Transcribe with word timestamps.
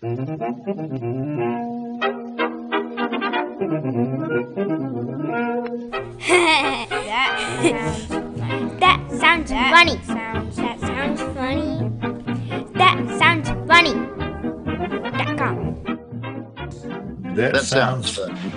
that 0.00 0.16
sounds 7.68 8.08
That 8.80 9.06
sounds 9.20 9.50
funny. 9.50 10.00
Sounds, 10.04 10.56
That 10.56 10.80
sounds 10.80 11.20
funny. 11.20 11.92
That 12.72 13.18
sounds 13.18 13.50
funny. 13.68 13.92
Dot 15.18 15.36
com. 15.36 15.74
That, 17.34 17.52
That 17.52 17.64
sounds, 17.64 18.12
sounds 18.12 18.54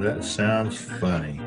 that 0.00 0.24
sounds 0.24 0.80
funny. 0.80 1.42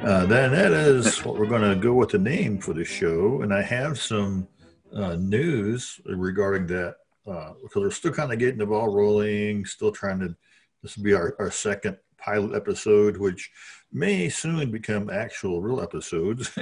Uh, 0.00 0.24
then 0.24 0.52
that 0.52 0.72
is 0.72 1.22
what 1.26 1.38
we're 1.38 1.44
going 1.46 1.60
to 1.60 1.76
go 1.76 1.92
with 1.92 2.08
the 2.08 2.18
name 2.18 2.58
for 2.58 2.72
the 2.72 2.84
show, 2.86 3.42
and 3.42 3.52
I 3.52 3.60
have 3.60 4.00
some 4.00 4.48
uh, 4.94 5.16
news 5.16 6.00
regarding 6.06 6.68
that 6.68 6.96
uh, 7.28 7.52
because 7.62 7.82
we're 7.82 7.90
still 7.90 8.12
kind 8.12 8.32
of 8.32 8.38
getting 8.38 8.58
the 8.58 8.66
ball 8.66 8.88
rolling, 8.88 9.64
still 9.64 9.92
trying 9.92 10.20
to. 10.20 10.34
This 10.82 10.96
will 10.96 11.04
be 11.04 11.14
our, 11.14 11.34
our 11.38 11.50
second 11.50 11.96
pilot 12.18 12.54
episode, 12.54 13.16
which 13.16 13.50
may 13.92 14.28
soon 14.28 14.70
become 14.70 15.10
actual 15.10 15.60
real 15.60 15.80
episodes. 15.80 16.56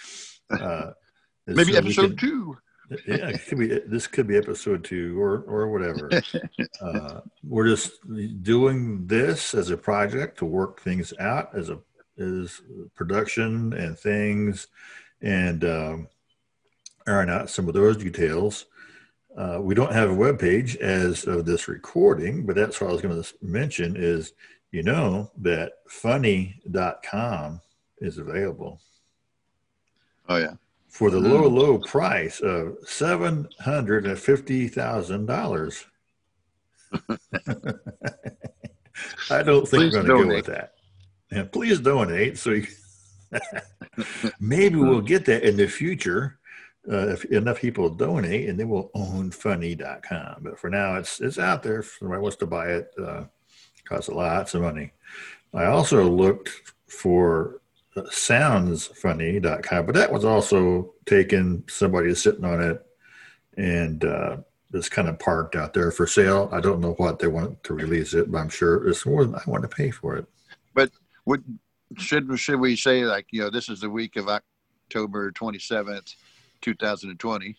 uh, 0.50 0.92
Maybe 1.46 1.72
so 1.72 1.78
episode 1.78 2.18
can- 2.18 2.28
two. 2.28 2.58
yeah, 3.06 3.28
it 3.28 3.46
could 3.46 3.58
be. 3.58 3.66
This 3.86 4.06
could 4.06 4.26
be 4.26 4.36
episode 4.36 4.84
two 4.84 5.20
or 5.20 5.42
or 5.42 5.68
whatever. 5.68 6.10
uh, 6.80 7.20
we're 7.42 7.68
just 7.68 7.92
doing 8.42 9.06
this 9.06 9.54
as 9.54 9.70
a 9.70 9.76
project 9.76 10.38
to 10.38 10.44
work 10.44 10.80
things 10.80 11.12
out 11.18 11.50
as 11.56 11.68
a 11.70 11.78
as 12.18 12.60
production 12.94 13.72
and 13.72 13.98
things, 13.98 14.68
and 15.20 15.64
um, 15.64 16.08
iron 17.06 17.28
out 17.28 17.50
some 17.50 17.68
of 17.68 17.74
those 17.74 17.96
details. 17.96 18.66
Uh, 19.36 19.58
we 19.60 19.74
don't 19.74 19.92
have 19.92 20.10
a 20.10 20.14
web 20.14 20.38
page 20.38 20.76
as 20.76 21.26
of 21.26 21.44
this 21.44 21.68
recording, 21.68 22.46
but 22.46 22.56
that's 22.56 22.80
what 22.80 22.88
I 22.88 22.92
was 22.92 23.02
going 23.02 23.22
to 23.22 23.34
mention. 23.42 23.94
Is 23.96 24.32
you 24.70 24.82
know 24.82 25.30
that 25.38 25.72
funny.com 25.88 27.60
is 27.98 28.18
available 28.18 28.80
Oh 30.28 30.36
yeah. 30.36 30.54
for 30.88 31.10
the 31.10 31.20
low, 31.20 31.46
low 31.48 31.78
price 31.78 32.40
of 32.40 32.76
seven 32.84 33.48
hundred 33.60 34.06
and 34.06 34.18
fifty 34.18 34.68
thousand 34.68 35.26
dollars. 35.26 35.84
I 39.30 39.42
don't 39.42 39.68
think 39.68 39.92
Please 39.92 39.94
we're 39.94 40.02
going 40.02 40.28
to 40.28 40.28
go 40.28 40.34
with 40.36 40.46
that. 40.46 40.72
And 41.30 41.50
please 41.52 41.80
donate. 41.80 42.38
So 42.38 42.50
you, 42.52 42.66
maybe 44.40 44.76
we'll 44.76 45.00
get 45.00 45.24
that 45.26 45.42
in 45.42 45.56
the 45.56 45.66
future 45.66 46.38
uh, 46.90 47.08
if 47.08 47.24
enough 47.26 47.60
people 47.60 47.88
donate, 47.90 48.48
and 48.48 48.58
then 48.58 48.68
we'll 48.68 48.90
own 48.94 49.30
funny.com. 49.30 50.36
But 50.40 50.58
for 50.58 50.70
now, 50.70 50.96
it's 50.96 51.20
it's 51.20 51.38
out 51.38 51.62
there. 51.62 51.80
If 51.80 51.96
somebody 51.98 52.20
wants 52.20 52.36
to 52.38 52.46
buy 52.46 52.68
it, 52.68 52.90
uh, 53.02 53.24
costs 53.84 54.08
lots 54.08 54.54
of 54.54 54.62
money. 54.62 54.92
I 55.54 55.66
also 55.66 56.08
looked 56.08 56.50
for 56.88 57.60
uh, 57.96 58.02
soundsfunny.com, 58.02 59.86
but 59.86 59.94
that 59.94 60.12
was 60.12 60.24
also 60.24 60.94
taken. 61.06 61.64
Somebody 61.68 62.10
is 62.10 62.22
sitting 62.22 62.44
on 62.44 62.60
it, 62.60 62.84
and 63.56 64.04
uh, 64.04 64.36
it's 64.72 64.88
kind 64.88 65.08
of 65.08 65.18
parked 65.18 65.56
out 65.56 65.74
there 65.74 65.90
for 65.90 66.06
sale. 66.06 66.48
I 66.52 66.60
don't 66.60 66.80
know 66.80 66.92
what 66.94 67.18
they 67.18 67.28
want 67.28 67.62
to 67.64 67.74
release 67.74 68.14
it, 68.14 68.30
but 68.30 68.38
I'm 68.38 68.48
sure 68.48 68.86
it's 68.88 69.06
more 69.06 69.24
than 69.24 69.34
I 69.34 69.42
want 69.46 69.62
to 69.62 69.68
pay 69.68 69.90
for 69.90 70.16
it. 70.16 70.26
But 70.74 70.90
would 71.24 71.42
should 71.98 72.38
should 72.38 72.60
we 72.60 72.76
say 72.76 73.04
like 73.04 73.26
you 73.30 73.40
know 73.40 73.50
this 73.50 73.68
is 73.68 73.80
the 73.80 73.90
week 73.90 74.16
of 74.16 74.28
October 74.28 75.30
twenty 75.32 75.58
seventh, 76.66 76.78
two 76.78 76.86
thousand 76.86 77.10
and 77.10 77.18
twenty? 77.20 77.56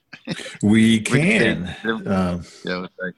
We 0.61 0.99
can, 0.99 1.75
um, 1.85 2.43
Yeah. 2.65 2.87
Like, 3.01 3.13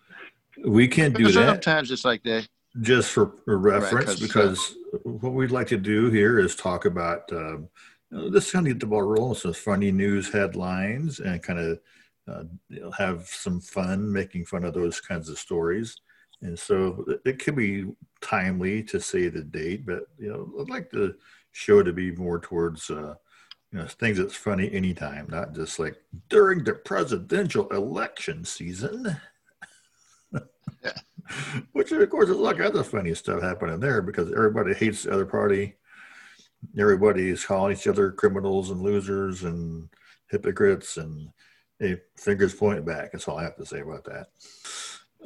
we 0.66 0.88
can 0.88 1.14
do 1.14 1.32
that. 1.32 1.34
sometimes 1.64 1.92
it's 1.92 2.06
like 2.06 2.24
that. 2.24 2.48
just 2.82 3.12
for 3.12 3.32
reference 3.46 4.06
'cause, 4.06 4.22
uh, 4.22 4.28
because 4.28 4.76
what 5.04 5.34
we'd 5.34 5.52
like 5.52 5.68
to 5.68 5.78
do 5.78 6.10
here 6.10 6.40
is 6.40 6.56
talk 6.56 6.86
about 6.86 7.32
um, 7.32 7.68
this 8.12 8.52
kind 8.52 8.68
of 8.68 8.74
get 8.74 8.80
the 8.80 8.86
ball 8.86 9.02
rolling 9.04 9.36
some 9.36 9.54
funny 9.54 9.92
news 9.92 10.32
headlines 10.32 11.20
and 11.20 11.42
kind 11.42 11.60
of 11.60 11.80
uh, 12.28 12.44
have 12.98 13.26
some 13.28 13.60
fun 13.60 14.12
making 14.12 14.46
fun 14.46 14.64
of 14.64 14.74
those 14.76 15.00
kinds 15.02 15.30
of 15.30 15.40
stories 15.40 15.96
and 16.42 16.58
so 16.58 17.04
it- 17.08 17.22
it 17.26 17.40
could 17.44 17.56
be 17.56 17.86
timely 18.22 18.84
to 18.84 19.00
say 19.00 19.30
the 19.30 19.42
date 19.44 19.84
but 19.86 20.04
you 20.20 20.30
know 20.30 20.52
i'd 20.62 20.70
like 20.70 20.92
the 20.92 21.16
show 21.54 21.82
to 21.82 21.92
be 21.92 22.12
more 22.12 22.40
towards 22.40 22.90
uh, 22.92 23.16
you 23.72 23.80
know 23.80 23.86
things 23.86 24.18
that's 24.18 24.36
funny 24.36 24.72
anytime 24.72 25.28
not 25.30 25.54
just 25.54 25.80
like 25.80 25.96
during 26.30 26.64
the 26.64 26.74
presidential 26.74 27.68
election 27.70 28.44
season 28.44 29.16
which 31.74 31.92
of 31.92 32.10
course 32.10 32.30
kinds 32.30 32.40
of 32.40 32.62
other 32.62 32.84
funny 32.84 33.14
stuff 33.14 33.42
happening 33.42 33.80
there 33.80 34.02
because 34.02 34.32
everybody 34.32 34.74
hates 34.74 35.04
the 35.04 35.12
other 35.12 35.26
party. 35.26 35.76
Everybody's 36.78 37.46
calling 37.46 37.74
each 37.74 37.88
other 37.88 38.12
criminals 38.12 38.70
and 38.70 38.82
losers 38.82 39.44
and 39.44 39.90
hypocrites 40.30 40.98
and 40.98 41.30
hey, 41.80 41.98
fingers 42.18 42.54
pointing 42.54 42.86
back. 42.86 43.12
That's 43.12 43.28
all 43.28 43.38
I 43.38 43.44
have 43.44 43.56
to 43.58 43.66
say 43.66 43.80
about 43.82 44.04
that. 44.06 44.28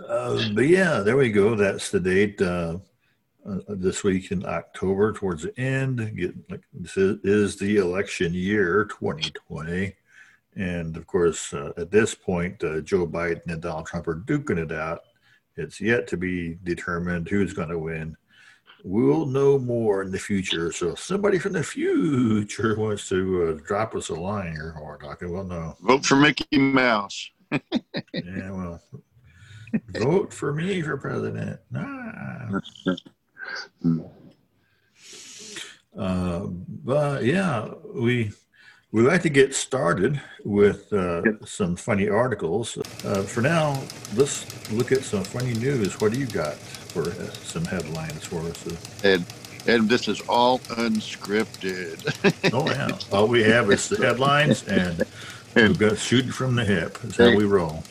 Uh, 0.08 0.50
but 0.54 0.68
yeah, 0.68 1.00
there 1.00 1.18
we 1.18 1.32
go. 1.32 1.56
That's 1.56 1.90
the 1.90 2.00
date 2.00 2.42
uh, 2.42 2.78
uh, 3.46 3.60
this 3.68 4.04
week 4.04 4.32
in 4.32 4.46
October, 4.46 5.14
towards 5.14 5.44
the 5.44 5.60
end. 5.60 6.16
Get, 6.16 6.34
like, 6.50 6.64
this 6.74 6.98
is, 6.98 7.20
is 7.24 7.56
the 7.58 7.78
election 7.78 8.34
year, 8.34 8.86
2020. 8.86 9.94
And 10.56 10.96
of 10.96 11.08
course, 11.08 11.54
uh, 11.54 11.74
at 11.78 11.92
this 11.92 12.14
point, 12.14 12.64
uh, 12.64 12.82
Joe 12.82 13.08
Biden 13.08 13.46
and 13.48 13.62
Donald 13.62 13.88
Trump 13.88 14.08
are 14.08 14.16
duking 14.16 14.60
it 14.60 14.72
out. 14.72 15.02
It's 15.56 15.82
yet 15.82 16.08
to 16.08 16.18
be 16.18 16.58
determined 16.64 17.28
who's 17.28 17.54
going 17.54 17.70
to 17.70 17.80
win. 17.80 18.16
We'll 18.84 19.26
know 19.26 19.58
more 19.58 20.02
in 20.02 20.12
the 20.12 20.20
future. 20.20 20.72
So 20.72 20.90
if 20.90 21.00
somebody 21.00 21.40
from 21.40 21.54
the 21.54 21.64
future 21.64 22.76
wants 22.78 23.08
to 23.10 23.44
uh, 23.44 23.68
drop 23.68 23.96
us 23.96 24.10
a 24.10 24.16
line 24.16 24.54
here, 24.54 24.76
or 24.82 24.98
talking, 24.98 25.32
well, 25.32 25.44
no. 25.44 25.78
Vote 25.82 26.06
for 26.06 26.16
Mickey 26.16 26.58
Mouse. 26.58 27.30
Yeah, 28.14 28.50
well, 28.52 28.82
vote 29.90 30.34
for 30.34 30.54
me 30.54 30.82
for 30.82 30.98
president. 30.98 31.60
Ah. 31.76 32.60
Uh, 35.98 36.48
but 36.84 37.24
yeah, 37.24 37.70
we 37.94 38.32
we 38.92 39.02
like 39.02 39.22
to 39.24 39.30
get 39.30 39.54
started 39.56 40.22
with 40.44 40.92
uh, 40.94 41.22
some 41.46 41.76
funny 41.76 42.10
articles. 42.10 42.78
Uh, 43.04 43.24
for 43.24 43.42
now, 43.42 43.82
let's 44.16 44.46
look 44.72 44.92
at 44.92 45.04
some 45.04 45.24
funny 45.24 45.54
news. 45.54 46.00
What 46.00 46.12
do 46.14 46.20
you 46.20 46.28
got 46.28 46.54
for 46.56 47.04
uh, 47.10 47.32
some 47.32 47.66
headlines 47.66 48.24
for 48.24 48.42
us? 48.42 49.04
And 49.04 49.26
and 49.68 49.90
this 49.90 50.08
is 50.08 50.22
all 50.22 50.60
unscripted. 50.60 52.54
Oh 52.54 52.68
yeah, 52.68 52.98
all 53.12 53.28
we 53.28 53.44
have 53.44 53.72
is 53.72 53.88
the 53.90 53.98
headlines, 53.98 54.64
and 54.68 55.04
we've 55.56 55.78
got 55.78 55.98
shooting 55.98 56.32
from 56.32 56.56
the 56.56 56.66
hip. 56.66 56.98
That's 57.00 57.18
how 57.18 57.36
we 57.36 57.46
roll. 57.46 57.84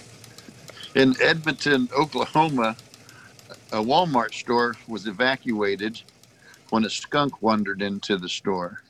In 0.95 1.15
Edmonton, 1.23 1.89
Oklahoma, 1.97 2.77
a 3.73 3.83
Walmart 3.83 4.35
store 4.35 4.77
was 4.87 5.07
evacuated 5.07 6.01
when 6.71 6.85
a 6.85 6.91
skunk 6.91 7.43
wandered 7.43 7.83
into 7.83 8.17
the 8.17 8.29
store. 8.29 8.83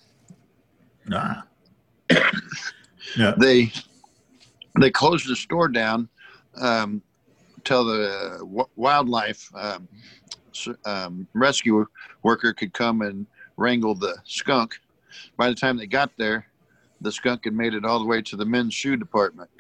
Ah. 1.13 1.45
yeah. 3.17 3.35
They 3.39 3.73
they 4.81 4.91
closed 4.91 5.29
the 5.29 5.37
store 5.37 5.69
down 5.69 6.09
um, 6.61 7.03
till 7.65 7.85
the 7.85 8.39
w- 8.41 8.69
wildlife 8.77 9.49
um, 9.55 9.89
um, 10.85 11.27
rescue 11.33 11.87
worker 12.23 12.53
could 12.53 12.73
come 12.73 13.03
and 13.03 13.27
wrangle 13.57 13.95
the 13.95 14.17
skunk. 14.25 14.79
By 15.37 15.49
the 15.49 15.55
time 15.55 15.77
they 15.77 15.87
got 15.87 16.11
there, 16.17 16.47
the 17.01 17.13
skunk 17.13 17.45
had 17.45 17.55
made 17.55 17.75
it 17.75 17.85
all 17.85 17.99
the 17.99 18.07
way 18.07 18.23
to 18.23 18.37
the 18.37 18.47
men's 18.47 18.75
shoe 18.75 18.97
department. 18.97 19.51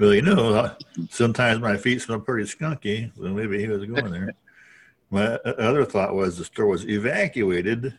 Well, 0.00 0.14
you 0.14 0.22
know, 0.22 0.54
uh, 0.54 0.74
sometimes 1.10 1.60
my 1.60 1.76
feet 1.76 2.00
smell 2.00 2.20
pretty 2.20 2.48
skunky, 2.48 3.14
so 3.14 3.24
maybe 3.24 3.60
he 3.60 3.68
was 3.68 3.84
going 3.84 4.10
there. 4.10 4.32
My 5.10 5.34
other 5.44 5.84
thought 5.84 6.14
was 6.14 6.38
the 6.38 6.44
store 6.46 6.68
was 6.68 6.88
evacuated. 6.88 7.98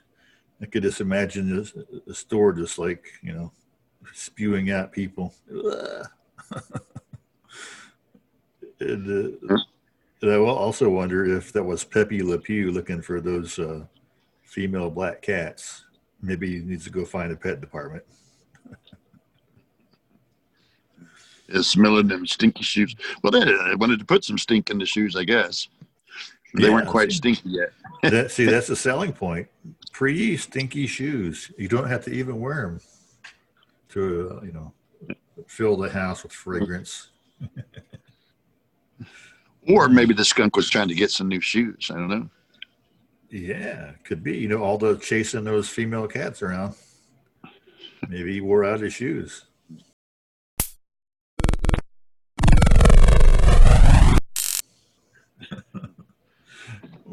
I 0.60 0.66
could 0.66 0.82
just 0.82 1.00
imagine 1.00 1.56
this, 1.56 1.74
the 2.08 2.16
store 2.16 2.54
just 2.54 2.80
like, 2.80 3.06
you 3.22 3.34
know, 3.34 3.52
spewing 4.14 4.72
out 4.72 4.92
people. 4.92 5.34
And, 8.80 9.38
uh, 9.48 9.58
and 10.24 10.32
I 10.32 10.38
will 10.38 10.50
also 10.50 10.90
wonder 10.90 11.38
if 11.38 11.54
that 11.54 11.64
was 11.64 11.84
Pepe 11.84 12.24
Le 12.24 12.40
Pew 12.40 12.72
looking 12.72 13.00
for 13.04 13.22
those 13.22 13.60
uh, 13.60 13.86
female 14.44 14.90
black 14.90 15.22
cats. 15.22 15.86
Maybe 16.20 16.58
he 16.58 16.66
needs 16.66 16.86
to 16.86 16.90
go 16.90 17.06
find 17.06 17.32
a 17.32 17.36
pet 17.36 17.62
department. 17.62 18.04
Is 21.54 21.68
smelling 21.68 22.08
them 22.08 22.26
stinky 22.26 22.64
shoes. 22.64 22.96
Well, 23.24 23.32
they 23.32 23.42
uh, 23.42 23.78
wanted 23.78 24.00
to 24.00 24.06
put 24.06 24.24
some 24.24 24.38
stink 24.38 24.70
in 24.70 24.78
the 24.78 24.86
shoes, 24.86 25.16
I 25.16 25.24
guess. 25.24 25.68
They 26.54 26.68
Yeah, 26.68 26.74
weren't 26.74 26.88
quite 26.88 27.12
see. 27.12 27.18
stinky 27.18 27.50
yet. 27.50 27.74
that, 28.04 28.32
see, 28.32 28.46
that's 28.54 28.70
a 28.70 28.76
selling 28.76 29.12
point. 29.14 29.48
Pre 29.92 30.38
stinky 30.38 30.88
shoes. 30.88 31.52
You 31.58 31.68
don't 31.68 31.88
have 31.88 32.04
to 32.06 32.12
even 32.12 32.40
wear 32.40 32.62
them 32.68 32.80
to, 33.90 34.40
uh, 34.42 34.46
you 34.46 34.52
know, 34.54 34.74
fill 35.48 35.76
the 35.78 35.90
house 35.90 36.24
with 36.24 36.32
fragrance. 36.32 37.10
Or 39.68 39.88
maybe 39.88 40.14
the 40.16 40.26
skunk 40.26 40.56
was 40.56 40.70
trying 40.70 40.88
to 40.88 40.96
get 40.96 41.12
some 41.12 41.28
new 41.28 41.40
shoes. 41.40 41.92
I 41.92 41.94
don't 41.94 42.08
know. 42.08 42.30
Yeah, 43.30 43.92
could 44.04 44.24
be. 44.24 44.36
You 44.36 44.48
know, 44.48 44.64
all 44.64 44.80
the 44.80 44.98
chasing 44.98 45.44
those 45.44 45.70
female 45.70 46.08
cats 46.08 46.42
around. 46.42 46.74
Maybe 48.10 48.34
he 48.34 48.42
wore 48.42 48.66
out 48.66 48.80
his 48.80 48.94
shoes. 48.94 49.46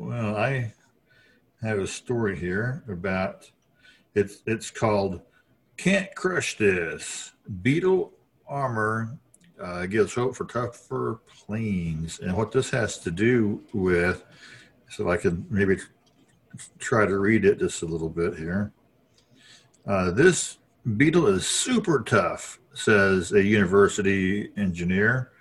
Well, 0.09 0.37
I 0.37 0.73
have 1.61 1.79
a 1.79 1.87
story 1.87 2.35
here 2.35 2.83
about 2.89 3.51
it's 4.15 4.39
it's 4.47 4.71
called 4.71 5.21
"Can't 5.77 6.13
Crush 6.15 6.57
This." 6.57 7.33
Beetle 7.61 8.15
armor 8.49 9.19
uh, 9.63 9.85
gives 9.85 10.15
hope 10.15 10.35
for 10.35 10.47
tougher 10.47 11.21
planes, 11.29 12.21
and 12.21 12.35
what 12.35 12.53
this 12.53 12.71
has 12.71 12.97
to 13.01 13.11
do 13.11 13.63
with, 13.75 14.25
so 14.89 15.11
I 15.11 15.19
can 15.19 15.45
maybe 15.51 15.77
try 16.79 17.05
to 17.05 17.19
read 17.19 17.45
it 17.45 17.59
just 17.59 17.83
a 17.83 17.87
little 17.87 18.09
bit 18.09 18.35
here. 18.35 18.73
Uh, 19.87 20.11
this 20.11 20.57
beetle 20.97 21.27
is 21.27 21.47
super 21.47 22.01
tough, 22.01 22.61
says 22.73 23.33
a 23.33 23.43
university 23.43 24.53
engineer. 24.57 25.33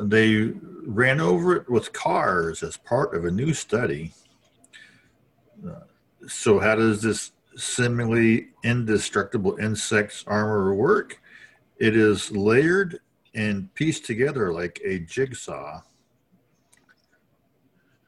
They 0.00 0.52
ran 0.86 1.20
over 1.20 1.56
it 1.56 1.68
with 1.68 1.92
cars 1.92 2.62
as 2.62 2.76
part 2.76 3.14
of 3.14 3.24
a 3.24 3.30
new 3.30 3.52
study. 3.52 4.12
Uh, 5.66 5.80
so, 6.26 6.58
how 6.58 6.74
does 6.74 7.02
this 7.02 7.32
seemingly 7.56 8.48
indestructible 8.64 9.56
insect's 9.56 10.24
armor 10.26 10.74
work? 10.74 11.20
It 11.78 11.96
is 11.96 12.30
layered 12.30 13.00
and 13.34 13.72
pieced 13.74 14.04
together 14.04 14.52
like 14.52 14.80
a 14.84 15.00
jigsaw. 15.00 15.82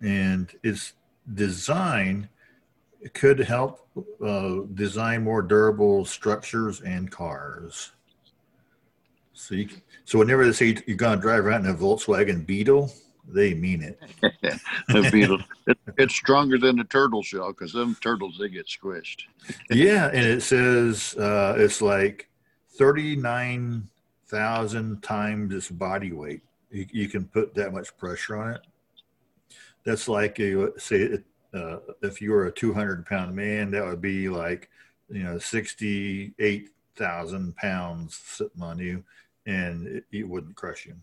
And 0.00 0.50
its 0.62 0.94
design 1.34 2.28
could 3.14 3.38
help 3.38 3.86
uh, 4.24 4.60
design 4.74 5.22
more 5.22 5.42
durable 5.42 6.04
structures 6.04 6.80
and 6.80 7.10
cars. 7.10 7.92
So, 9.34 9.54
you, 9.54 9.68
so 10.04 10.18
whenever 10.18 10.44
they 10.44 10.52
say 10.52 10.76
you're 10.86 10.96
going 10.96 11.18
to 11.18 11.22
drive 11.22 11.44
around 11.44 11.64
in 11.64 11.72
a 11.72 11.74
Volkswagen 11.74 12.46
Beetle, 12.46 12.92
they 13.26 13.54
mean 13.54 13.82
it. 13.82 13.98
the 14.88 15.08
beetle. 15.10 15.38
It, 15.66 15.78
it's 15.96 16.14
stronger 16.14 16.58
than 16.58 16.76
the 16.76 16.84
turtle 16.84 17.22
shell 17.22 17.48
because 17.48 17.72
them 17.72 17.96
turtles 18.00 18.36
they 18.38 18.48
get 18.48 18.66
squished. 18.66 19.22
yeah, 19.70 20.08
and 20.08 20.24
it 20.24 20.42
says 20.42 21.14
uh, 21.16 21.54
it's 21.56 21.80
like 21.80 22.28
thirty 22.76 23.16
nine 23.16 23.88
thousand 24.26 25.02
times 25.02 25.54
its 25.54 25.68
body 25.68 26.12
weight. 26.12 26.42
You, 26.70 26.86
you, 26.90 27.08
can 27.08 27.26
put 27.26 27.54
that 27.54 27.72
much 27.72 27.96
pressure 27.96 28.36
on 28.36 28.54
it. 28.54 28.60
That's 29.84 30.08
like 30.08 30.40
a 30.40 30.78
say 30.78 31.18
uh, 31.54 31.76
if 32.02 32.20
you 32.20 32.32
were 32.32 32.46
a 32.46 32.52
two 32.52 32.72
hundred 32.72 33.06
pound 33.06 33.36
man, 33.36 33.70
that 33.70 33.84
would 33.84 34.00
be 34.00 34.28
like 34.28 34.68
you 35.08 35.22
know 35.22 35.38
sixty 35.38 36.34
eight 36.38 36.70
thousand 36.96 37.56
pounds 37.56 38.20
sitting 38.24 38.62
on 38.62 38.78
you, 38.78 39.04
and 39.46 39.86
it, 39.86 40.04
it 40.12 40.28
wouldn't 40.28 40.56
crush 40.56 40.86
you. 40.86 40.94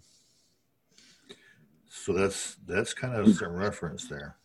So 1.89 2.13
that's 2.13 2.55
that's 2.67 2.93
kind 2.93 3.15
of 3.15 3.35
some 3.35 3.53
reference 3.53 4.07
there. 4.07 4.35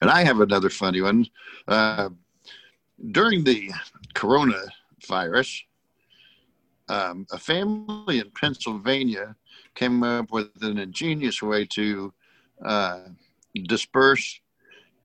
And 0.00 0.10
I 0.10 0.24
have 0.24 0.40
another 0.40 0.70
funny 0.70 1.00
one. 1.00 1.26
Uh, 1.66 2.10
during 3.10 3.42
the 3.44 3.70
coronavirus, 4.14 5.62
um, 6.88 7.26
a 7.32 7.38
family 7.38 8.20
in 8.20 8.30
Pennsylvania 8.30 9.34
came 9.74 10.02
up 10.02 10.30
with 10.30 10.50
an 10.62 10.78
ingenious 10.78 11.42
way 11.42 11.64
to 11.66 12.12
uh, 12.64 13.00
disperse 13.64 14.40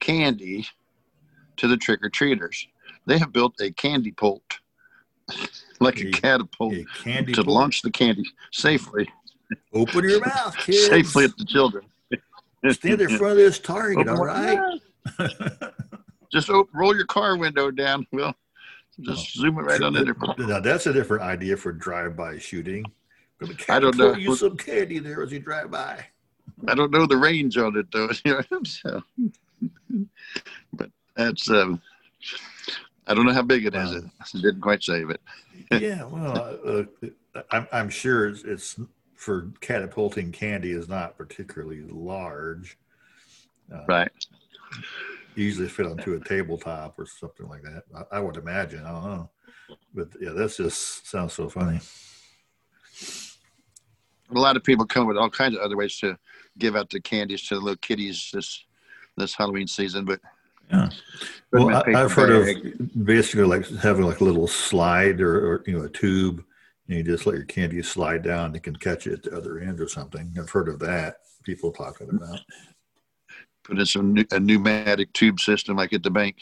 candy 0.03 0.67
to 1.57 1.67
the 1.67 1.77
trick 1.77 2.03
or 2.03 2.09
treaters. 2.09 2.67
They 3.05 3.17
have 3.17 3.31
built 3.31 3.59
a 3.61 3.71
candy 3.71 4.11
pult 4.11 4.59
like 5.79 5.99
a, 6.01 6.09
a 6.09 6.11
catapult 6.11 6.73
a 6.73 6.85
candy 7.03 7.31
to 7.33 7.41
launch 7.43 7.81
the 7.81 7.91
candy 7.91 8.25
safely. 8.51 9.07
Open 9.73 10.03
your 10.03 10.19
mouth, 10.25 10.57
kids. 10.57 10.87
safely 10.87 11.25
at 11.25 11.37
the 11.37 11.45
children. 11.45 11.85
Stand 12.69 13.01
in 13.01 13.17
front 13.17 13.31
of 13.31 13.37
this 13.37 13.59
target, 13.59 14.07
all 14.07 14.23
right? 14.23 14.59
just 16.31 16.49
open, 16.49 16.71
roll 16.73 16.95
your 16.95 17.05
car 17.05 17.37
window 17.37 17.71
down. 17.71 18.07
Well, 18.11 18.33
just 19.01 19.37
oh, 19.37 19.41
zoom 19.41 19.59
it 19.59 19.63
right 19.63 19.81
on 19.81 19.93
there. 19.93 20.15
Now 20.37 20.59
that's 20.61 20.87
a 20.87 20.93
different 20.93 21.23
idea 21.23 21.57
for 21.57 21.73
drive-by 21.73 22.37
shooting. 22.37 22.85
I 23.67 23.79
don't 23.79 23.97
know. 23.97 24.13
Use 24.15 24.39
some 24.39 24.55
candy 24.55 24.99
there 24.99 25.21
as 25.23 25.31
you 25.33 25.39
drive 25.39 25.71
by. 25.71 26.05
I 26.67 26.75
don't 26.75 26.91
know 26.91 27.05
the 27.05 27.17
range 27.17 27.57
on 27.57 27.75
it 27.75 27.87
though. 27.91 28.09
so, 28.63 29.03
but 30.73 30.89
that's 31.15 31.49
um, 31.49 31.81
I 33.07 33.13
don't 33.13 33.25
know 33.25 33.33
how 33.33 33.41
big 33.41 33.65
it 33.65 33.75
is. 33.75 33.91
It 33.91 34.05
didn't 34.33 34.61
quite 34.61 34.83
save 34.83 35.09
it. 35.09 35.21
yeah, 35.81 36.03
well, 36.05 36.57
uh, 36.65 37.43
I'm, 37.51 37.67
I'm 37.71 37.89
sure 37.89 38.27
it's, 38.27 38.43
it's, 38.43 38.79
for 39.15 39.49
catapulting 39.61 40.31
candy 40.31 40.71
is 40.71 40.89
not 40.89 41.17
particularly 41.17 41.81
large. 41.81 42.77
Uh, 43.73 43.85
right. 43.87 44.11
Usually 45.35 45.67
fit 45.67 45.85
onto 45.85 46.15
a 46.15 46.19
tabletop 46.19 46.99
or 46.99 47.05
something 47.05 47.47
like 47.47 47.61
that. 47.63 47.83
I, 47.95 48.17
I 48.17 48.19
would 48.19 48.37
imagine. 48.37 48.85
I 48.85 48.91
don't 48.91 49.03
know, 49.05 49.29
but 49.93 50.09
yeah, 50.19 50.31
that 50.31 50.53
just 50.55 51.07
sounds 51.09 51.33
so 51.33 51.49
funny. 51.49 51.79
A 54.35 54.39
lot 54.39 54.57
of 54.57 54.63
people 54.63 54.85
come 54.85 55.07
with 55.07 55.17
all 55.17 55.29
kinds 55.29 55.55
of 55.55 55.61
other 55.61 55.77
ways 55.77 55.97
to 55.99 56.17
give 56.57 56.75
out 56.75 56.89
the 56.89 56.99
candies 56.99 57.47
to 57.47 57.55
the 57.55 57.61
little 57.61 57.77
kiddies 57.77 58.29
this 58.33 58.65
this 59.17 59.35
Halloween 59.35 59.67
season, 59.67 60.05
but 60.05 60.19
yeah. 60.71 60.89
Well, 61.51 61.69
I, 61.69 61.91
have 61.91 62.13
heard 62.13 62.31
of 62.31 63.05
basically 63.05 63.45
like 63.45 63.67
having 63.81 64.05
like 64.05 64.21
a 64.21 64.23
little 64.23 64.47
slide 64.47 65.21
or, 65.21 65.53
or, 65.53 65.63
you 65.67 65.77
know 65.77 65.85
a 65.85 65.89
tube, 65.89 66.43
and 66.87 66.97
you 66.97 67.03
just 67.03 67.25
let 67.25 67.35
your 67.35 67.45
candy 67.45 67.81
slide 67.83 68.23
down. 68.23 68.55
It 68.55 68.63
can 68.63 68.75
catch 68.75 69.05
it 69.05 69.13
at 69.13 69.23
the 69.23 69.37
other 69.37 69.59
end 69.59 69.79
or 69.79 69.87
something. 69.87 70.33
I've 70.37 70.49
heard 70.49 70.69
of 70.69 70.79
that. 70.79 71.17
People 71.43 71.71
talking 71.71 72.09
about. 72.09 72.39
Put 73.63 73.79
in 73.79 73.85
some 73.85 74.25
a 74.31 74.39
pneumatic 74.39 75.13
tube 75.13 75.39
system 75.39 75.77
like 75.77 75.93
at 75.93 76.03
the 76.03 76.09
bank. 76.09 76.37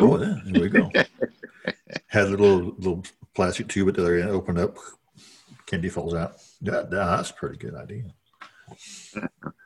Oh, 0.00 0.20
yeah, 0.20 0.40
there 0.46 0.62
we 0.62 0.68
go. 0.68 0.90
Had 2.08 2.24
a 2.24 2.30
little 2.30 2.74
little 2.78 3.04
plastic 3.34 3.68
tube 3.68 3.88
at 3.88 3.94
the 3.94 4.02
other 4.02 4.18
end, 4.18 4.30
open 4.30 4.58
up, 4.58 4.76
candy 5.66 5.88
falls 5.88 6.14
out. 6.14 6.36
Yeah, 6.60 6.82
that's 6.88 7.30
a 7.30 7.34
pretty 7.34 7.58
good 7.58 7.74
idea. 7.74 8.04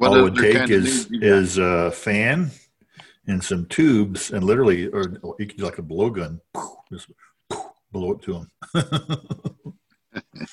What 0.00 0.12
All 0.12 0.16
it 0.16 0.22
would 0.22 0.36
take 0.36 0.70
is 0.70 1.10
is 1.12 1.58
a 1.58 1.90
fan 1.90 2.50
and 3.26 3.44
some 3.44 3.66
tubes 3.66 4.30
and 4.30 4.42
literally, 4.42 4.86
or 4.86 5.02
you 5.38 5.46
can 5.46 5.58
do 5.58 5.64
like 5.64 5.76
a 5.76 5.82
blowgun, 5.82 6.40
just 6.90 7.08
blow 7.92 8.12
it 8.12 8.22
to 8.22 8.46
them. 8.72 9.76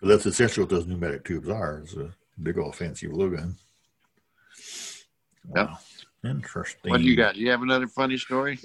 that's 0.00 0.26
essentially 0.26 0.62
what 0.62 0.70
those 0.70 0.86
pneumatic 0.86 1.24
tubes 1.24 1.48
are. 1.48 1.78
It's 1.78 1.94
a 1.94 2.14
big 2.40 2.56
old 2.56 2.76
fancy 2.76 3.08
blowgun. 3.08 3.56
Wow. 5.44 5.76
Interesting. 6.24 6.92
What 6.92 7.00
do 7.00 7.04
you 7.08 7.16
got? 7.16 7.34
Do 7.34 7.40
you 7.40 7.50
have 7.50 7.62
another 7.62 7.88
funny 7.88 8.16
story? 8.16 8.60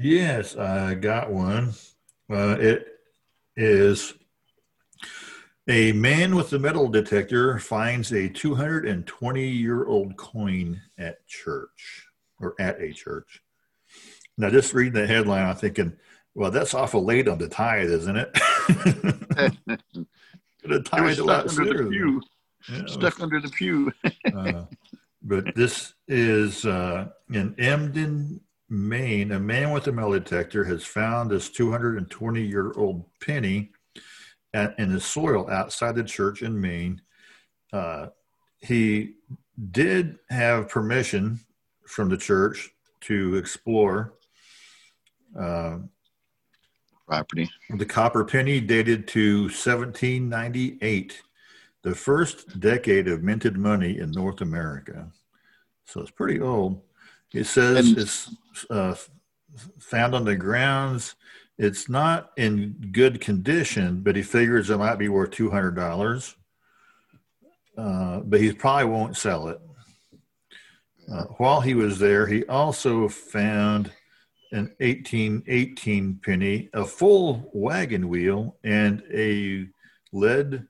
Yes, 0.00 0.56
I 0.56 0.94
got 0.94 1.32
one. 1.32 1.74
Uh, 2.30 2.56
it 2.56 2.86
is 3.56 4.14
a 5.68 5.92
man 5.92 6.34
with 6.36 6.52
a 6.52 6.58
metal 6.58 6.88
detector 6.88 7.58
finds 7.58 8.12
a 8.12 8.28
220 8.28 9.48
year 9.48 9.86
old 9.86 10.16
coin 10.16 10.80
at 10.98 11.26
church 11.26 12.06
or 12.40 12.54
at 12.58 12.80
a 12.80 12.92
church. 12.92 13.42
Now, 14.36 14.50
just 14.50 14.74
reading 14.74 15.00
the 15.00 15.06
headline, 15.06 15.46
I'm 15.46 15.56
thinking, 15.56 15.96
well, 16.34 16.50
that's 16.50 16.74
awful 16.74 17.04
late 17.04 17.28
on 17.28 17.38
the 17.38 17.48
tithe, 17.48 17.90
isn't 17.90 18.16
it? 18.16 18.36
Have 20.68 20.84
tied 20.84 21.18
a 21.18 21.24
lot 21.24 21.50
sooner. 21.50 21.84
The 21.84 22.20
yeah, 22.68 22.86
stuck 22.86 23.20
under 23.20 23.40
the 23.40 23.50
pew. 23.50 23.92
uh, 24.36 24.64
but 25.22 25.54
this 25.54 25.94
is 26.08 26.64
uh, 26.66 27.08
in 27.32 27.54
Embden, 27.58 28.40
Maine. 28.68 29.32
A 29.32 29.40
man 29.40 29.70
with 29.70 29.86
a 29.86 29.92
metal 29.92 30.12
detector 30.12 30.64
has 30.64 30.84
found 30.84 31.30
this 31.30 31.48
220 31.50 32.42
year 32.42 32.72
old 32.76 33.04
penny 33.20 33.70
at, 34.54 34.78
in 34.78 34.92
the 34.92 35.00
soil 35.00 35.50
outside 35.50 35.96
the 35.96 36.04
church 36.04 36.42
in 36.42 36.58
Maine. 36.58 37.02
Uh, 37.72 38.06
he 38.60 39.14
did 39.72 40.18
have 40.30 40.68
permission 40.68 41.40
from 41.86 42.08
the 42.08 42.16
church 42.16 42.70
to 43.02 43.36
explore 43.36 44.14
uh, 45.38 45.78
property. 47.06 47.50
The 47.76 47.84
copper 47.84 48.24
penny 48.24 48.60
dated 48.60 49.06
to 49.08 49.42
1798, 49.42 51.22
the 51.82 51.94
first 51.94 52.58
decade 52.60 53.08
of 53.08 53.22
minted 53.22 53.58
money 53.58 53.98
in 53.98 54.10
North 54.12 54.40
America. 54.40 55.10
So 55.84 56.00
it's 56.00 56.10
pretty 56.10 56.40
old. 56.40 56.80
It 57.34 57.44
says 57.44 57.88
and, 57.88 57.98
it's 57.98 58.34
uh, 58.70 58.94
found 59.78 60.14
on 60.14 60.24
the 60.24 60.36
grounds 60.36 61.16
It's 61.58 61.88
not 61.88 62.32
in 62.36 62.90
good 62.92 63.20
condition, 63.20 64.00
but 64.00 64.16
he 64.16 64.22
figures 64.22 64.70
it 64.70 64.78
might 64.78 64.96
be 64.96 65.08
worth 65.08 65.30
two 65.30 65.50
hundred 65.50 65.76
dollars. 65.76 66.34
Uh, 67.76 68.20
but 68.20 68.40
he 68.40 68.52
probably 68.52 68.86
won't 68.86 69.16
sell 69.16 69.48
it. 69.48 69.60
Uh, 71.10 71.24
while 71.36 71.60
he 71.60 71.74
was 71.74 71.98
there, 71.98 72.26
he 72.26 72.44
also 72.46 73.08
found 73.08 73.90
an 74.52 74.72
1818 74.78 76.20
penny, 76.24 76.68
a 76.72 76.84
full 76.84 77.50
wagon 77.52 78.08
wheel, 78.08 78.56
and 78.62 79.02
a 79.12 79.66
lead 80.12 80.66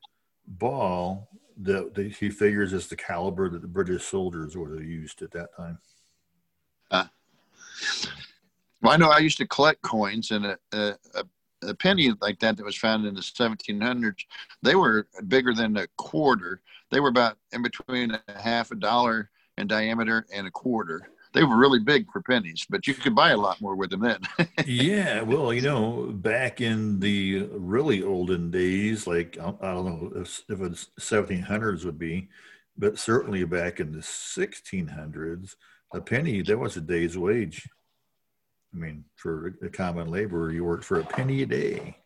ball 0.46 1.28
that, 1.58 1.94
that 1.94 2.12
he 2.12 2.30
figures 2.30 2.72
is 2.72 2.88
the 2.88 2.96
caliber 2.96 3.48
that 3.50 3.60
the 3.60 3.68
British 3.68 4.04
soldiers 4.04 4.56
would 4.56 4.70
have 4.70 4.84
used 4.84 5.22
at 5.22 5.30
that 5.32 5.54
time. 5.56 5.78
Well, 8.84 8.92
I 8.92 8.98
know 8.98 9.08
I 9.08 9.20
used 9.20 9.38
to 9.38 9.46
collect 9.46 9.80
coins, 9.80 10.30
and 10.30 10.44
a, 10.44 10.58
a, 10.74 10.94
a 11.62 11.74
penny 11.74 12.12
like 12.20 12.38
that 12.40 12.58
that 12.58 12.66
was 12.66 12.76
found 12.76 13.06
in 13.06 13.14
the 13.14 13.22
1700s, 13.22 14.26
they 14.62 14.74
were 14.74 15.08
bigger 15.26 15.54
than 15.54 15.74
a 15.78 15.86
quarter. 15.96 16.60
They 16.90 17.00
were 17.00 17.08
about 17.08 17.38
in 17.52 17.62
between 17.62 18.10
a 18.10 18.38
half 18.38 18.72
a 18.72 18.74
dollar 18.74 19.30
in 19.56 19.68
diameter 19.68 20.26
and 20.34 20.46
a 20.46 20.50
quarter. 20.50 21.00
They 21.32 21.44
were 21.44 21.56
really 21.56 21.78
big 21.78 22.12
for 22.12 22.20
pennies, 22.20 22.66
but 22.68 22.86
you 22.86 22.92
could 22.92 23.14
buy 23.14 23.30
a 23.30 23.38
lot 23.38 23.58
more 23.62 23.74
with 23.74 23.88
them 23.88 24.02
then. 24.02 24.20
yeah, 24.66 25.22
well, 25.22 25.50
you 25.54 25.62
know, 25.62 26.10
back 26.12 26.60
in 26.60 27.00
the 27.00 27.48
really 27.52 28.02
olden 28.02 28.50
days, 28.50 29.06
like 29.06 29.38
I 29.40 29.72
don't 29.72 29.86
know 29.86 30.12
if, 30.20 30.42
if 30.50 30.60
it's 30.60 30.90
1700s 31.00 31.86
would 31.86 31.98
be, 31.98 32.28
but 32.76 32.98
certainly 32.98 33.44
back 33.44 33.80
in 33.80 33.92
the 33.92 34.00
1600s, 34.00 35.54
a 35.94 36.02
penny 36.02 36.42
that 36.42 36.58
was 36.58 36.76
a 36.76 36.82
day's 36.82 37.16
wage. 37.16 37.66
I 38.74 38.78
mean, 38.78 39.04
for 39.14 39.54
a 39.62 39.68
common 39.68 40.10
laborer, 40.10 40.50
you 40.52 40.64
worked 40.64 40.84
for 40.84 41.00
a 41.00 41.04
penny 41.04 41.42
a 41.42 41.46
day. 41.46 41.96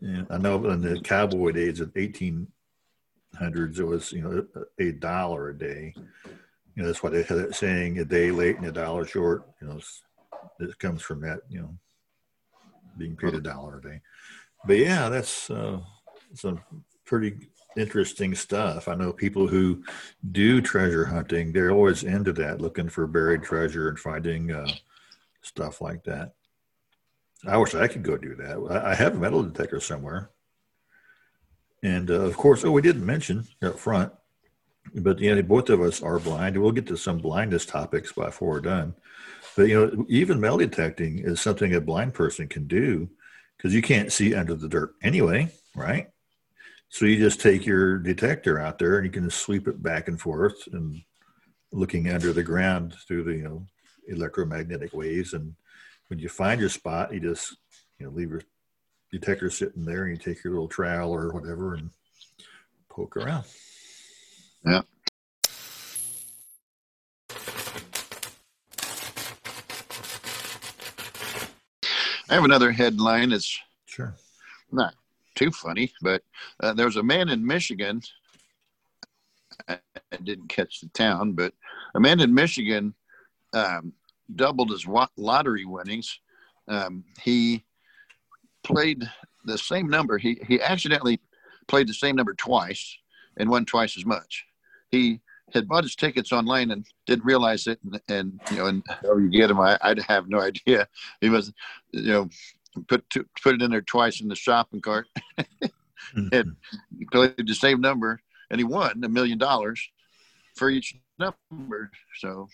And 0.00 0.26
I 0.30 0.38
know 0.38 0.64
in 0.70 0.80
the 0.80 1.00
cowboy 1.00 1.52
days 1.52 1.80
of 1.80 1.92
1800s, 1.94 2.48
it 3.78 3.84
was 3.84 4.12
you 4.12 4.22
know 4.22 4.64
a 4.78 4.92
dollar 4.92 5.50
a 5.50 5.58
day. 5.58 5.94
You 6.74 6.82
know 6.82 6.86
that's 6.86 7.02
why 7.02 7.10
they 7.10 7.22
had 7.22 7.38
that 7.38 7.54
saying: 7.54 7.98
"A 7.98 8.04
day 8.04 8.30
late 8.30 8.56
and 8.56 8.66
a 8.66 8.72
dollar 8.72 9.06
short." 9.06 9.46
You 9.60 9.68
know, 9.68 9.80
it 10.58 10.78
comes 10.78 11.02
from 11.02 11.20
that. 11.20 11.40
You 11.48 11.60
know, 11.60 11.74
being 12.98 13.16
paid 13.16 13.34
a 13.34 13.40
dollar 13.40 13.78
a 13.78 13.82
day. 13.82 14.00
But 14.66 14.78
yeah, 14.78 15.08
that's 15.08 15.50
uh, 15.50 15.80
some 16.34 16.60
pretty 17.04 17.50
interesting 17.76 18.34
stuff. 18.34 18.88
I 18.88 18.94
know 18.94 19.12
people 19.12 19.46
who 19.46 19.84
do 20.32 20.60
treasure 20.60 21.04
hunting; 21.04 21.52
they're 21.52 21.70
always 21.70 22.02
into 22.02 22.32
that, 22.34 22.60
looking 22.60 22.88
for 22.88 23.06
buried 23.06 23.42
treasure 23.42 23.88
and 23.88 23.98
finding. 23.98 24.50
Uh, 24.50 24.68
stuff 25.44 25.80
like 25.80 26.04
that. 26.04 26.32
I 27.46 27.56
wish 27.58 27.74
I 27.74 27.88
could 27.88 28.02
go 28.02 28.16
do 28.16 28.34
that. 28.36 28.82
I, 28.84 28.94
have 28.94 29.14
a 29.14 29.18
metal 29.18 29.42
detector 29.42 29.78
somewhere. 29.78 30.30
And 31.82 32.10
uh, 32.10 32.20
of 32.20 32.36
course, 32.36 32.64
oh, 32.64 32.70
we 32.70 32.80
didn't 32.80 33.04
mention 33.04 33.44
up 33.62 33.78
front, 33.78 34.12
but 34.94 35.18
yeah, 35.20 35.40
both 35.42 35.68
of 35.68 35.82
us 35.82 36.02
are 36.02 36.18
blind. 36.18 36.56
We'll 36.56 36.72
get 36.72 36.86
to 36.86 36.96
some 36.96 37.18
blindness 37.18 37.66
topics 37.66 38.12
before 38.12 38.48
we're 38.48 38.60
done. 38.60 38.94
But 39.56 39.68
you 39.68 39.74
know, 39.74 40.06
even 40.08 40.40
metal 40.40 40.58
detecting 40.58 41.18
is 41.18 41.40
something 41.40 41.74
a 41.74 41.80
blind 41.80 42.14
person 42.14 42.48
can 42.48 42.66
do 42.66 43.10
because 43.56 43.74
you 43.74 43.82
can't 43.82 44.10
see 44.10 44.34
under 44.34 44.54
the 44.54 44.68
dirt 44.68 44.94
anyway, 45.02 45.52
right? 45.76 46.08
So 46.88 47.04
you 47.04 47.18
just 47.18 47.40
take 47.40 47.66
your 47.66 47.98
detector 47.98 48.58
out 48.58 48.78
there 48.78 48.96
and 48.96 49.04
you 49.04 49.12
can 49.12 49.28
sweep 49.28 49.68
it 49.68 49.82
back 49.82 50.08
and 50.08 50.20
forth 50.20 50.54
and 50.72 51.02
looking 51.72 52.08
under 52.08 52.32
the 52.32 52.42
ground 52.42 52.94
through 53.06 53.24
the 53.24 53.32
you 53.32 53.42
know 53.42 53.66
electromagnetic 54.08 54.92
waves. 54.92 55.32
And 55.32 55.54
when 56.08 56.18
you 56.18 56.28
find 56.28 56.60
your 56.60 56.68
spot, 56.70 57.12
you 57.12 57.20
just 57.20 57.56
you 57.98 58.06
know 58.06 58.12
leave 58.12 58.30
your 58.30 58.42
detector 59.12 59.50
sitting 59.50 59.84
there, 59.84 60.04
and 60.04 60.10
you 60.16 60.22
take 60.22 60.42
your 60.44 60.52
little 60.52 60.68
trowel 60.68 61.12
or 61.12 61.32
whatever 61.32 61.74
and 61.74 61.90
poke 62.88 63.16
around. 63.16 63.44
Yeah. 64.64 64.82
I 72.30 72.34
have 72.34 72.44
another 72.44 72.72
headline. 72.72 73.32
It's 73.32 73.58
Sure. 73.86 74.14
not 74.72 74.94
too 75.34 75.50
funny, 75.50 75.92
but 76.02 76.22
uh, 76.60 76.72
there 76.72 76.86
was 76.86 76.96
a 76.96 77.02
man 77.02 77.28
in 77.28 77.46
Michigan. 77.46 78.02
I, 79.68 79.78
I 80.12 80.16
didn't 80.22 80.48
catch 80.48 80.80
the 80.80 80.88
town, 80.88 81.32
but 81.32 81.52
a 81.94 82.00
man 82.00 82.20
in 82.20 82.34
Michigan 82.34 82.94
um, 83.54 83.92
doubled 84.34 84.70
his 84.70 84.86
wa- 84.86 85.08
lottery 85.16 85.64
winnings. 85.64 86.20
Um, 86.68 87.04
he 87.22 87.64
played 88.62 89.08
the 89.44 89.58
same 89.58 89.88
number. 89.88 90.18
He 90.18 90.38
he 90.46 90.60
accidentally 90.60 91.20
played 91.68 91.88
the 91.88 91.94
same 91.94 92.16
number 92.16 92.34
twice 92.34 92.98
and 93.36 93.48
won 93.48 93.64
twice 93.64 93.96
as 93.96 94.04
much. 94.06 94.44
He 94.90 95.20
had 95.52 95.68
bought 95.68 95.84
his 95.84 95.94
tickets 95.94 96.32
online 96.32 96.70
and 96.70 96.86
didn't 97.06 97.24
realize 97.24 97.66
it, 97.66 97.78
and, 97.84 98.00
and 98.08 98.40
you 98.50 98.56
know, 98.56 98.66
and 98.66 98.82
how 99.02 99.16
you 99.16 99.28
get 99.30 99.48
them, 99.48 99.60
I, 99.60 99.78
I'd 99.82 99.98
have 100.00 100.28
no 100.28 100.40
idea. 100.40 100.88
He 101.20 101.28
was, 101.28 101.52
you 101.92 102.12
know, 102.12 102.28
put 102.88 103.08
to, 103.10 103.24
put 103.42 103.54
it 103.54 103.62
in 103.62 103.70
there 103.70 103.82
twice 103.82 104.20
in 104.20 104.28
the 104.28 104.34
shopping 104.36 104.80
cart. 104.80 105.06
Mhm. 106.14 106.54
He 106.98 107.06
played 107.06 107.46
the 107.46 107.54
same 107.54 107.80
number, 107.80 108.20
and 108.50 108.60
he 108.60 108.64
won 108.64 109.02
a 109.02 109.08
million 109.08 109.38
dollars 109.38 109.80
for 110.54 110.68
each 110.68 110.94
number. 111.18 111.90
So 112.18 112.48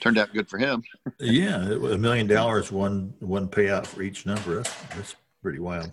turned 0.00 0.18
out 0.18 0.32
good 0.32 0.48
for 0.48 0.58
him. 0.58 0.82
yeah, 1.18 1.62
a 1.62 1.98
million 1.98 2.26
dollars 2.26 2.72
one 2.72 3.14
one 3.20 3.48
payout 3.48 3.86
for 3.86 4.02
each 4.02 4.26
number. 4.26 4.56
That's, 4.56 4.74
that's 4.94 5.16
pretty 5.42 5.58
wild. 5.58 5.92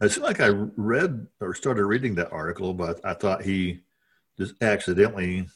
It 0.00 0.10
seemed 0.10 0.24
like 0.26 0.40
I 0.40 0.48
read 0.48 1.26
or 1.40 1.54
started 1.54 1.84
reading 1.84 2.14
that 2.16 2.32
article, 2.32 2.74
but 2.74 3.00
I 3.04 3.14
thought 3.14 3.42
he 3.42 3.80
just 4.38 4.54
accidentally, 4.62 5.48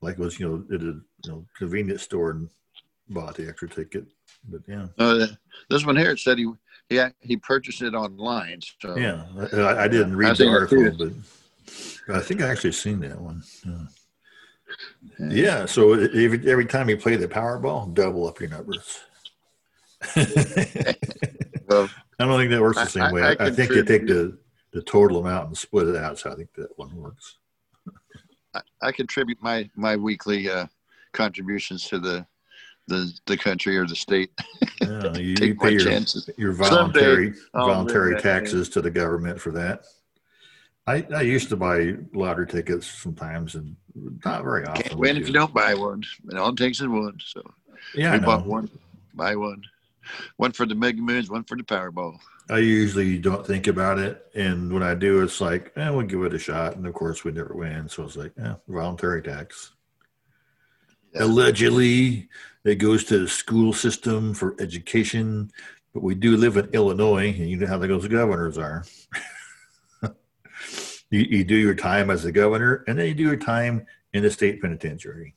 like 0.00 0.18
was 0.18 0.38
you 0.38 0.48
know 0.48 0.74
at 0.74 0.82
a 0.82 0.84
you 0.84 1.02
know 1.28 1.46
convenience 1.56 2.02
store 2.02 2.30
and 2.30 2.48
bought 3.08 3.36
the 3.36 3.48
extra 3.48 3.68
ticket. 3.68 4.06
But 4.48 4.62
yeah, 4.66 4.86
Uh, 4.98 5.26
this 5.70 5.86
one 5.86 5.96
here 5.96 6.16
said 6.16 6.38
he 6.38 6.50
he 6.88 7.02
he 7.20 7.36
purchased 7.36 7.82
it 7.82 7.94
online. 7.94 8.60
So 8.80 8.96
yeah, 8.96 9.24
I, 9.52 9.84
I 9.84 9.88
didn't 9.88 10.16
read 10.16 10.32
I 10.32 10.34
the 10.34 10.48
article, 10.48 10.90
but, 10.98 11.12
but 12.06 12.16
I 12.16 12.20
think 12.20 12.42
I 12.42 12.48
actually 12.48 12.72
seen 12.72 13.00
that 13.00 13.20
one. 13.20 13.42
Yeah. 13.64 13.86
Yeah. 15.18 15.66
So 15.66 15.92
every 15.92 16.50
every 16.50 16.66
time 16.66 16.88
you 16.88 16.96
play 16.96 17.16
the 17.16 17.28
Powerball, 17.28 17.92
double 17.94 18.26
up 18.26 18.40
your 18.40 18.50
numbers. 18.50 19.00
I 22.18 22.26
don't 22.26 22.38
think 22.38 22.50
that 22.50 22.60
works 22.60 22.78
the 22.78 22.86
same 22.86 23.02
I- 23.02 23.12
way. 23.12 23.22
I 23.22 23.30
I, 23.32 23.46
I 23.46 23.50
think 23.50 23.70
you 23.70 23.84
take 23.84 24.06
the, 24.06 24.38
the 24.72 24.82
total 24.82 25.18
amount 25.18 25.48
and 25.48 25.56
split 25.56 25.88
it 25.88 25.96
out. 25.96 26.18
So 26.18 26.30
I 26.30 26.34
think 26.34 26.52
that 26.54 26.76
one 26.76 26.94
works. 26.94 27.38
I, 28.82 28.92
contribute 28.92 29.38
my 29.42 29.68
my 29.74 29.96
weekly 29.96 30.48
uh, 30.48 30.66
contributions 31.12 31.88
to 31.88 31.98
the 31.98 32.24
the 32.86 33.12
the 33.26 33.36
country 33.36 33.76
or 33.76 33.86
the 33.86 33.96
state. 33.96 34.30
Yeah, 34.80 35.16
you, 35.16 35.34
you 35.40 35.54
pay 35.56 35.72
your, 35.72 35.80
chances. 35.80 36.30
your 36.36 36.52
voluntary 36.52 37.34
voluntary 37.52 38.20
taxes 38.20 38.68
to 38.70 38.80
the 38.80 38.90
government 38.90 39.40
for 39.40 39.50
that. 39.52 39.84
I, 40.86 41.06
I 41.14 41.22
used 41.22 41.48
to 41.48 41.56
buy 41.56 41.94
lottery 42.12 42.46
tickets 42.46 42.86
sometimes, 42.86 43.54
and 43.54 43.76
not 44.24 44.42
very 44.42 44.66
often. 44.66 44.82
Can't 44.82 44.98
win 44.98 45.16
if 45.16 45.26
you 45.26 45.32
don't 45.32 45.54
buy 45.54 45.74
one. 45.74 46.02
It 46.30 46.36
all 46.36 46.50
it 46.50 46.56
takes 46.56 46.80
is 46.80 46.88
one. 46.88 47.18
So 47.24 47.42
Yeah, 47.94 48.12
we 48.12 48.18
I 48.18 48.20
bought 48.20 48.46
one, 48.46 48.68
buy 49.14 49.34
one. 49.36 49.62
One 50.36 50.52
for 50.52 50.66
the 50.66 50.74
Mega 50.74 51.00
Millions, 51.00 51.30
one 51.30 51.44
for 51.44 51.56
the 51.56 51.62
Powerball. 51.62 52.18
I 52.50 52.58
usually 52.58 53.16
don't 53.18 53.46
think 53.46 53.66
about 53.68 53.98
it, 53.98 54.26
and 54.34 54.70
when 54.70 54.82
I 54.82 54.94
do, 54.94 55.22
it's 55.22 55.40
like, 55.40 55.72
eh, 55.76 55.88
we'll 55.88 56.06
give 56.06 56.22
it 56.24 56.34
a 56.34 56.38
shot. 56.38 56.76
And 56.76 56.86
of 56.86 56.92
course, 56.92 57.24
we 57.24 57.32
never 57.32 57.54
win, 57.54 57.88
so 57.88 58.02
it's 58.02 58.16
like, 58.16 58.32
eh, 58.38 58.52
voluntary 58.68 59.22
tax. 59.22 59.72
Yeah. 61.14 61.24
Allegedly, 61.24 62.28
it 62.64 62.74
goes 62.74 63.04
to 63.04 63.20
the 63.20 63.28
school 63.28 63.72
system 63.72 64.34
for 64.34 64.54
education, 64.60 65.50
but 65.94 66.02
we 66.02 66.14
do 66.14 66.36
live 66.36 66.58
in 66.58 66.66
Illinois, 66.74 67.28
and 67.28 67.48
you 67.48 67.56
know 67.56 67.66
how 67.66 67.78
those 67.78 68.08
governors 68.08 68.58
are. 68.58 68.84
you, 71.14 71.38
you 71.38 71.44
do 71.44 71.54
your 71.54 71.76
time 71.76 72.10
as 72.10 72.24
a 72.24 72.32
governor, 72.32 72.82
and 72.88 72.98
then 72.98 73.06
you 73.06 73.14
do 73.14 73.22
your 73.22 73.36
time 73.36 73.86
in 74.12 74.24
the 74.24 74.30
state 74.30 74.60
penitentiary. 74.60 75.34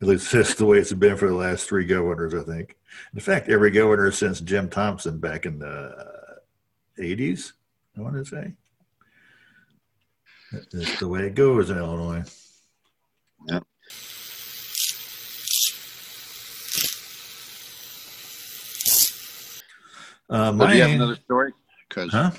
At 0.00 0.06
least 0.08 0.30
that's 0.32 0.54
the 0.54 0.64
way 0.64 0.78
it's 0.78 0.92
been 0.92 1.16
for 1.16 1.28
the 1.28 1.34
last 1.34 1.68
three 1.68 1.84
governors, 1.84 2.34
I 2.34 2.44
think. 2.44 2.76
In 3.14 3.20
fact, 3.20 3.48
every 3.48 3.70
governor 3.70 4.12
since 4.12 4.40
Jim 4.40 4.68
Thompson 4.68 5.18
back 5.18 5.44
in 5.44 5.58
the 5.58 5.92
80s, 6.98 7.52
I 7.98 8.00
want 8.00 8.14
to 8.14 8.24
say. 8.24 8.52
That's 10.72 11.00
the 11.00 11.08
way 11.08 11.26
it 11.26 11.34
goes 11.34 11.70
in 11.70 11.78
Illinois. 11.78 12.22
Yep. 13.48 13.64
Uh, 20.30 20.52
So 20.52 20.66
do 20.68 20.76
you 20.76 20.82
have 20.82 20.90
another 20.92 21.16
story? 21.16 21.52
Because 21.88 22.12
huh? 22.12 22.30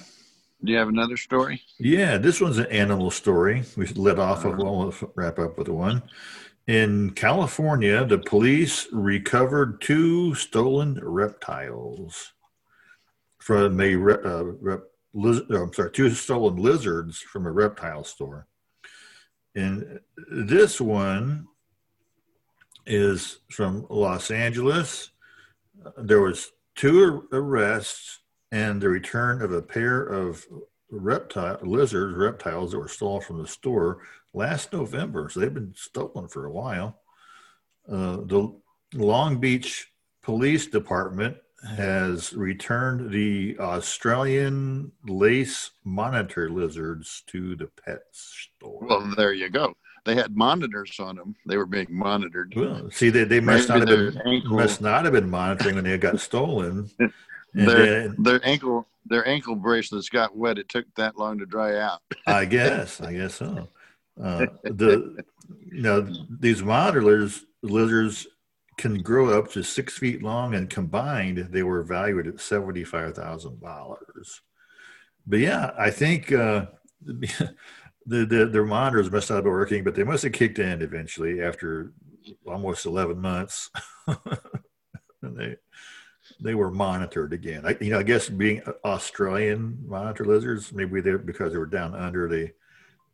Do 0.63 0.71
you 0.71 0.77
have 0.77 0.87
another 0.89 1.17
story? 1.17 1.61
Yeah, 1.79 2.17
this 2.17 2.41
one's 2.41 2.57
an 2.57 2.67
animal 2.67 3.11
story. 3.11 3.63
We 3.75 3.85
let 3.87 4.19
off 4.19 4.45
of 4.45 4.57
one. 4.57 4.77
We'll 4.77 5.11
wrap 5.15 5.37
up 5.39 5.57
with 5.57 5.67
one. 5.69 6.03
In 6.67 7.11
California, 7.11 8.03
the 8.05 8.17
police 8.17 8.87
recovered 8.91 9.81
two 9.81 10.33
stolen 10.33 10.99
reptiles. 11.03 12.31
from 13.39 13.79
a 13.79 13.95
re- 13.95 14.23
uh, 14.25 14.43
rep, 14.43 14.81
liz- 15.13 15.43
oh, 15.51 15.63
I'm 15.63 15.73
sorry, 15.73 15.91
two 15.91 16.09
stolen 16.09 16.55
lizards 16.55 17.19
from 17.19 17.45
a 17.45 17.51
reptile 17.51 18.03
store. 18.03 18.47
And 19.53 19.99
this 20.31 20.81
one 20.81 21.47
is 22.87 23.39
from 23.51 23.85
Los 23.89 24.31
Angeles. 24.31 25.11
There 25.97 26.21
was 26.21 26.51
two 26.75 27.27
arrests 27.31 28.21
and 28.51 28.81
the 28.81 28.89
return 28.89 29.41
of 29.41 29.51
a 29.51 29.61
pair 29.61 30.01
of 30.01 30.45
reptile 30.89 31.59
lizards, 31.61 32.15
reptiles 32.15 32.71
that 32.71 32.79
were 32.79 32.87
stolen 32.87 33.21
from 33.21 33.41
the 33.41 33.47
store 33.47 33.99
last 34.33 34.71
November. 34.71 35.29
So 35.29 35.39
they've 35.39 35.53
been 35.53 35.73
stolen 35.75 36.27
for 36.27 36.45
a 36.45 36.51
while. 36.51 36.99
Uh, 37.89 38.17
the 38.17 38.55
Long 38.93 39.39
Beach 39.39 39.91
Police 40.23 40.67
Department 40.67 41.37
has 41.77 42.33
returned 42.33 43.11
the 43.11 43.57
Australian 43.59 44.91
lace 45.07 45.71
monitor 45.83 46.49
lizards 46.49 47.23
to 47.27 47.55
the 47.55 47.67
pet 47.83 48.01
store. 48.11 48.79
Well, 48.81 49.13
there 49.15 49.33
you 49.33 49.49
go. 49.49 49.75
They 50.05 50.13
had 50.13 50.35
monitors 50.35 50.99
on 50.99 51.15
them. 51.15 51.35
They 51.47 51.57
were 51.57 51.65
being 51.65 51.87
monitored. 51.89 52.53
Well, 52.55 52.91
see, 52.91 53.09
they, 53.09 53.23
they 53.23 53.39
must 53.39 53.69
Maybe 53.69 53.79
not 53.79 53.89
have 53.89 54.13
been 54.13 54.21
ankle- 54.27 54.55
must 54.57 54.81
not 54.81 55.03
have 55.05 55.13
been 55.13 55.29
monitoring 55.29 55.75
when 55.75 55.83
they 55.83 55.97
got 55.97 56.19
stolen. 56.19 56.89
And 57.55 57.67
Their 57.67 57.85
then, 57.85 58.15
their 58.19 58.45
ankle 58.45 58.87
their 59.05 59.27
ankle 59.27 59.55
bracelets 59.55 60.09
got 60.09 60.35
wet. 60.35 60.57
It 60.57 60.67
took 60.67 60.85
that 60.95 61.17
long 61.17 61.37
to 61.39 61.45
dry 61.45 61.77
out. 61.77 62.01
I 62.27 62.45
guess, 62.45 62.99
I 63.01 63.13
guess 63.13 63.35
so. 63.35 63.69
Uh, 64.21 64.47
the 64.63 65.23
you 65.71 65.81
know 65.81 66.07
these 66.39 66.63
monitors 66.63 67.45
lizards 67.61 68.27
can 68.77 69.01
grow 69.01 69.37
up 69.37 69.51
to 69.51 69.63
six 69.63 69.97
feet 69.97 70.21
long, 70.23 70.55
and 70.55 70.69
combined 70.69 71.37
they 71.37 71.63
were 71.63 71.83
valued 71.83 72.27
at 72.27 72.41
seventy 72.41 72.83
five 72.83 73.15
thousand 73.15 73.61
dollars. 73.61 74.41
But 75.27 75.39
yeah, 75.39 75.71
I 75.77 75.91
think 75.91 76.31
uh, 76.31 76.67
the, 77.01 77.55
the 78.05 78.49
their 78.51 78.65
monitors 78.65 79.11
must 79.11 79.29
not 79.29 79.43
be 79.43 79.49
working, 79.49 79.83
but 79.83 79.95
they 79.95 80.03
must 80.03 80.23
have 80.23 80.33
kicked 80.33 80.59
in 80.59 80.81
eventually 80.81 81.41
after 81.41 81.93
almost 82.47 82.85
eleven 82.85 83.19
months. 83.19 83.69
and 84.07 85.37
they 85.37 85.55
they 86.39 86.55
were 86.55 86.71
monitored 86.71 87.33
again. 87.33 87.65
I, 87.65 87.77
you 87.79 87.91
know, 87.91 87.99
I 87.99 88.03
guess 88.03 88.29
being 88.29 88.61
Australian 88.83 89.77
monitor 89.87 90.25
lizards, 90.25 90.73
maybe 90.73 91.01
they 91.01 91.15
because 91.15 91.53
they 91.53 91.57
were 91.57 91.65
down 91.65 91.95
under, 91.95 92.27
they 92.27 92.53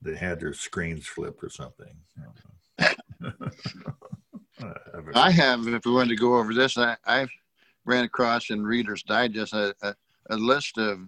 they 0.02 0.16
had 0.16 0.40
their 0.40 0.54
screens 0.54 1.06
flipped 1.08 1.44
or 1.44 1.50
something. 1.50 1.94
I 5.14 5.32
have, 5.32 5.68
if 5.68 5.86
we 5.86 5.92
wanted 5.92 6.10
to 6.10 6.16
go 6.16 6.38
over 6.38 6.54
this, 6.54 6.78
I, 6.78 6.96
I 7.06 7.28
ran 7.86 8.04
across 8.04 8.50
in 8.50 8.64
Reader's 8.64 9.04
Digest 9.04 9.54
a, 9.54 9.76
a, 9.82 9.96
a 10.30 10.36
list 10.36 10.78
of 10.78 11.00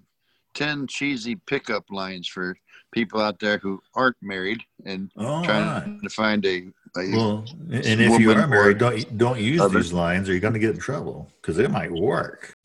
10 0.53 0.87
cheesy 0.87 1.35
pickup 1.35 1.85
lines 1.89 2.27
for 2.27 2.55
people 2.93 3.19
out 3.19 3.39
there 3.39 3.57
who 3.57 3.81
aren't 3.95 4.15
married 4.21 4.61
and 4.85 5.11
All 5.17 5.43
trying 5.43 5.65
right. 5.91 6.01
to 6.03 6.09
find 6.09 6.45
a, 6.45 6.67
a 6.95 7.11
Well, 7.11 7.45
and 7.71 7.83
if 8.01 8.19
you 8.21 8.31
are 8.31 8.47
married, 8.47 8.77
don't 8.77 9.17
don't 9.17 9.39
use 9.39 9.59
other. 9.59 9.79
these 9.79 9.91
lines, 9.91 10.29
or 10.29 10.31
you're 10.31 10.39
going 10.41 10.53
to 10.53 10.59
get 10.59 10.75
in 10.75 10.79
trouble 10.79 11.29
because 11.41 11.57
they 11.57 11.67
might 11.67 11.91
work. 11.91 12.55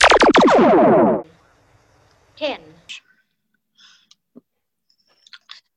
10, 2.36 2.60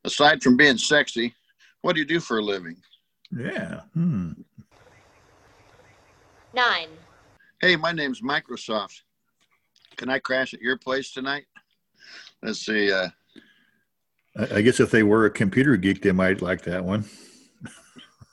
aside 0.06 0.44
from 0.44 0.58
being 0.58 0.78
sexy, 0.78 1.34
what 1.82 1.94
do 1.96 2.02
you 2.02 2.06
do 2.06 2.20
for 2.20 2.38
a 2.38 2.42
living? 2.44 2.76
Yeah. 3.36 3.82
Hmm. 3.94 4.34
9, 6.54 6.88
Hey, 7.62 7.76
my 7.76 7.92
name's 7.92 8.22
Microsoft. 8.22 9.02
Can 9.96 10.10
I 10.10 10.20
crash 10.20 10.54
at 10.54 10.62
your 10.62 10.78
place 10.78 11.12
tonight? 11.12 11.46
Let's 12.44 12.60
see. 12.66 12.92
Uh, 12.92 13.08
I, 14.38 14.56
I 14.58 14.62
guess 14.62 14.80
if 14.80 14.92
they 14.92 15.04
were 15.04 15.26
a 15.26 15.30
computer 15.32 15.76
geek, 15.78 16.02
they 16.02 16.12
might 16.12 16.42
like 16.42 16.62
that 16.64 16.84
one. 16.84 17.06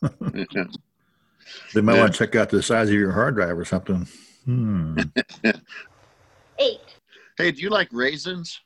They 1.74 1.80
might 1.80 1.94
Yeah. 1.94 2.00
want 2.00 2.12
to 2.14 2.18
check 2.18 2.34
out 2.34 2.50
the 2.50 2.62
size 2.62 2.88
of 2.88 2.94
your 2.94 3.12
hard 3.12 3.34
drive 3.34 3.58
or 3.58 3.64
something. 3.64 4.06
Hmm. 4.44 4.98
8, 6.58 6.78
hey, 7.38 7.50
do 7.52 7.60
you 7.62 7.70
like 7.70 7.88
raisins? 7.92 8.60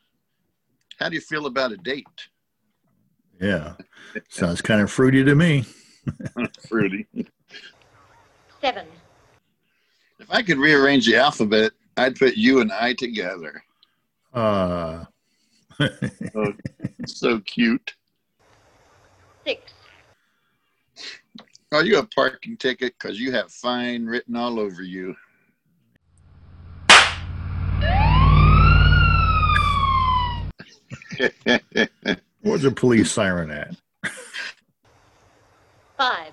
How 0.99 1.09
do 1.09 1.15
you 1.15 1.21
feel 1.21 1.47
about 1.47 1.73
a 1.73 1.77
date? 1.77 2.07
Yeah. 3.41 3.75
Sounds 4.29 4.61
kind 4.63 4.81
of 4.81 4.91
fruity 4.91 5.25
to 5.25 5.35
me. 5.35 5.65
Fruity. 6.69 7.07
7, 8.61 8.87
If 10.21 10.31
I 10.31 10.43
could 10.43 10.59
rearrange 10.59 11.07
the 11.07 11.17
alphabet, 11.17 11.73
I'd 11.97 12.17
put 12.17 12.37
you 12.37 12.61
and 12.61 12.73
I 12.73 12.95
together. 12.95 13.63
Uh, 14.33 15.05
So 17.07 17.41
cute. 17.41 17.95
6, 19.45 19.73
Oh, 21.73 21.81
you 21.81 21.97
have 21.97 22.05
a 22.05 22.09
parking 22.09 22.57
ticket 22.57 22.95
because 22.99 23.19
you 23.19 23.33
have 23.33 23.51
fine 23.51 24.05
written 24.07 24.37
all 24.37 24.61
over 24.61 24.83
you. 24.83 25.17
where's 32.43 32.63
the 32.63 32.73
police 32.75 33.11
siren 33.11 33.51
at? 33.51 33.75
5, 35.97 36.33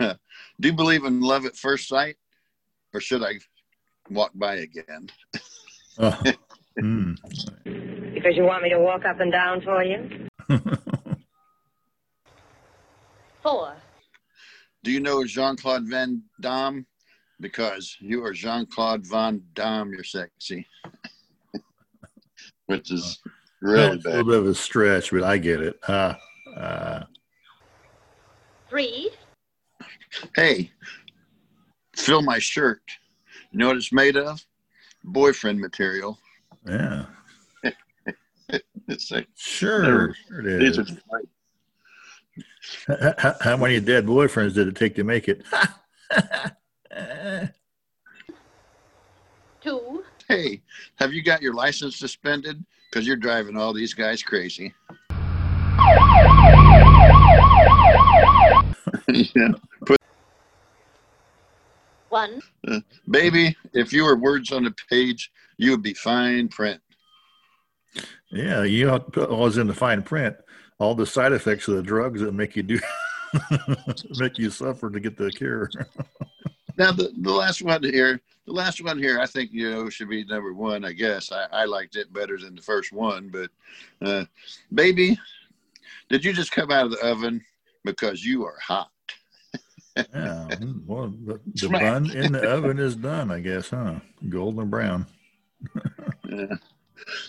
Do 0.60 0.68
you 0.68 0.72
believe 0.72 1.04
in 1.04 1.20
love 1.20 1.46
at 1.46 1.56
first 1.56 1.88
sight? 1.88 2.16
Or 2.92 3.00
should 3.00 3.22
I 3.22 3.34
walk 4.10 4.32
by 4.34 4.56
again? 4.56 5.10
Oh. 5.98 6.20
Hmm. 6.78 7.14
Because 8.16 8.34
you 8.34 8.44
want 8.44 8.62
me 8.62 8.70
to 8.70 8.78
walk 8.78 9.04
up 9.04 9.20
and 9.20 9.30
down 9.30 9.60
for 9.60 9.84
you? 9.84 10.08
4, 13.42 13.76
Do 14.82 14.90
you 14.90 15.00
know 15.00 15.22
Jean 15.26 15.54
Claude 15.54 15.84
Van 15.86 16.22
Damme? 16.40 16.86
Because 17.40 17.94
you 18.00 18.24
are 18.24 18.32
Jean 18.32 18.64
Claude 18.64 19.06
Van 19.06 19.42
Damme, 19.52 19.92
you're 19.92 20.02
sexy. 20.02 20.66
Which 22.66 22.90
is 22.90 23.18
really 23.60 23.96
That's 23.98 24.06
a 24.06 24.08
little 24.08 24.24
bit 24.24 24.38
of 24.38 24.46
a 24.46 24.54
stretch, 24.54 25.10
but 25.10 25.22
I 25.22 25.36
get 25.36 25.60
it. 25.60 25.78
Uh, 25.86 26.14
uh, 26.56 27.02
3, 28.70 29.10
Hey, 30.34 30.70
fill 31.94 32.22
my 32.22 32.38
shirt. 32.38 32.80
You 33.52 33.58
know 33.58 33.66
what 33.68 33.76
it's 33.76 33.92
made 33.92 34.16
of? 34.16 34.42
Boyfriend 35.04 35.60
material. 35.60 36.18
yeah, 36.66 37.04
It's 38.88 39.10
like, 39.10 39.26
sure. 39.34 40.14
Sure 40.28 40.48
it 40.48 40.58
these 40.60 40.78
are 40.78 40.86
H- 42.88 43.14
h- 43.24 43.34
How 43.40 43.56
many 43.56 43.80
dead 43.80 44.06
boyfriends 44.06 44.54
did 44.54 44.68
it 44.68 44.76
take 44.76 44.94
to 44.96 45.04
make 45.04 45.28
it? 45.28 45.42
2, 49.62 50.04
hey, 50.28 50.62
have 50.96 51.12
you 51.12 51.22
got 51.22 51.42
your 51.42 51.54
license 51.54 51.96
suspended? 51.96 52.64
Because 52.90 53.06
you're 53.06 53.16
driving 53.16 53.56
all 53.56 53.72
these 53.72 53.94
guys 53.94 54.22
crazy. 54.22 54.72
yeah. 59.08 59.48
1, 62.08 62.40
uh, 62.68 62.80
Baby, 63.10 63.56
if 63.72 63.92
you 63.92 64.04
were 64.04 64.16
words 64.16 64.52
on 64.52 64.66
a 64.66 64.70
page, 64.88 65.32
you 65.58 65.72
would 65.72 65.82
be 65.82 65.94
fine 65.94 66.48
print. 66.48 66.80
Yeah, 68.30 68.62
you 68.64 68.88
have 68.88 69.06
to 69.06 69.10
put 69.10 69.30
all 69.30 69.46
in 69.58 69.66
the 69.66 69.74
fine 69.74 70.02
print. 70.02 70.36
All 70.78 70.94
the 70.94 71.06
side 71.06 71.32
effects 71.32 71.68
of 71.68 71.76
the 71.76 71.82
drugs 71.82 72.20
that 72.20 72.32
make 72.32 72.54
you 72.54 72.62
do, 72.62 72.78
make 74.18 74.38
you 74.38 74.50
suffer 74.50 74.90
to 74.90 75.00
get 75.00 75.16
the 75.16 75.30
cure. 75.30 75.70
Now, 76.78 76.92
the, 76.92 77.10
the 77.22 77.32
last 77.32 77.62
one 77.62 77.82
here, 77.82 78.20
the 78.44 78.52
last 78.52 78.84
one 78.84 78.98
here, 78.98 79.18
I 79.18 79.26
think, 79.26 79.50
you 79.52 79.70
know, 79.70 79.88
should 79.88 80.10
be 80.10 80.24
number 80.24 80.52
one, 80.52 80.84
I 80.84 80.92
guess. 80.92 81.32
I, 81.32 81.46
I 81.50 81.64
liked 81.64 81.96
it 81.96 82.12
better 82.12 82.36
than 82.36 82.54
the 82.54 82.60
first 82.60 82.92
one, 82.92 83.30
but 83.30 83.50
uh, 84.06 84.26
baby, 84.74 85.18
did 86.10 86.24
you 86.24 86.34
just 86.34 86.52
come 86.52 86.70
out 86.70 86.84
of 86.84 86.90
the 86.90 86.98
oven 86.98 87.42
because 87.84 88.22
you 88.22 88.44
are 88.44 88.58
hot? 88.60 88.90
Yeah, 89.96 90.48
well, 90.86 91.14
the, 91.24 91.40
the 91.54 91.68
bun 91.70 92.10
in 92.10 92.32
the 92.32 92.46
oven 92.46 92.78
is 92.78 92.94
done, 92.94 93.30
I 93.30 93.40
guess, 93.40 93.70
huh? 93.70 94.00
Golden 94.28 94.68
brown. 94.68 95.06
Yeah. 96.28 96.56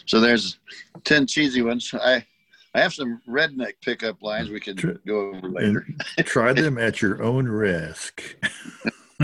So 0.05 0.19
there's 0.19 0.59
10 1.03 1.27
cheesy 1.27 1.61
ones. 1.61 1.93
I, 1.93 2.25
I 2.73 2.81
have 2.81 2.93
some 2.93 3.21
redneck 3.27 3.73
pickup 3.81 4.21
lines 4.21 4.49
we 4.49 4.59
can 4.59 4.77
Sure. 4.77 4.95
go 5.07 5.31
over 5.35 5.49
later. 5.49 5.85
Try 6.19 6.53
them 6.53 6.77
at 6.87 7.01
your 7.01 7.21
own 7.23 7.47
risk. 7.47 8.23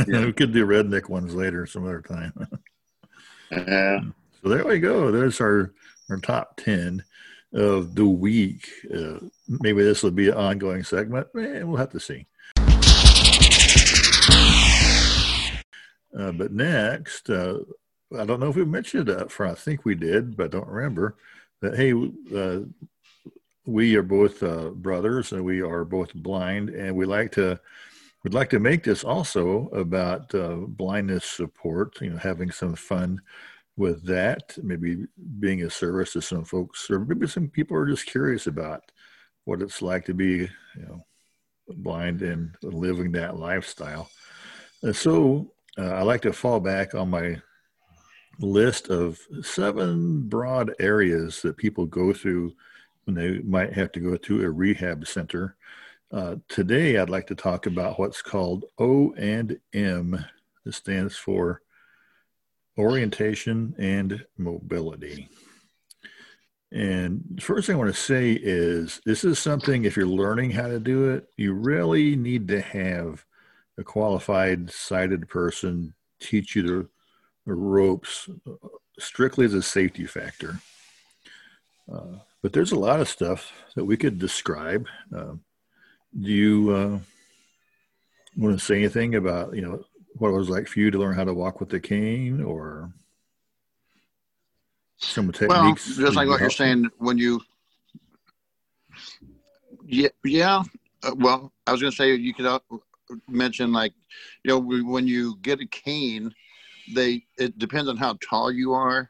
Yeah. 0.07 0.25
we 0.25 0.33
could 0.33 0.51
do 0.51 0.65
redneck 0.65 1.07
ones 1.07 1.35
later 1.35 1.67
some 1.67 1.83
other 1.85 2.01
time. 2.01 2.33
Yeah. 3.51 3.99
So 4.41 4.49
there 4.49 4.65
we 4.65 4.79
go. 4.79 5.11
There's 5.11 5.39
our, 5.39 5.71
our 6.09 6.17
top 6.17 6.57
10 6.57 7.03
of 7.53 7.93
the 7.93 8.07
week. 8.07 8.67
Uh, 8.91 9.19
maybe 9.47 9.83
this 9.83 10.01
will 10.01 10.09
be 10.09 10.29
an 10.29 10.33
ongoing 10.33 10.83
segment. 10.83 11.27
Eh, 11.37 11.61
we'll 11.61 11.77
have 11.77 11.91
to 11.91 11.99
see. 11.99 12.25
Uh, 16.17 16.31
but 16.31 16.51
next, 16.51 17.29
uh, 17.29 17.59
I 18.17 18.25
don't 18.25 18.39
know 18.39 18.49
if 18.49 18.55
we 18.55 18.65
mentioned 18.65 19.09
up 19.09 19.31
front. 19.31 19.57
I 19.57 19.61
think 19.61 19.85
we 19.85 19.95
did, 19.95 20.37
but 20.37 20.45
I 20.45 20.47
don't 20.47 20.67
remember 20.67 21.15
that. 21.61 21.75
Hey, 21.75 21.93
uh, 22.35 22.59
we 23.65 23.95
are 23.95 24.03
both 24.03 24.43
uh, 24.43 24.69
brothers, 24.69 25.31
and 25.31 25.43
we 25.43 25.61
are 25.61 25.85
both 25.85 26.13
blind, 26.13 26.69
and 26.69 26.95
we 26.95 27.05
like 27.05 27.31
to 27.33 27.59
we'd 28.23 28.33
like 28.33 28.49
to 28.51 28.59
make 28.59 28.83
this 28.83 29.03
also 29.03 29.67
about 29.69 30.33
uh, 30.35 30.55
blindness 30.55 31.25
support. 31.25 31.99
You 32.01 32.11
know, 32.11 32.17
having 32.17 32.51
some 32.51 32.75
fun 32.75 33.21
with 33.75 34.05
that, 34.05 34.57
maybe 34.61 35.05
being 35.39 35.63
a 35.63 35.69
service 35.69 36.13
to 36.13 36.21
some 36.21 36.45
folks, 36.45 36.89
or 36.89 36.99
maybe 36.99 37.27
some 37.27 37.47
people 37.47 37.77
are 37.77 37.87
just 37.87 38.05
curious 38.05 38.47
about 38.47 38.91
what 39.45 39.61
it's 39.61 39.81
like 39.81 40.05
to 40.05 40.13
be, 40.13 40.49
you 40.75 40.85
know, 40.87 41.05
blind 41.67 42.21
and 42.21 42.55
living 42.61 43.11
that 43.13 43.37
lifestyle. 43.37 44.09
And 44.83 44.95
so 44.95 45.53
uh, 45.77 45.93
I 45.93 46.01
like 46.03 46.21
to 46.21 46.33
fall 46.33 46.59
back 46.59 46.93
on 46.93 47.09
my 47.09 47.41
list 48.39 48.89
of 48.89 49.19
seven 49.41 50.21
broad 50.21 50.73
areas 50.79 51.41
that 51.41 51.57
people 51.57 51.85
go 51.85 52.13
through 52.13 52.53
when 53.05 53.15
they 53.15 53.39
might 53.39 53.73
have 53.73 53.91
to 53.91 53.99
go 53.99 54.15
to 54.17 54.43
a 54.43 54.49
rehab 54.49 55.05
center. 55.07 55.55
Uh, 56.11 56.35
today, 56.47 56.97
I'd 56.97 57.09
like 57.09 57.27
to 57.27 57.35
talk 57.35 57.65
about 57.65 57.99
what's 57.99 58.21
called 58.21 58.65
O 58.77 59.13
and 59.13 59.59
M. 59.73 60.23
It 60.65 60.73
stands 60.73 61.15
for 61.15 61.61
orientation 62.77 63.75
and 63.77 64.25
mobility. 64.37 65.29
And 66.71 67.39
first 67.39 67.67
thing 67.67 67.75
I 67.75 67.79
want 67.79 67.93
to 67.93 68.01
say 68.01 68.31
is 68.31 68.99
this 69.05 69.23
is 69.23 69.37
something, 69.37 69.83
if 69.85 69.95
you're 69.95 70.07
learning 70.07 70.51
how 70.51 70.67
to 70.67 70.79
do 70.79 71.11
it, 71.11 71.27
you 71.37 71.53
really 71.53 72.15
need 72.15 72.47
to 72.47 72.61
have 72.61 73.25
a 73.77 73.83
qualified 73.83 74.71
sighted 74.71 75.27
person 75.29 75.93
teach 76.19 76.55
you 76.55 76.63
the, 76.63 76.89
the 77.45 77.53
ropes 77.53 78.29
strictly 78.99 79.45
as 79.45 79.53
a 79.53 79.61
safety 79.61 80.05
factor. 80.05 80.59
Uh, 81.91 82.17
but 82.41 82.53
there's 82.53 82.71
a 82.71 82.79
lot 82.79 82.99
of 82.99 83.09
stuff 83.09 83.51
that 83.75 83.85
we 83.85 83.97
could 83.97 84.19
describe. 84.19 84.87
Uh, 85.15 85.33
do 86.19 86.31
you 86.31 86.69
uh, 86.69 86.99
want 88.37 88.57
to 88.57 88.63
say 88.63 88.75
anything 88.75 89.15
about, 89.15 89.55
you 89.55 89.61
know, 89.61 89.83
what 90.15 90.29
it 90.29 90.37
was 90.37 90.49
like 90.49 90.67
for 90.67 90.79
you 90.79 90.91
to 90.91 90.99
learn 90.99 91.15
how 91.15 91.23
to 91.23 91.33
walk 91.33 91.59
with 91.59 91.69
the 91.69 91.79
cane 91.79 92.41
or 92.41 92.91
some 94.97 95.31
techniques. 95.31 95.97
Well, 95.97 96.05
just 96.05 96.15
like 96.15 96.27
what 96.27 96.39
you're 96.39 96.49
saying, 96.49 96.89
when 96.97 97.17
you, 97.17 97.41
yeah, 99.85 100.09
yeah. 100.23 100.63
Uh, 101.03 101.15
well, 101.17 101.51
I 101.67 101.71
was 101.71 101.81
going 101.81 101.91
to 101.91 101.97
say 101.97 102.13
you 102.15 102.33
could 102.33 102.45
uh, 102.45 102.59
mention 103.27 103.71
like, 103.71 103.93
you 104.43 104.49
know, 104.49 104.59
when 104.59 105.07
you 105.07 105.37
get 105.41 105.59
a 105.59 105.67
cane, 105.67 106.33
they 106.93 107.23
it 107.37 107.57
depends 107.57 107.89
on 107.89 107.97
how 107.97 108.17
tall 108.27 108.51
you 108.51 108.73
are 108.73 109.09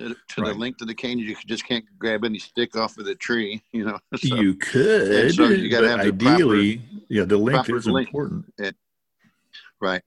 to 0.00 0.14
right. 0.38 0.52
the 0.52 0.54
length 0.54 0.80
of 0.80 0.88
the 0.88 0.94
cane. 0.94 1.18
You 1.18 1.36
just 1.46 1.66
can't 1.66 1.84
grab 1.98 2.24
any 2.24 2.38
stick 2.38 2.76
off 2.76 2.98
of 2.98 3.04
the 3.04 3.14
tree. 3.14 3.62
You 3.72 3.86
know, 3.86 3.98
so, 4.16 4.36
you 4.36 4.54
could. 4.54 5.34
So 5.34 5.48
you 5.48 5.68
got 5.68 5.80
to 5.80 5.88
have 5.88 6.00
ideally, 6.00 6.78
proper, 6.78 7.04
yeah, 7.08 7.24
the 7.24 7.38
length 7.38 7.70
is 7.70 7.86
length. 7.86 8.08
important. 8.08 8.76
Right, 9.80 10.02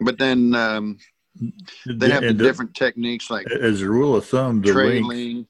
but 0.00 0.18
then. 0.18 0.54
um 0.54 0.98
they 1.86 2.10
have 2.10 2.22
and 2.22 2.38
different 2.38 2.74
the, 2.74 2.84
techniques 2.84 3.30
like 3.30 3.46
as 3.50 3.82
a 3.82 3.88
rule 3.88 4.16
of 4.16 4.24
thumb 4.24 4.60
the 4.60 4.72
trailing. 4.72 5.06
link 5.06 5.46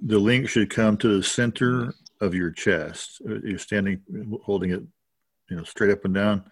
the 0.00 0.18
link 0.18 0.48
should 0.48 0.70
come 0.70 0.96
to 0.96 1.16
the 1.16 1.22
center 1.22 1.94
of 2.20 2.34
your 2.34 2.50
chest 2.50 3.20
uh, 3.28 3.34
you're 3.44 3.58
standing 3.58 4.00
holding 4.44 4.70
it 4.70 4.82
you 5.50 5.56
know 5.56 5.64
straight 5.64 5.90
up 5.90 6.04
and 6.04 6.14
down 6.14 6.44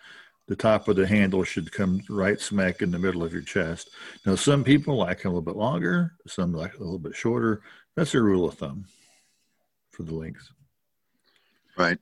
the 0.47 0.57
top 0.57 0.89
of 0.89 0.97
the 0.97 1.07
handle 1.07 1.43
should 1.43 1.73
come 1.73 2.01
right 2.09 2.41
smack 2.41 2.83
in 2.83 2.91
the 2.91 2.99
middle 2.99 3.23
of 3.23 3.33
your 3.33 3.43
chest 3.43 3.91
now 4.27 4.35
some 4.35 4.65
people 4.65 4.97
like 4.97 5.25
a 5.25 5.29
little 5.29 5.43
bit 5.43 5.57
longer 5.57 6.13
some 6.27 6.53
like 6.53 6.75
a 6.75 6.79
little 6.79 6.99
bit 6.99 7.15
shorter 7.15 7.63
that's 7.97 8.15
a 8.15 8.21
rule 8.21 8.49
of 8.49 8.55
thumb 8.55 8.85
for 9.91 10.03
the 10.03 10.15
length 10.15 10.51
right 11.77 11.99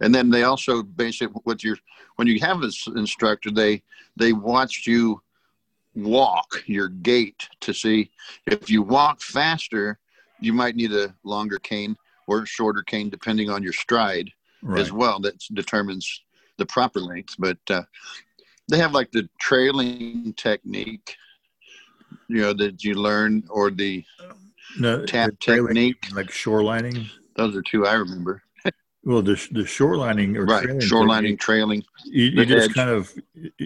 and 0.00 0.14
then 0.14 0.28
they 0.30 0.42
also 0.42 0.82
basically 0.82 1.40
what 1.44 1.62
you're 1.62 1.78
when 2.16 2.26
you 2.26 2.40
have 2.40 2.62
an 2.62 2.70
instructor 2.96 3.50
they 3.50 3.82
they 4.16 4.32
watch 4.32 4.86
you 4.86 5.20
walk 5.96 6.62
your 6.66 6.88
gait 6.88 7.48
to 7.60 7.72
see 7.72 8.10
if 8.46 8.70
you 8.70 8.82
walk 8.82 9.20
faster, 9.20 9.98
you 10.40 10.52
might 10.52 10.76
need 10.76 10.92
a 10.92 11.14
longer 11.24 11.58
cane 11.58 11.96
or 12.26 12.42
a 12.42 12.46
shorter 12.46 12.82
cane, 12.82 13.08
depending 13.08 13.50
on 13.50 13.62
your 13.62 13.72
stride 13.72 14.30
right. 14.62 14.80
as 14.80 14.92
well. 14.92 15.18
That 15.20 15.38
determines 15.54 16.22
the 16.58 16.66
proper 16.66 17.00
length. 17.00 17.34
But 17.38 17.58
uh, 17.70 17.82
they 18.68 18.78
have 18.78 18.92
like 18.92 19.10
the 19.12 19.28
trailing 19.40 20.34
technique, 20.36 21.16
you 22.28 22.40
know, 22.40 22.52
that 22.54 22.82
you 22.84 22.94
learn, 22.94 23.44
or 23.48 23.70
the 23.70 24.04
no, 24.78 25.04
tap 25.04 25.30
the 25.30 25.36
trailing, 25.36 25.74
technique, 25.74 26.06
like 26.14 26.26
shorelining. 26.26 27.06
Those 27.36 27.56
are 27.56 27.62
two 27.62 27.86
I 27.86 27.94
remember. 27.94 28.42
Well, 29.06 29.22
the 29.22 29.34
the 29.52 29.62
shorelining 29.62 30.36
or 30.36 30.46
right, 30.46 30.64
trailing 30.64 30.80
shorelining, 30.80 31.38
trailing. 31.38 31.84
You, 32.04 32.24
you 32.24 32.44
just 32.44 32.70
edge. 32.70 32.74
kind 32.74 32.90
of 32.90 33.12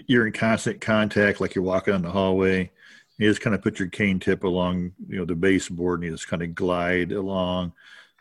you're 0.05 0.27
in 0.27 0.33
constant 0.33 0.81
contact, 0.81 1.41
like 1.41 1.55
you're 1.55 1.63
walking 1.63 1.95
on 1.95 2.03
the 2.03 2.11
hallway. 2.11 2.69
You 3.17 3.27
just 3.27 3.41
kind 3.41 3.55
of 3.55 3.63
put 3.63 3.79
your 3.79 3.87
cane 3.87 4.19
tip 4.19 4.43
along, 4.43 4.93
you 5.07 5.17
know, 5.17 5.25
the 5.25 5.35
baseboard, 5.35 5.99
and 5.99 6.05
you 6.05 6.11
just 6.11 6.27
kind 6.27 6.43
of 6.43 6.53
glide 6.53 7.11
along. 7.11 7.73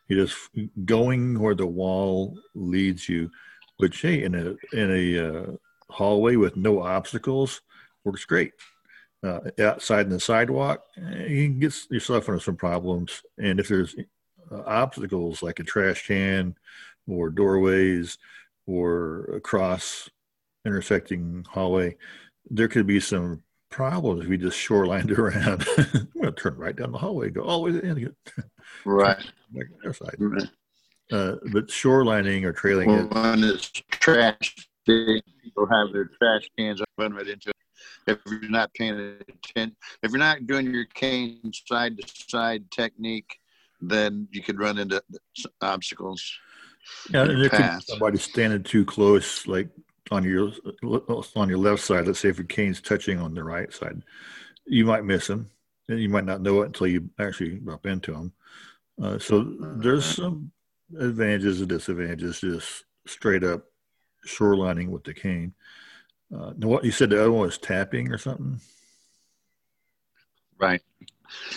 You 0.09 0.25
just 0.25 0.37
going 0.87 1.39
where 1.39 1.55
the 1.55 1.67
wall 1.67 2.39
leads 2.55 3.07
you. 3.07 3.31
Which, 3.81 4.03
hey, 4.03 4.23
in 4.23 4.35
a 4.35 4.55
in 4.77 4.91
a 4.91 5.29
uh, 5.29 5.47
hallway 5.89 6.37
with 6.37 6.57
no 6.57 6.83
obstacles, 6.83 7.61
works 8.05 8.25
great. 8.25 8.53
Uh, 9.23 9.41
outside 9.59 10.07
in 10.07 10.13
the 10.13 10.21
sidewalk, 10.21 10.83
eh, 10.97 11.27
you 11.27 11.49
can 11.49 11.59
get 11.59 11.75
yourself 11.91 12.29
into 12.29 12.41
some 12.41 12.57
problems. 12.57 13.23
And 13.39 13.61
if 13.61 13.69
there's 13.69 13.95
uh, 14.51 14.63
obstacles 14.67 15.43
like 15.43 15.61
a 15.61 15.65
trash 15.65 16.07
can 16.07 16.57
or 17.07 17.29
doorways 17.29 18.17
or 18.67 19.25
across 19.35 20.09
intersecting 20.65 21.45
hallway, 21.51 21.97
there 22.49 22.69
could 22.69 22.87
be 22.87 23.01
some 23.01 23.43
problems 23.71 24.23
if 24.23 24.29
we 24.29 24.39
just 24.39 24.59
shorelined 24.59 25.11
around. 25.19 25.67
I'm 25.79 26.09
going 26.15 26.25
to 26.25 26.33
turn 26.33 26.57
right 26.57 26.75
down 26.75 26.93
the 26.93 26.99
hallway, 26.99 27.31
go 27.31 27.43
all 27.43 27.65
the 27.65 27.73
way 27.73 27.73
to 27.73 27.81
the 27.81 27.87
end. 27.87 28.15
Right. 28.85 29.19
Back 29.53 29.67
on 29.73 29.79
their 29.83 29.93
side. 29.93 30.15
Right. 30.19 30.49
Uh, 31.11 31.37
but 31.53 31.67
shorelining 31.69 32.45
or 32.45 32.53
trailing 32.53 32.89
well, 32.89 33.01
it. 33.01 33.13
When 33.13 33.45
it's 33.45 33.71
trash, 33.91 34.69
people 34.87 35.67
have 35.71 35.93
their 35.93 36.11
trash 36.19 36.49
cans 36.57 36.81
run 36.99 37.15
right 37.15 37.27
into 37.27 37.51
it. 37.51 37.57
If 38.07 38.19
you're 38.27 38.51
not 38.51 38.73
paying 38.75 38.95
attention, 38.95 39.77
if 40.03 40.11
you're 40.11 40.19
not 40.19 40.47
doing 40.47 40.73
your 40.73 40.87
cane 40.87 41.53
side 41.67 41.99
to 41.99 42.07
side 42.29 42.71
technique, 42.71 43.39
then 43.81 44.29
you 44.31 44.43
could 44.43 44.59
run 44.59 44.79
into 44.79 45.03
obstacles. 45.61 46.23
Yeah, 47.11 47.23
and 47.23 47.43
there 47.43 47.51
could 47.51 47.83
somebody 47.83 48.19
standing 48.19 48.63
too 48.63 48.85
close, 48.85 49.47
like 49.47 49.69
on 50.11 50.25
your 50.25 50.53
on 51.35 51.49
your 51.49 51.59
left 51.59 51.83
side. 51.83 52.07
Let's 52.07 52.21
say 52.21 52.29
if 52.29 52.39
your 52.39 52.47
cane's 52.47 52.81
touching 52.81 53.21
on 53.21 53.35
the 53.35 53.45
right 53.45 53.73
side, 53.73 54.03
you 54.67 54.85
might 54.85 55.05
miss 55.05 55.29
him, 55.29 55.51
and 55.89 56.01
you 56.01 56.09
might 56.09 56.25
not 56.25 56.41
know 56.41 56.63
it 56.63 56.67
until 56.67 56.87
you 56.87 57.09
actually 57.19 57.57
bump 57.57 57.87
into 57.87 58.15
him. 58.15 58.33
Uh, 59.03 59.19
so 59.19 59.45
there's 59.61 60.05
some 60.05 60.51
advantages 60.99 61.61
and 61.61 61.69
disadvantages 61.69 62.41
just 62.41 62.85
straight 63.07 63.45
up 63.45 63.65
shorelining 64.27 64.89
with 64.89 65.05
the 65.05 65.15
cane. 65.15 65.55
Uh, 66.35 66.53
what 66.53 66.85
you 66.85 66.93
said 66.93 67.11
the 67.11 67.21
other 67.21 67.33
one 67.33 67.43
was 67.43 67.59
tapping 67.59 68.13
or 68.13 68.19
something. 68.19 68.61
Right 70.59 70.83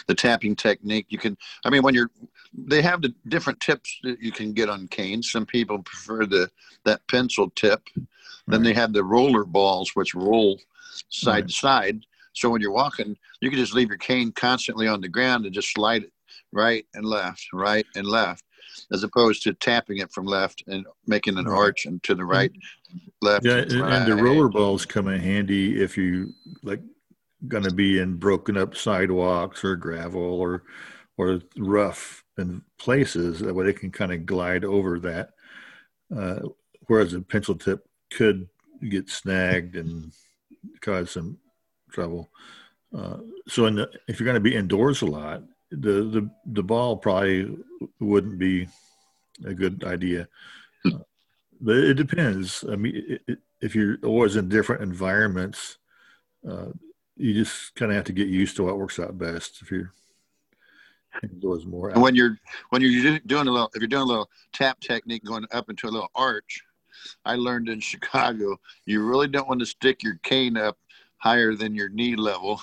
the 0.07 0.15
tapping 0.15 0.55
technique. 0.55 1.07
You 1.09 1.17
can, 1.17 1.37
I 1.65 1.69
mean, 1.69 1.83
when 1.83 1.93
you're, 1.93 2.09
they 2.53 2.81
have 2.81 3.01
the 3.01 3.13
different 3.27 3.59
tips 3.59 3.99
that 4.03 4.21
you 4.21 4.31
can 4.31 4.53
get 4.53 4.69
on 4.69 4.87
canes. 4.87 5.31
Some 5.31 5.45
people 5.45 5.81
prefer 5.81 6.25
the 6.25 6.49
that 6.85 7.05
pencil 7.07 7.49
tip. 7.51 7.81
Right. 7.95 8.05
Then 8.47 8.63
they 8.63 8.73
have 8.73 8.93
the 8.93 9.03
roller 9.03 9.45
balls, 9.45 9.91
which 9.95 10.13
roll 10.13 10.59
side 11.09 11.31
right. 11.31 11.47
to 11.47 11.53
side. 11.53 12.05
So 12.33 12.49
when 12.49 12.61
you're 12.61 12.71
walking, 12.71 13.15
you 13.41 13.49
can 13.49 13.59
just 13.59 13.73
leave 13.73 13.89
your 13.89 13.97
cane 13.97 14.31
constantly 14.31 14.87
on 14.87 15.01
the 15.01 15.07
ground 15.07 15.45
and 15.45 15.53
just 15.53 15.71
slide 15.73 16.03
it 16.03 16.11
right 16.51 16.85
and 16.93 17.05
left, 17.05 17.47
right 17.53 17.85
and 17.95 18.07
left, 18.07 18.43
as 18.93 19.03
opposed 19.03 19.41
to 19.43 19.53
tapping 19.53 19.97
it 19.97 20.12
from 20.12 20.25
left 20.25 20.63
and 20.67 20.86
making 21.08 21.38
an 21.38 21.47
arch 21.47 21.86
and 21.86 22.01
to 22.03 22.13
the 22.13 22.23
right, 22.23 22.51
left. 23.21 23.43
Yeah, 23.43 23.58
and, 23.58 23.71
and 23.71 24.06
the 24.06 24.15
roller 24.15 24.47
balls 24.47 24.86
come 24.86 25.08
in 25.08 25.19
handy 25.19 25.82
if 25.82 25.97
you 25.97 26.32
like 26.62 26.82
going 27.47 27.63
to 27.63 27.73
be 27.73 27.99
in 27.99 28.15
broken 28.15 28.56
up 28.56 28.77
sidewalks 28.77 29.63
or 29.63 29.75
gravel 29.75 30.21
or 30.21 30.63
or 31.17 31.41
rough 31.58 32.23
in 32.38 32.62
places 32.77 33.39
that 33.39 33.53
way 33.53 33.65
they 33.65 33.73
can 33.73 33.91
kind 33.91 34.13
of 34.13 34.25
glide 34.25 34.63
over 34.63 34.99
that. 34.99 35.32
Uh, 36.15 36.39
whereas 36.88 37.13
a 37.13 37.21
pencil 37.21 37.56
tip 37.56 37.88
could 38.12 38.47
get 38.89 39.10
snagged 39.10 39.75
and 39.75 40.12
cause 40.82 41.12
some 41.12 41.38
trouble. 41.91 42.29
Uh, 42.95 43.17
so 43.47 43.69
the, 43.69 43.89
if 44.08 44.19
you're 44.19 44.25
going 44.25 44.36
to 44.36 44.39
be 44.39 44.56
indoors 44.56 45.01
a 45.01 45.06
lot 45.06 45.41
the, 45.79 46.03
the 46.03 46.29
the 46.45 46.63
ball 46.63 46.97
probably 46.97 47.58
wouldn't 47.99 48.38
be 48.38 48.67
a 49.45 49.53
good 49.53 49.83
idea 49.83 50.27
uh, 50.85 50.99
but 51.61 51.77
it 51.77 51.95
depends 51.95 52.63
i 52.71 52.75
mean 52.75 52.95
it, 52.95 53.21
it, 53.27 53.39
if 53.61 53.75
you're 53.75 53.97
always 54.03 54.35
in 54.35 54.49
different 54.49 54.81
environments 54.81 55.77
uh, 56.49 56.67
you 57.15 57.33
just 57.33 57.73
kind 57.75 57.91
of 57.91 57.95
have 57.95 58.05
to 58.05 58.13
get 58.13 58.27
used 58.27 58.55
to 58.55 58.63
what 58.63 58.77
works 58.77 58.99
out 58.99 59.17
best 59.17 59.61
if 59.61 59.71
you're 59.71 59.91
indoors 61.21 61.65
more. 61.65 61.89
And 61.89 62.01
when 62.01 62.15
you're 62.15 62.37
when 62.69 62.81
you're 62.81 63.19
doing 63.19 63.47
a 63.47 63.51
little, 63.51 63.69
if 63.73 63.81
you're 63.81 63.87
doing 63.87 64.03
a 64.03 64.05
little 64.05 64.29
tap 64.51 64.79
technique 64.79 65.23
going 65.23 65.45
up 65.51 65.69
into 65.69 65.87
a 65.87 65.91
little 65.91 66.09
arch, 66.15 66.63
I 67.25 67.35
learned 67.35 67.69
in 67.69 67.79
Chicago, 67.91 68.59
you 68.85 69.05
really 69.05 69.27
don't 69.27 69.47
want 69.47 69.59
to 69.59 69.65
stick 69.65 70.03
your 70.03 70.19
cane 70.23 70.57
up 70.57 70.77
higher 71.17 71.55
than 71.55 71.73
your 71.73 71.89
knee 71.89 72.15
level. 72.15 72.61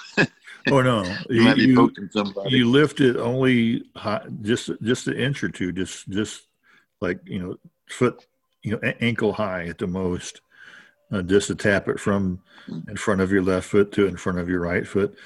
oh 0.70 0.82
no, 0.82 1.04
you, 1.30 1.42
might 1.42 1.56
be 1.56 1.74
poking 1.74 2.08
somebody. 2.12 2.50
You 2.50 2.68
lift 2.68 3.00
it 3.00 3.16
only 3.16 3.84
high, 3.96 4.26
just 4.42 4.70
just 4.82 5.06
an 5.06 5.16
inch 5.16 5.44
or 5.44 5.48
two, 5.48 5.72
just 5.72 6.08
just 6.08 6.42
like 7.00 7.20
you 7.24 7.38
know 7.38 7.56
foot, 7.88 8.26
you 8.62 8.72
know 8.72 8.92
ankle 9.00 9.32
high 9.32 9.66
at 9.66 9.78
the 9.78 9.86
most. 9.86 10.40
Uh, 11.12 11.22
just 11.22 11.48
to 11.48 11.56
tap 11.56 11.88
it 11.88 11.98
from 11.98 12.40
in 12.86 12.96
front 12.96 13.20
of 13.20 13.32
your 13.32 13.42
left 13.42 13.68
foot 13.68 13.90
to 13.90 14.06
in 14.06 14.16
front 14.16 14.38
of 14.38 14.48
your 14.48 14.60
right 14.60 14.86
foot 14.86 15.18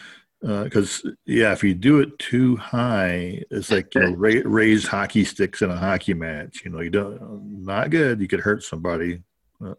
because 0.45 1.03
uh, 1.07 1.11
yeah, 1.25 1.53
if 1.53 1.65
you 1.65 1.75
do 1.75 2.01
it 2.01 2.19
too 2.19 2.57
high, 2.57 3.43
it's 3.51 3.71
like 3.71 3.95
you 3.95 4.03
know 4.03 4.11
ra- 4.11 4.43
raised 4.45 4.87
hockey 4.87 5.25
sticks 5.25 5.63
in 5.63 5.71
a 5.71 5.77
hockey 5.77 6.13
match. 6.13 6.63
You 6.65 6.71
know, 6.71 6.81
you 6.81 6.91
don't 6.91 7.65
not 7.65 7.89
good. 7.89 8.21
You 8.21 8.29
could 8.29 8.41
hurt 8.41 8.63
somebody, 8.63 9.23
uh, 9.65 9.75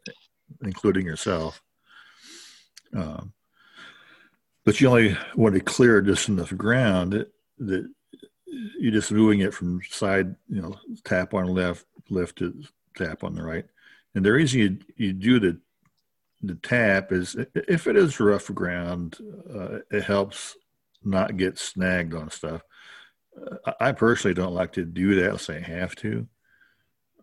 including 0.64 1.06
yourself. 1.06 1.62
Um, 2.96 3.34
but 4.64 4.82
you 4.82 4.88
only 4.88 5.16
want 5.36 5.54
to 5.54 5.62
clear 5.62 6.02
just 6.02 6.30
enough 6.30 6.56
ground 6.58 7.14
that, 7.14 7.32
that 7.60 7.88
you're 8.80 8.92
just 8.92 9.12
moving 9.12 9.42
it 9.42 9.54
from 9.54 9.82
side, 9.90 10.36
you 10.48 10.62
know, 10.62 10.76
tap 11.04 11.34
on 11.34 11.48
left, 11.48 11.86
left 12.10 12.38
to 12.38 12.64
tap 12.96 13.24
on 13.24 13.36
the 13.36 13.44
right. 13.44 13.66
And 14.14 14.26
the 14.26 14.32
reason 14.32 14.60
you 14.60 14.78
you 14.96 15.14
do 15.14 15.40
the 15.40 15.60
the 16.42 16.56
tap 16.56 17.12
is 17.12 17.36
if 17.54 17.88
it 17.88 17.96
is 17.96 18.20
rough 18.20 18.54
ground, 18.54 19.18
uh, 19.54 19.80
it 19.92 20.04
helps 20.04 20.56
not 21.04 21.38
get 21.38 21.58
snagged 21.58 22.14
on 22.14 22.30
stuff. 22.30 22.62
Uh, 23.40 23.74
I 23.80 23.92
personally 23.92 24.34
don't 24.34 24.54
like 24.54 24.74
to 24.74 24.86
do 24.86 25.16
that 25.16 25.26
unless 25.26 25.50
I 25.50 25.60
have 25.60 25.96
to. 25.98 26.28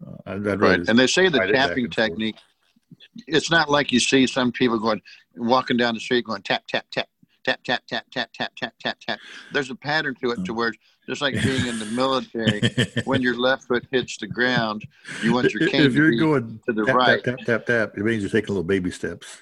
Uh, 0.05 0.17
I'd, 0.27 0.47
I'd 0.47 0.61
right, 0.61 0.89
and 0.89 0.99
they 0.99 1.07
say 1.07 1.29
the 1.29 1.39
tapping 1.39 1.91
technique. 1.91 2.37
Forth. 2.37 3.25
It's 3.27 3.51
not 3.51 3.71
like 3.71 3.91
you 3.91 4.01
see 4.01 4.27
some 4.27 4.53
people 4.53 4.79
going 4.79 5.01
walking 5.37 5.79
down 5.79 5.95
the 5.95 6.01
street 6.01 6.27
going 6.27 6.43
tap 6.43 6.67
tap 6.67 6.85
tap 6.91 7.09
tap 7.45 7.63
tap 7.65 7.83
tap 7.87 8.07
tap 8.11 8.31
tap 8.33 8.53
tap 8.57 8.75
tap 8.79 8.99
tap. 9.01 9.19
There's 9.53 9.71
a 9.71 9.75
pattern 9.75 10.15
to 10.23 10.31
it 10.33 10.45
to 10.45 10.55
where 10.55 10.73
just 11.09 11.21
like 11.21 11.35
being 11.43 11.67
in 11.67 11.79
the 11.79 11.87
military, 11.87 12.61
when 13.05 13.23
your 13.23 13.37
left 13.37 13.65
foot 13.65 13.87
hits 13.91 14.17
the 14.19 14.27
ground, 14.27 14.87
you 15.23 15.33
want 15.33 15.53
your 15.53 15.69
cane 15.69 15.83
if 15.83 15.95
you're 15.95 16.13
to 16.13 16.17
going 16.17 16.61
to 16.67 16.73
the 16.73 16.85
tap, 16.85 16.95
right. 16.95 17.25
Tap, 17.25 17.39
tap 17.39 17.47
tap 17.47 17.67
tap. 17.67 17.99
It 17.99 18.05
means 18.05 18.23
you're 18.23 18.31
taking 18.31 18.49
little 18.49 18.63
baby 18.63 18.91
steps, 18.91 19.39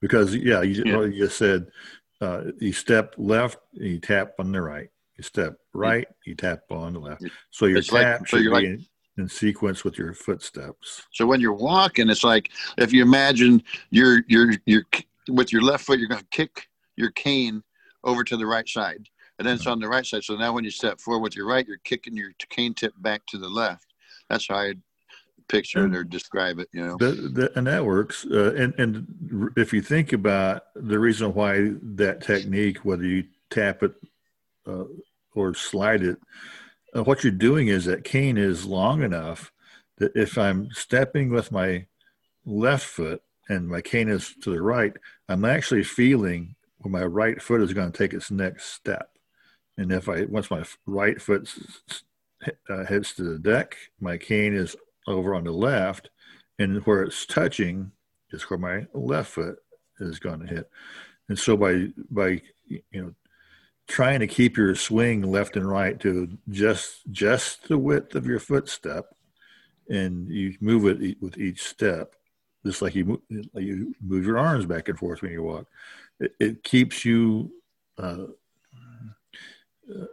because 0.00 0.34
yeah, 0.34 0.62
you, 0.62 0.82
yeah. 0.84 1.00
you 1.02 1.24
just 1.24 1.36
said 1.36 1.66
uh, 2.20 2.44
you 2.58 2.72
step 2.72 3.14
left, 3.18 3.58
you 3.72 3.98
tap 3.98 4.34
on 4.38 4.52
the 4.52 4.62
right. 4.62 4.88
You 5.16 5.24
step 5.24 5.56
right, 5.74 6.06
you 6.24 6.34
tap 6.34 6.60
on 6.70 6.94
the 6.94 7.00
left. 7.00 7.24
So 7.50 7.66
your 7.66 7.78
it's 7.78 7.88
tap 7.88 8.20
like, 8.20 8.28
so 8.28 8.36
should 8.38 8.44
be 8.44 8.48
like, 8.48 8.64
in, 8.64 8.86
in, 9.18 9.28
sequence 9.28 9.84
with 9.84 9.98
your 9.98 10.14
footsteps. 10.14 11.02
So 11.12 11.26
when 11.26 11.40
you're 11.40 11.52
walking, 11.52 12.08
it's 12.08 12.24
like 12.24 12.50
if 12.78 12.92
you 12.92 13.02
imagine 13.02 13.62
you're 13.90 14.22
you're 14.28 14.54
you're 14.64 14.84
with 15.28 15.52
your 15.52 15.62
left 15.62 15.84
foot, 15.84 15.98
you're 15.98 16.08
going 16.08 16.20
to 16.20 16.26
kick 16.30 16.68
your 16.96 17.10
cane 17.10 17.62
over 18.04 18.24
to 18.24 18.36
the 18.36 18.46
right 18.46 18.68
side, 18.68 19.08
and 19.38 19.46
then 19.46 19.56
it's 19.56 19.66
on 19.66 19.80
the 19.80 19.88
right 19.88 20.04
side. 20.04 20.24
So 20.24 20.36
now 20.36 20.52
when 20.52 20.64
you 20.64 20.70
step 20.70 21.00
forward 21.00 21.22
with 21.22 21.36
your 21.36 21.46
right, 21.46 21.66
you're 21.66 21.78
kicking 21.84 22.16
your 22.16 22.32
cane 22.50 22.74
tip 22.74 22.94
back 22.98 23.26
to 23.26 23.38
the 23.38 23.48
left. 23.48 23.86
That's 24.28 24.48
how 24.48 24.56
I 24.56 24.74
picture 25.48 25.86
it 25.86 25.94
or 25.94 26.04
describe 26.04 26.58
it. 26.58 26.68
You 26.72 26.86
know, 26.86 26.96
that, 26.98 27.34
that, 27.34 27.56
and 27.56 27.66
that 27.66 27.84
works. 27.84 28.26
Uh, 28.30 28.54
and 28.54 28.74
and 28.78 29.52
if 29.56 29.72
you 29.72 29.82
think 29.82 30.12
about 30.12 30.62
the 30.74 30.98
reason 30.98 31.34
why 31.34 31.72
that 31.82 32.22
technique, 32.22 32.78
whether 32.78 33.04
you 33.04 33.24
tap 33.50 33.82
it 33.82 33.92
uh, 34.66 34.84
or 35.34 35.54
slide 35.54 36.02
it, 36.02 36.18
uh, 36.96 37.02
what 37.04 37.22
you're 37.22 37.32
doing 37.32 37.68
is 37.68 37.84
that 37.84 38.04
cane 38.04 38.38
is 38.38 38.64
long 38.64 39.02
enough 39.02 39.52
that 39.98 40.12
if 40.14 40.38
I'm 40.38 40.70
stepping 40.72 41.30
with 41.30 41.52
my 41.52 41.86
left 42.44 42.84
foot 42.84 43.22
and 43.48 43.68
my 43.68 43.80
cane 43.80 44.08
is 44.08 44.34
to 44.42 44.50
the 44.50 44.62
right, 44.62 44.92
I'm 45.28 45.44
actually 45.44 45.84
feeling 45.84 46.54
when 46.82 46.92
my 46.92 47.04
right 47.04 47.40
foot 47.40 47.62
is 47.62 47.72
going 47.72 47.90
to 47.90 47.98
take 47.98 48.12
its 48.12 48.30
next 48.30 48.66
step. 48.66 49.10
And 49.76 49.90
if 49.90 50.08
I 50.08 50.24
once 50.24 50.50
my 50.50 50.64
right 50.86 51.20
foot 51.20 51.48
uh, 52.68 52.84
hits 52.84 53.14
to 53.14 53.22
the 53.22 53.38
deck, 53.38 53.76
my 54.00 54.18
cane 54.18 54.54
is 54.54 54.76
over 55.06 55.34
on 55.34 55.44
the 55.44 55.52
left, 55.52 56.10
and 56.58 56.84
where 56.84 57.02
it's 57.02 57.24
touching 57.26 57.92
is 58.30 58.42
where 58.42 58.58
my 58.58 58.86
left 58.92 59.30
foot 59.30 59.58
is 60.00 60.18
going 60.18 60.40
to 60.40 60.46
hit. 60.46 60.70
And 61.28 61.38
so 61.38 61.56
by 61.56 61.88
by 62.10 62.42
you 62.66 62.82
know 62.92 63.14
trying 63.88 64.20
to 64.20 64.26
keep 64.26 64.56
your 64.56 64.74
swing 64.74 65.22
left 65.22 65.56
and 65.56 65.68
right 65.68 65.98
to 66.00 66.38
just 66.50 67.00
just 67.10 67.68
the 67.68 67.78
width 67.78 68.14
of 68.14 68.26
your 68.26 68.38
footstep, 68.38 69.14
and 69.88 70.28
you 70.28 70.56
move 70.60 70.86
it 70.86 71.20
with 71.20 71.38
each 71.38 71.62
step, 71.64 72.14
just 72.64 72.82
like 72.82 72.94
you 72.94 73.22
you 73.54 73.94
move 74.00 74.26
your 74.26 74.38
arms 74.38 74.66
back 74.66 74.88
and 74.88 74.98
forth 74.98 75.22
when 75.22 75.32
you 75.32 75.42
walk. 75.42 75.66
It, 76.20 76.34
it 76.38 76.64
keeps 76.64 77.04
you. 77.04 77.52
Uh, 77.98 78.26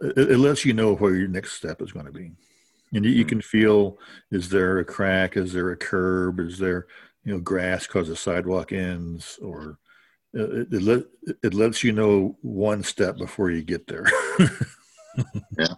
it, 0.02 0.32
it 0.32 0.38
lets 0.38 0.64
you 0.64 0.72
know 0.72 0.94
where 0.94 1.14
your 1.14 1.28
next 1.28 1.52
step 1.52 1.80
is 1.80 1.92
going 1.92 2.06
to 2.06 2.12
be. 2.12 2.32
And 2.92 3.04
you, 3.04 3.12
you, 3.12 3.24
can 3.24 3.40
feel 3.40 3.98
is 4.30 4.48
there 4.48 4.78
a 4.78 4.84
crack? 4.84 5.36
Is 5.36 5.52
there 5.52 5.70
a 5.70 5.76
curb? 5.76 6.40
Is 6.40 6.58
there 6.58 6.86
you 7.24 7.32
know 7.32 7.40
grass 7.40 7.86
because 7.86 8.08
the 8.08 8.16
sidewalk 8.16 8.72
ends? 8.72 9.38
Or 9.42 9.78
uh, 10.36 10.50
it, 10.50 10.72
it, 10.72 10.82
let, 10.82 11.02
it 11.42 11.54
lets 11.54 11.84
you 11.84 11.92
know 11.92 12.36
one 12.42 12.82
step 12.82 13.16
before 13.16 13.50
you 13.50 13.62
get 13.62 13.86
there. 13.86 14.06
Yeah. 15.58 15.74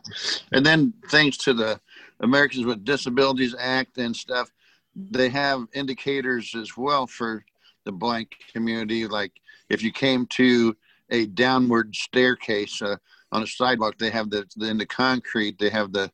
And 0.53 0.65
then 0.65 0.93
thanks 1.09 1.37
to 1.39 1.55
the 1.55 1.81
americans 2.21 2.65
with 2.65 2.85
disabilities 2.85 3.55
act 3.59 3.99
and 3.99 4.15
stuff 4.15 4.51
they 4.95 5.29
have 5.29 5.67
indicators 5.73 6.55
as 6.55 6.77
well 6.77 7.07
for 7.07 7.45
the 7.85 7.93
blind 7.93 8.29
community 8.53 9.07
like 9.07 9.33
if 9.73 9.83
you 9.83 9.93
came 9.93 10.27
to 10.27 10.77
a 11.11 11.27
downward 11.27 11.95
staircase 11.97 12.81
uh, 12.83 12.97
on 13.33 13.43
a 13.43 13.47
sidewalk 13.47 13.99
they 13.99 14.11
have 14.11 14.31
the 14.31 14.47
in 14.61 14.79
the 14.79 14.87
concrete 14.87 15.59
they 15.59 15.71
have 15.71 15.93
the 15.93 16.11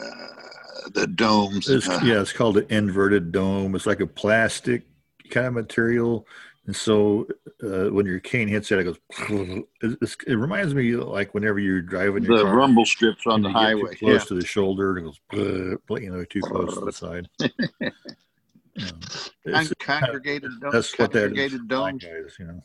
uh, 0.00 0.26
the 0.92 1.06
domes. 1.06 1.68
It's, 1.68 1.88
uh, 1.88 2.00
yeah, 2.02 2.20
it's 2.20 2.32
called 2.32 2.56
an 2.58 2.66
inverted 2.70 3.32
dome. 3.32 3.74
It's 3.74 3.86
like 3.86 4.00
a 4.00 4.06
plastic 4.06 4.84
kind 5.30 5.46
of 5.46 5.54
material. 5.54 6.26
And 6.66 6.76
so 6.76 7.26
uh, 7.62 7.86
when 7.86 8.06
your 8.06 8.20
cane 8.20 8.48
hits 8.48 8.70
it, 8.70 8.78
it 8.78 8.84
goes. 8.84 8.98
it 10.26 10.34
reminds 10.34 10.74
me 10.74 10.96
like 10.96 11.32
whenever 11.34 11.58
you're 11.58 11.80
driving 11.80 12.24
the 12.24 12.42
car, 12.42 12.54
rumble 12.54 12.84
strips 12.84 13.26
on 13.26 13.42
the 13.42 13.50
highway, 13.50 13.94
close 13.94 14.22
yeah. 14.22 14.24
to 14.24 14.34
the 14.34 14.44
shoulder, 14.44 14.96
and 14.96 15.08
it 15.08 15.14
goes. 15.30 15.78
You 16.00 16.10
know, 16.10 16.24
too 16.24 16.40
close 16.42 16.74
to 16.74 16.84
the 16.84 16.92
side. 16.92 17.28
Um, 17.40 19.00
congregated 19.78 20.50
dome. 20.60 20.70
That's 20.72 20.98
what 20.98 21.12
that 21.12 21.36
is. 21.36 21.58
Dome. 21.66 21.98
Guys, 21.98 22.36
you 22.38 22.46
know. 22.46 22.62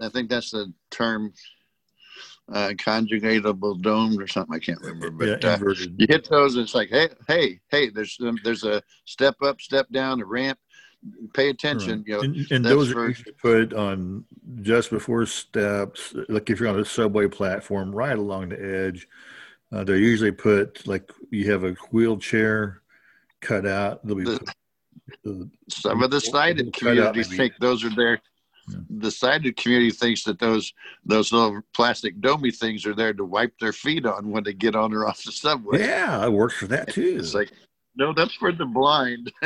I 0.00 0.08
think 0.08 0.28
that's 0.28 0.50
the 0.50 0.72
term 0.90 1.32
uh, 2.52 2.68
conjugatable 2.76 3.80
domed 3.82 4.20
or 4.20 4.26
something. 4.26 4.54
I 4.54 4.58
can't 4.58 4.80
remember, 4.80 5.10
but 5.10 5.42
yeah, 5.42 5.54
uh, 5.54 5.74
you 5.98 6.06
hit 6.08 6.28
those, 6.28 6.54
and 6.54 6.64
it's 6.64 6.74
like, 6.74 6.90
hey, 6.90 7.08
hey, 7.26 7.60
hey, 7.70 7.90
there's 7.90 8.18
um, 8.20 8.38
there's 8.44 8.64
a 8.64 8.82
step 9.04 9.36
up, 9.42 9.60
step 9.60 9.88
down, 9.90 10.20
a 10.20 10.24
ramp. 10.24 10.58
Pay 11.34 11.50
attention, 11.50 11.98
right. 11.98 12.06
you 12.06 12.14
know. 12.14 12.20
And, 12.20 12.50
and 12.50 12.64
those 12.64 12.90
for, 12.90 13.08
are 13.08 13.14
put 13.40 13.72
on 13.72 14.24
just 14.62 14.90
before 14.90 15.24
steps. 15.26 16.14
Like 16.28 16.50
if 16.50 16.58
you're 16.58 16.68
on 16.68 16.80
a 16.80 16.84
subway 16.84 17.28
platform, 17.28 17.94
right 17.94 18.18
along 18.18 18.50
the 18.50 18.86
edge. 18.86 19.06
Uh, 19.72 19.82
they're 19.82 19.96
usually 19.96 20.32
put 20.32 20.86
like 20.86 21.10
you 21.30 21.50
have 21.50 21.64
a 21.64 21.72
wheelchair 21.90 22.82
cut 23.40 23.66
out. 23.66 24.04
They'll 24.06 24.16
be 24.16 24.24
the, 24.24 24.52
put, 25.24 25.50
some 25.68 26.02
of 26.02 26.10
the 26.10 26.20
sighted 26.20 26.72
communities 26.72 27.28
think 27.34 27.52
those 27.60 27.84
are 27.84 27.94
there 27.94 28.20
the 28.90 29.10
sighted 29.10 29.56
community 29.56 29.90
thinks 29.90 30.24
that 30.24 30.38
those 30.38 30.72
those 31.04 31.32
little 31.32 31.62
plastic 31.74 32.20
domey 32.20 32.54
things 32.54 32.84
are 32.86 32.94
there 32.94 33.12
to 33.12 33.24
wipe 33.24 33.56
their 33.58 33.72
feet 33.72 34.06
on 34.06 34.30
when 34.30 34.44
they 34.44 34.52
get 34.52 34.74
on 34.74 34.92
or 34.92 35.06
off 35.06 35.22
the 35.22 35.32
subway. 35.32 35.80
Yeah, 35.80 36.18
I 36.20 36.28
works 36.28 36.54
for 36.54 36.66
that 36.68 36.92
too. 36.92 37.16
It's 37.18 37.34
like, 37.34 37.52
no, 37.96 38.12
that's 38.12 38.34
for 38.34 38.52
the 38.52 38.66
blind. 38.66 39.32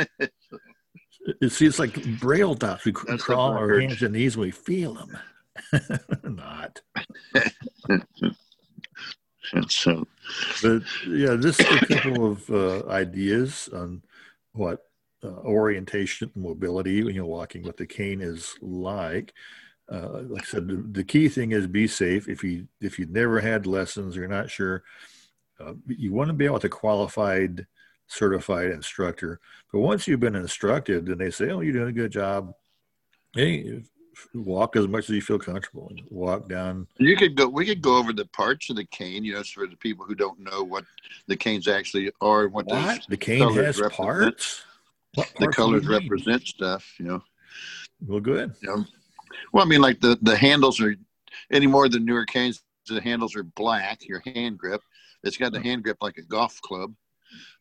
it 1.41 1.51
seems 1.51 1.79
like 1.79 2.19
braille 2.19 2.55
dots. 2.55 2.85
We 2.85 2.93
that's 3.07 3.23
crawl 3.23 3.51
our 3.51 3.79
hands 3.79 4.01
and 4.01 4.13
knees, 4.13 4.37
we 4.37 4.51
feel 4.51 4.95
them. 4.95 5.17
Not. 6.23 6.81
so, 9.67 10.07
but 10.61 10.81
yeah, 11.07 11.35
this 11.35 11.59
is 11.59 11.81
a 11.81 11.85
couple 11.85 12.31
of 12.31 12.49
uh, 12.49 12.87
ideas 12.89 13.69
on 13.73 14.01
what 14.53 14.90
uh, 15.23 15.27
orientation 15.43 16.31
mobility 16.35 17.03
when 17.03 17.15
you're 17.15 17.25
walking 17.25 17.63
with 17.63 17.77
the 17.77 17.85
cane 17.85 18.21
is 18.21 18.55
like 18.61 19.33
uh, 19.91 20.21
like 20.29 20.43
i 20.43 20.45
said 20.45 20.67
the, 20.67 20.83
the, 20.91 21.03
key 21.03 21.27
thing 21.29 21.51
is 21.51 21.67
be 21.67 21.87
safe 21.87 22.27
if 22.27 22.43
you 22.43 22.67
if 22.79 22.97
you've 22.97 23.11
never 23.11 23.39
had 23.39 23.67
lessons 23.67 24.15
or 24.15 24.21
you're 24.21 24.29
not 24.29 24.49
sure 24.49 24.83
uh, 25.59 25.73
you 25.87 26.11
want 26.11 26.27
to 26.27 26.33
be 26.33 26.49
with 26.49 26.63
a 26.63 26.69
qualified 26.69 27.67
certified 28.07 28.71
instructor 28.71 29.39
but 29.71 29.79
once 29.79 30.07
you've 30.07 30.19
been 30.19 30.35
instructed 30.35 31.07
and 31.07 31.19
they 31.19 31.31
say 31.31 31.49
oh 31.49 31.61
you're 31.61 31.73
doing 31.73 31.89
a 31.89 31.93
good 31.93 32.11
job 32.11 32.53
hey 33.33 33.81
walk 34.33 34.75
as 34.75 34.87
much 34.87 35.05
as 35.05 35.15
you 35.15 35.21
feel 35.21 35.39
comfortable. 35.39 35.91
Walk 36.09 36.49
down. 36.49 36.87
You 36.97 37.15
could 37.15 37.35
go. 37.35 37.47
We 37.47 37.65
could 37.65 37.81
go 37.81 37.97
over 37.97 38.13
the 38.13 38.25
parts 38.25 38.69
of 38.69 38.75
the 38.75 38.85
cane. 38.85 39.23
You 39.23 39.33
know, 39.33 39.43
for 39.43 39.67
the 39.67 39.75
people 39.77 40.05
who 40.05 40.15
don't 40.15 40.39
know 40.39 40.63
what 40.63 40.85
the 41.27 41.35
canes 41.35 41.67
actually 41.67 42.11
are, 42.21 42.43
and 42.45 42.53
what, 42.53 42.67
What? 42.67 43.05
The 43.09 43.17
cane 43.17 43.53
has 43.53 43.79
represent. 43.79 43.93
parts. 43.93 44.65
The 45.15 45.47
colors 45.47 45.87
represent 45.87 46.47
stuff. 46.47 46.95
You 46.99 47.05
know. 47.05 47.23
Well, 48.07 48.19
good. 48.19 48.53
You 48.61 48.69
know. 48.69 48.85
Well, 49.53 49.65
I 49.65 49.67
mean, 49.67 49.81
like 49.81 49.99
the 49.99 50.17
the 50.21 50.37
handles 50.37 50.79
are 50.81 50.95
any 51.51 51.67
more 51.67 51.89
than 51.89 52.05
newer 52.05 52.25
canes. 52.25 52.63
The 52.87 53.01
handles 53.01 53.35
are 53.35 53.43
black. 53.43 54.07
Your 54.07 54.21
hand 54.25 54.57
grip. 54.57 54.81
It's 55.23 55.37
got 55.37 55.51
the 55.51 55.61
hand 55.61 55.83
grip 55.83 55.97
like 56.01 56.17
a 56.17 56.23
golf 56.23 56.59
club. 56.61 56.93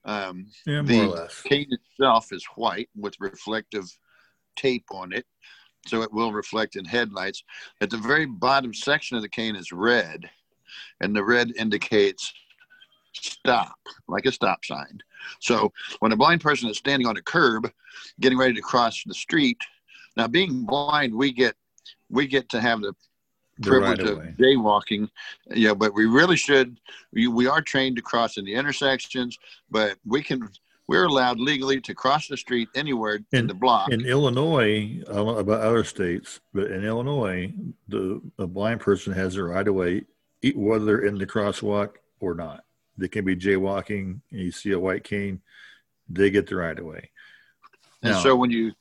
Um, 0.04 0.46
Yeah, 0.66 0.82
the 0.82 1.30
cane 1.44 1.68
itself 1.70 2.32
is 2.32 2.44
white 2.56 2.88
with 2.96 3.14
reflective 3.20 3.84
tape 4.56 4.86
on 4.90 5.12
it, 5.12 5.26
so 5.86 6.02
it 6.02 6.12
will 6.12 6.32
reflect 6.32 6.76
in 6.76 6.84
headlights. 6.84 7.44
At 7.80 7.90
the 7.90 7.98
very 7.98 8.26
bottom 8.26 8.72
section 8.72 9.16
of 9.16 9.22
the 9.22 9.28
cane 9.28 9.56
is 9.56 9.72
red, 9.72 10.30
and 11.00 11.14
the 11.14 11.24
red 11.24 11.52
indicates 11.56 12.32
stop, 13.12 13.78
like 14.08 14.26
a 14.26 14.32
stop 14.32 14.64
sign. 14.64 15.00
So 15.40 15.72
when 16.00 16.12
a 16.12 16.16
blind 16.16 16.40
person 16.40 16.68
is 16.68 16.78
standing 16.78 17.06
on 17.06 17.16
a 17.16 17.22
curb, 17.22 17.70
getting 18.20 18.38
ready 18.38 18.54
to 18.54 18.62
cross 18.62 19.02
the 19.04 19.14
street, 19.14 19.58
now 20.16 20.26
being 20.26 20.64
blind, 20.64 21.14
we 21.14 21.32
get 21.32 21.54
we 22.10 22.26
get 22.26 22.48
to 22.50 22.60
have 22.60 22.80
the 22.80 22.94
privilege 23.62 24.00
right 24.00 24.08
of 24.08 24.18
jaywalking. 24.36 25.08
Yeah, 25.50 25.74
but 25.74 25.94
we 25.94 26.06
really 26.06 26.36
should. 26.36 26.80
We, 27.12 27.28
we 27.28 27.46
are 27.46 27.62
trained 27.62 27.96
to 27.96 28.02
cross 28.02 28.36
in 28.36 28.44
the 28.44 28.54
intersections, 28.54 29.38
but 29.70 29.96
we 30.06 30.22
can. 30.22 30.48
We're 30.88 31.04
allowed 31.04 31.38
legally 31.38 31.80
to 31.82 31.94
cross 31.94 32.26
the 32.26 32.36
street 32.36 32.68
anywhere 32.74 33.14
in 33.14 33.24
In- 33.32 33.46
the 33.46 33.54
block. 33.54 33.92
In 33.92 34.04
Illinois, 34.04 35.00
I 35.08 35.12
don't 35.12 35.26
know 35.26 35.38
about 35.38 35.60
other 35.60 35.84
states, 35.84 36.40
but 36.52 36.68
in 36.72 36.84
Illinois, 36.84 37.52
the 37.86 38.20
a 38.38 38.46
blind 38.48 38.80
person 38.80 39.12
has 39.12 39.34
the 39.34 39.44
right 39.44 39.68
of 39.68 39.74
way, 39.74 40.02
whether 40.56 40.84
they're 40.84 41.04
in 41.06 41.16
the 41.16 41.26
crosswalk 41.26 41.90
or 42.18 42.34
not. 42.34 42.64
They 43.00 43.08
can 43.08 43.24
be 43.24 43.34
jaywalking, 43.34 44.20
and 44.30 44.40
you 44.40 44.52
see 44.52 44.72
a 44.72 44.78
white 44.78 45.04
cane, 45.04 45.40
they 46.08 46.30
get 46.30 46.46
the 46.46 46.56
right 46.56 46.78
of 46.78 46.84
way. 46.84 47.10
and 48.02 48.12
Now- 48.12 48.20
so 48.22 48.36
when 48.36 48.50
you 48.50 48.72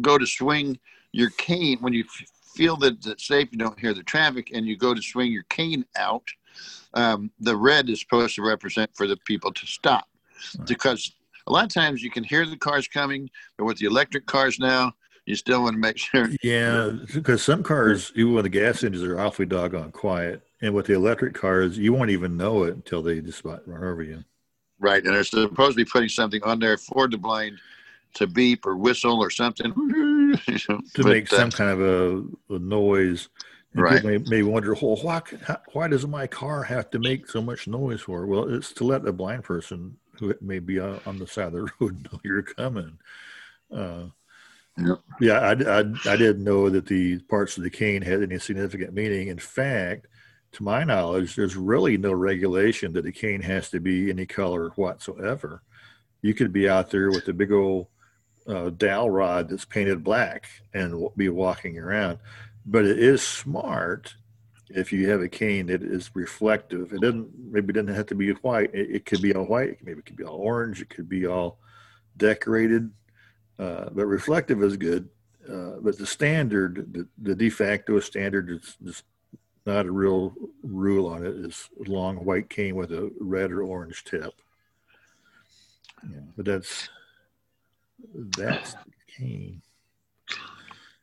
go 0.00 0.18
to 0.18 0.26
swing 0.26 0.78
your 1.12 1.30
cane, 1.30 1.78
when 1.80 1.92
you 1.92 2.04
f- 2.04 2.26
feel 2.54 2.76
that 2.76 3.04
it's 3.06 3.26
safe, 3.26 3.48
you 3.50 3.58
don't 3.58 3.78
hear 3.78 3.92
the 3.94 4.02
traffic, 4.04 4.50
and 4.54 4.66
you 4.66 4.76
go 4.76 4.94
to 4.94 5.02
swing 5.02 5.30
your 5.32 5.42
cane 5.44 5.84
out, 5.96 6.28
um, 6.94 7.30
the 7.40 7.56
red 7.56 7.88
is 7.90 8.00
supposed 8.00 8.34
to 8.36 8.42
represent 8.42 8.90
for 8.96 9.06
the 9.06 9.16
people 9.18 9.52
to 9.52 9.66
stop, 9.66 10.08
Right. 10.58 10.66
because 10.68 11.12
a 11.46 11.52
lot 11.52 11.64
of 11.64 11.70
times 11.74 12.02
you 12.02 12.10
can 12.10 12.22
hear 12.24 12.46
the 12.46 12.56
cars 12.56 12.86
coming, 12.88 13.28
but 13.56 13.64
with 13.64 13.78
the 13.78 13.86
electric 13.86 14.26
cars 14.26 14.58
now, 14.60 14.94
you 15.26 15.34
still 15.34 15.62
want 15.64 15.74
to 15.74 15.80
make 15.80 15.98
sure 15.98 16.28
Yeah, 16.42 16.90
because 17.12 17.42
some 17.42 17.62
cars, 17.64 18.12
even 18.14 18.32
with 18.34 18.44
the 18.44 18.48
gas 18.48 18.84
engines, 18.84 19.02
are 19.04 19.18
awfully 19.18 19.46
doggone 19.46 19.90
quiet, 19.92 20.45
and 20.62 20.74
with 20.74 20.86
the 20.86 20.94
electric 20.94 21.34
cars, 21.34 21.76
you 21.78 21.92
won't 21.92 22.10
even 22.10 22.36
know 22.36 22.64
it 22.64 22.74
until 22.74 23.02
they 23.02 23.20
just 23.20 23.40
about 23.40 23.66
run 23.66 23.84
over 23.84 24.02
you. 24.02 24.24
Right, 24.78 25.04
and 25.04 25.14
they're 25.14 25.24
supposed 25.24 25.76
to 25.76 25.84
be 25.84 25.90
putting 25.90 26.08
something 26.08 26.42
on 26.42 26.58
there 26.58 26.76
for 26.76 27.08
the 27.08 27.16
blind 27.16 27.58
to 28.14 28.26
beep 28.26 28.66
or 28.66 28.76
whistle 28.76 29.18
or 29.22 29.30
something 29.30 29.72
you 29.76 30.58
know, 30.68 30.80
to 30.94 31.04
make 31.04 31.32
uh, 31.32 31.36
some 31.36 31.50
kind 31.50 31.70
of 31.70 31.80
a, 31.80 32.54
a 32.54 32.58
noise. 32.58 33.28
And 33.74 33.82
Right. 33.82 34.02
people 34.02 34.10
may, 34.10 34.18
may 34.18 34.42
wonder, 34.42 34.74
well, 34.74 34.96
why, 35.02 35.22
how- 35.46 35.60
why 35.72 35.88
does 35.88 36.06
my 36.06 36.26
car 36.26 36.62
have 36.62 36.90
to 36.90 36.98
make 36.98 37.28
so 37.28 37.42
much 37.42 37.66
noise 37.66 38.02
for? 38.02 38.26
Well, 38.26 38.52
it's 38.54 38.72
to 38.74 38.84
let 38.84 39.06
a 39.06 39.12
blind 39.12 39.44
person 39.44 39.96
who 40.18 40.34
may 40.40 40.58
be 40.60 40.78
on, 40.78 41.00
on 41.04 41.18
the 41.18 41.26
side 41.26 41.48
of 41.48 41.52
the 41.52 41.70
road 41.80 42.08
know 42.10 42.20
you're 42.24 42.42
coming. 42.42 42.98
Uh, 43.70 44.06
Yep. 44.78 44.98
Yeah, 45.22 45.38
I, 45.40 45.52
I, 45.52 45.78
I 45.80 46.16
didn't 46.18 46.44
know 46.44 46.68
that 46.68 46.84
the 46.84 47.18
parts 47.20 47.56
of 47.56 47.62
the 47.62 47.70
cane 47.70 48.02
had 48.02 48.22
any 48.22 48.38
significant 48.38 48.92
meaning. 48.92 49.28
In 49.28 49.38
fact, 49.38 50.06
to 50.56 50.62
my 50.62 50.84
knowledge, 50.84 51.36
there's 51.36 51.56
really 51.56 51.98
no 51.98 52.12
regulation 52.12 52.92
that 52.94 53.04
the 53.04 53.12
cane 53.12 53.42
has 53.42 53.68
to 53.70 53.78
be 53.78 54.10
any 54.10 54.24
color 54.24 54.70
whatsoever. 54.70 55.62
You 56.22 56.32
could 56.32 56.52
be 56.52 56.68
out 56.68 56.90
there 56.90 57.10
with 57.10 57.28
a 57.28 57.34
big 57.34 57.52
old 57.52 57.88
uh, 58.46 58.70
dowel 58.70 59.10
rod 59.10 59.48
that's 59.48 59.66
painted 59.66 60.02
black 60.02 60.48
and 60.72 61.08
be 61.16 61.28
walking 61.28 61.78
around. 61.78 62.18
But 62.64 62.86
it 62.86 62.98
is 62.98 63.22
smart 63.22 64.14
if 64.70 64.92
you 64.92 65.10
have 65.10 65.20
a 65.20 65.28
cane 65.28 65.66
that 65.66 65.82
is 65.82 66.10
reflective. 66.14 66.92
It 66.92 67.02
doesn't 67.02 67.28
maybe 67.38 67.70
it 67.70 67.74
doesn't 67.74 67.94
have 67.94 68.06
to 68.06 68.14
be 68.14 68.30
white. 68.30 68.70
It, 68.74 68.90
it 68.90 69.04
could 69.04 69.20
be 69.20 69.34
all 69.34 69.44
white. 69.44 69.78
Maybe 69.84 69.98
it 69.98 70.06
could 70.06 70.16
be 70.16 70.24
all 70.24 70.38
orange. 70.38 70.80
It 70.80 70.88
could 70.88 71.08
be 71.08 71.26
all 71.26 71.58
decorated. 72.16 72.90
Uh, 73.58 73.90
but 73.92 74.06
reflective 74.06 74.62
is 74.62 74.76
good. 74.76 75.08
Uh, 75.46 75.76
but 75.80 75.98
the 75.98 76.06
standard, 76.06 76.92
the, 76.92 77.06
the 77.22 77.34
de 77.34 77.50
facto 77.50 78.00
standard, 78.00 78.50
is 78.50 78.76
just 78.82 79.04
not 79.66 79.86
a 79.86 79.92
real 79.92 80.34
rule 80.62 81.08
on 81.08 81.26
it. 81.26 81.34
Is 81.34 81.68
long 81.86 82.16
white 82.16 82.48
cane 82.48 82.76
with 82.76 82.92
a 82.92 83.10
red 83.20 83.50
or 83.50 83.62
orange 83.62 84.04
tip. 84.04 84.34
Yeah, 86.08 86.20
but 86.36 86.46
that's 86.46 86.88
that's 88.14 88.74
the 88.74 88.92
cane. 89.18 89.62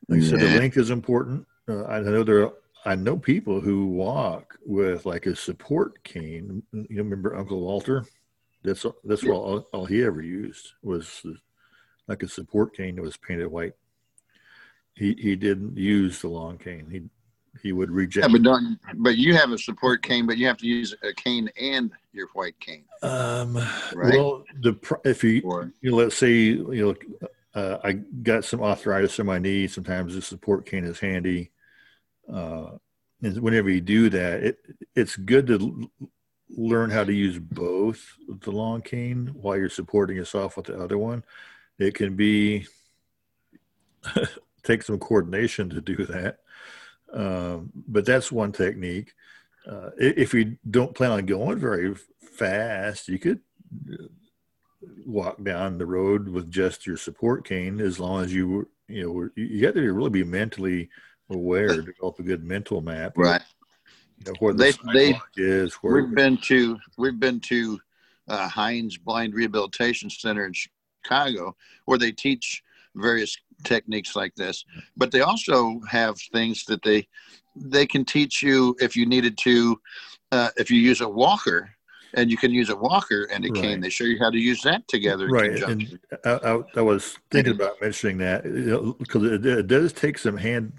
Like 0.08 0.20
I 0.20 0.24
said, 0.24 0.40
the 0.40 0.58
length 0.58 0.76
is 0.76 0.90
important. 0.90 1.46
Uh, 1.68 1.84
I 1.84 2.00
know 2.00 2.24
there. 2.24 2.44
Are, 2.44 2.52
I 2.86 2.94
know 2.94 3.16
people 3.16 3.60
who 3.60 3.86
walk 3.86 4.58
with 4.64 5.06
like 5.06 5.26
a 5.26 5.34
support 5.34 6.02
cane. 6.04 6.62
You 6.72 7.02
remember 7.02 7.36
Uncle 7.36 7.60
Walter? 7.60 8.04
That's 8.62 8.84
that's 9.04 9.24
all, 9.26 9.66
all 9.72 9.84
he 9.86 10.02
ever 10.02 10.22
used 10.22 10.72
was 10.82 11.24
like 12.08 12.22
a 12.22 12.28
support 12.28 12.76
cane 12.76 12.96
that 12.96 13.02
was 13.02 13.16
painted 13.16 13.46
white. 13.46 13.74
He 14.94 15.14
he 15.18 15.36
didn't 15.36 15.76
use 15.76 16.20
the 16.20 16.28
long 16.28 16.58
cane. 16.58 16.88
He 16.90 17.02
he 17.62 17.72
would 17.72 17.88
Yeah, 17.90 17.96
reject. 17.96 18.32
but 18.32 18.42
don't. 18.42 18.78
But 18.96 19.16
you 19.16 19.34
have 19.34 19.50
a 19.52 19.58
support 19.58 20.02
cane, 20.02 20.26
but 20.26 20.36
you 20.36 20.46
have 20.46 20.58
to 20.58 20.66
use 20.66 20.94
a 21.02 21.12
cane 21.12 21.50
and 21.60 21.90
your 22.12 22.28
white 22.34 22.58
cane. 22.60 22.84
um, 23.02 23.54
Right. 23.94 24.14
well, 24.14 24.44
the 24.60 24.74
if 25.04 25.22
you 25.24 25.42
Or 25.44 25.72
you 25.80 25.90
know, 25.90 25.96
let's 25.96 26.16
say 26.16 26.32
you 26.32 26.64
know 27.14 27.28
uh, 27.54 27.78
I 27.84 27.92
got 27.92 28.44
some 28.44 28.62
arthritis 28.62 29.18
in 29.18 29.26
my 29.26 29.38
knee. 29.38 29.66
Sometimes 29.68 30.14
the 30.14 30.22
support 30.22 30.66
cane 30.66 30.84
is 30.84 30.98
handy. 30.98 31.50
Uh, 32.32 32.78
and 33.22 33.40
whenever 33.40 33.70
you 33.70 33.80
do 33.80 34.10
that, 34.10 34.42
it 34.42 34.58
it's 34.96 35.16
good 35.16 35.46
to 35.48 35.58
l- 36.00 36.08
learn 36.50 36.90
how 36.90 37.04
to 37.04 37.12
use 37.12 37.38
both 37.38 38.04
the 38.40 38.50
long 38.50 38.82
cane 38.82 39.28
while 39.34 39.56
you're 39.56 39.68
supporting 39.68 40.16
yourself 40.16 40.56
with 40.56 40.66
the 40.66 40.78
other 40.82 40.98
one. 40.98 41.24
It 41.78 41.94
can 41.94 42.16
be 42.16 42.66
take 44.62 44.82
some 44.82 44.98
coordination 44.98 45.70
to 45.70 45.80
do 45.80 46.04
that, 46.06 46.38
um, 47.14 47.70
but 47.88 48.04
that's 48.04 48.30
one 48.32 48.52
technique. 48.52 49.12
Uh, 49.66 49.90
if 49.98 50.34
you 50.34 50.56
don't 50.70 50.94
plan 50.94 51.12
on 51.12 51.24
going 51.26 51.58
very 51.58 51.94
fast, 52.36 53.08
you 53.08 53.18
could 53.18 53.40
uh, 53.90 54.06
walk 55.06 55.42
down 55.42 55.78
the 55.78 55.86
road 55.86 56.28
with 56.28 56.50
just 56.50 56.86
your 56.86 56.96
support 56.96 57.46
cane 57.46 57.80
as 57.80 57.98
long 57.98 58.22
as 58.22 58.32
you 58.34 58.48
were- 58.48 58.68
you 58.88 59.02
know 59.02 59.10
were- 59.12 59.32
you 59.36 59.64
have 59.64 59.74
to 59.74 59.92
really 59.92 60.10
be 60.10 60.24
mentally 60.24 60.90
aware 61.30 61.80
develop 61.80 62.18
a 62.18 62.22
good 62.22 62.44
mental 62.44 62.82
map 62.82 63.16
right. 63.16 63.40
you 64.18 64.26
know, 64.26 64.36
where 64.40 64.52
the 64.52 64.76
They- 64.92 65.12
they- 65.12 65.18
is 65.42 65.74
where 65.76 66.02
We've 66.02 66.14
been 66.14 66.36
to 66.38 66.78
we've 66.98 67.18
been 67.18 67.40
to 67.40 67.80
uh, 68.28 68.48
Hines 68.48 68.98
Blind 68.98 69.34
Rehabilitation 69.34 70.10
Center 70.10 70.46
in 70.46 70.52
Chicago, 70.52 71.56
where 71.86 71.98
they 71.98 72.12
teach 72.12 72.62
various 72.94 73.36
techniques 73.62 74.16
like 74.16 74.34
this. 74.34 74.64
But 74.96 75.10
they 75.10 75.20
also 75.20 75.80
have 75.88 76.18
things 76.32 76.64
that 76.66 76.82
they 76.82 77.06
they 77.56 77.86
can 77.86 78.04
teach 78.04 78.42
you 78.42 78.74
if 78.80 78.96
you 78.96 79.06
needed 79.06 79.38
to, 79.38 79.80
uh, 80.32 80.50
if 80.56 80.70
you 80.70 80.80
use 80.80 81.00
a 81.00 81.08
walker, 81.08 81.70
and 82.14 82.30
you 82.30 82.36
can 82.36 82.52
use 82.52 82.70
a 82.70 82.76
walker 82.76 83.28
and 83.30 83.44
a 83.44 83.50
cane. 83.50 83.80
They 83.80 83.90
show 83.90 84.04
you 84.04 84.18
how 84.18 84.30
to 84.30 84.38
use 84.38 84.62
that 84.62 84.86
together. 84.88 85.28
right 85.28 85.62
and 85.62 85.98
I, 86.24 86.30
I, 86.30 86.60
I 86.76 86.80
was 86.80 87.18
thinking 87.30 87.54
about 87.54 87.80
mentioning 87.80 88.18
that 88.18 88.44
because 88.98 89.24
it, 89.24 89.46
it 89.46 89.66
does 89.66 89.92
take 89.92 90.18
some 90.18 90.36
hand 90.36 90.72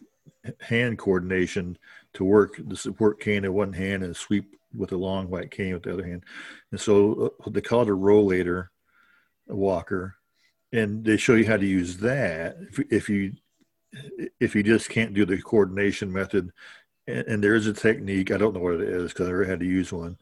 hand 0.62 0.98
coordination 0.98 1.78
to 2.14 2.24
work 2.24 2.60
the 2.68 2.78
support 2.78 3.20
cane 3.20 3.46
in 3.46 3.54
one 3.54 3.74
hand 3.74 4.04
and 4.04 4.16
sweep 4.16 4.56
with 4.76 4.92
a 4.92 4.98
long 4.98 5.30
white 5.30 5.52
cane 5.52 5.74
with 5.74 5.84
the 5.84 5.94
other 5.94 6.06
hand 6.06 6.24
and 6.72 6.80
so 6.80 7.34
uh, 7.46 7.50
they 7.50 7.62
call 7.62 7.82
it 7.82 7.90
a 7.90 7.92
rollator 7.92 8.68
a 9.50 9.56
walker 9.56 10.16
and 10.74 11.04
they 11.06 11.18
show 11.18 11.36
you 11.36 11.46
how 11.46 11.58
to 11.58 11.66
use 11.66 11.98
that 11.98 12.58
if, 12.72 12.80
if 12.92 13.10
you 13.10 13.34
if 14.40 14.56
you 14.56 14.64
just 14.64 14.90
can't 14.90 15.14
do 15.14 15.26
the 15.26 15.42
coordination 15.42 16.12
method 16.12 16.52
and, 17.08 17.28
and 17.28 17.44
there 17.44 17.56
is 17.56 17.68
a 17.68 17.74
technique 17.74 18.32
i 18.32 18.38
don't 18.38 18.54
know 18.54 18.60
what 18.60 18.76
it 18.76 18.82
is 18.82 19.14
because 19.14 19.28
i 19.28 19.32
never 19.32 19.46
had 19.46 19.60
to 19.60 19.66
use 19.66 19.92
one 19.92 20.18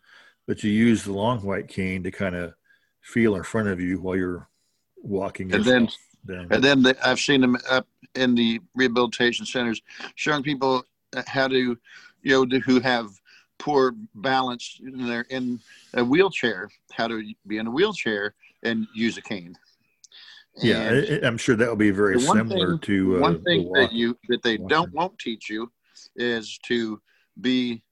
but 0.47 0.63
you 0.63 0.71
use 0.71 1.03
the 1.03 1.13
long 1.13 1.39
white 1.41 1.67
cane 1.67 2.03
to 2.03 2.11
kind 2.11 2.35
of 2.35 2.53
feel 3.01 3.35
in 3.35 3.43
front 3.43 3.67
of 3.67 3.79
you 3.79 3.99
while 3.99 4.15
you're 4.15 4.47
walking 4.97 5.53
And 5.53 5.63
then- 5.63 5.85
down. 6.25 6.47
And 6.51 6.63
then 6.63 6.81
the, 6.81 6.95
I've 7.05 7.19
seen 7.19 7.41
them 7.41 7.57
up 7.69 7.85
in 8.15 8.33
the 8.33 8.61
rehabilitation 8.75 9.45
centers 9.45 9.81
showing 10.15 10.41
people 10.41 10.85
uh, 11.13 11.21
how 11.27 11.49
to, 11.49 11.77
you 12.21 12.45
know, 12.47 12.59
who 12.59 12.79
have 12.79 13.09
poor 13.59 13.93
balance 14.15 14.79
in 14.81 15.05
their 15.05 15.25
in 15.29 15.59
a 15.95 16.03
wheelchair, 16.05 16.69
how 16.93 17.09
to 17.09 17.21
be 17.45 17.57
in 17.57 17.67
a 17.67 17.71
wheelchair 17.71 18.35
and 18.63 18.87
use 18.95 19.17
a 19.17 19.21
cane. 19.21 19.53
Yeah, 20.61 20.89
And 20.91 21.25
I'm 21.25 21.37
sure 21.37 21.55
that 21.55 21.67
will 21.67 21.75
be 21.75 21.89
very 21.91 22.19
similar 22.19 22.71
thing- 22.71 22.79
to 22.79 23.17
uh, 23.17 23.19
one 23.21 23.43
thing 23.43 23.71
that 23.73 23.91
you 23.91 24.17
that 24.29 24.43
they 24.43 24.57
don't 24.57 24.93
won't 24.93 25.17
teach 25.17 25.49
you 25.49 25.71
is 26.15 26.59
to 26.67 27.01
be 27.41 27.83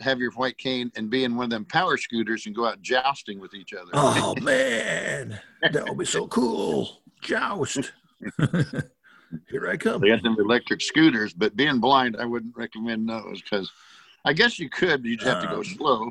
have 0.00 0.18
your 0.18 0.32
white 0.32 0.58
cane 0.58 0.90
and 0.96 1.10
be 1.10 1.24
in 1.24 1.36
one 1.36 1.44
of 1.44 1.50
them 1.50 1.64
power 1.66 1.96
scooters 1.96 2.46
and 2.46 2.56
go 2.56 2.66
out 2.66 2.80
jousting 2.82 3.38
with 3.38 3.54
each 3.54 3.72
other. 3.72 3.90
Oh 3.92 4.34
man, 4.42 5.38
that 5.62 5.88
would 5.88 5.98
be 5.98 6.04
so 6.04 6.26
cool! 6.26 7.02
Joust. 7.22 7.92
Here 9.48 9.68
I 9.68 9.76
come. 9.76 10.00
They 10.00 10.08
got 10.08 10.22
them 10.22 10.36
electric 10.40 10.80
scooters, 10.80 11.32
but 11.32 11.54
being 11.54 11.78
blind, 11.78 12.16
I 12.18 12.24
wouldn't 12.24 12.56
recommend 12.56 13.08
those 13.08 13.40
because 13.40 13.70
I 14.24 14.32
guess 14.32 14.58
you 14.58 14.68
could, 14.68 15.02
but 15.02 15.08
you 15.08 15.16
just 15.16 15.28
have 15.28 15.42
to 15.42 15.48
go 15.48 15.58
Um, 15.58 15.64
slow. 15.64 16.10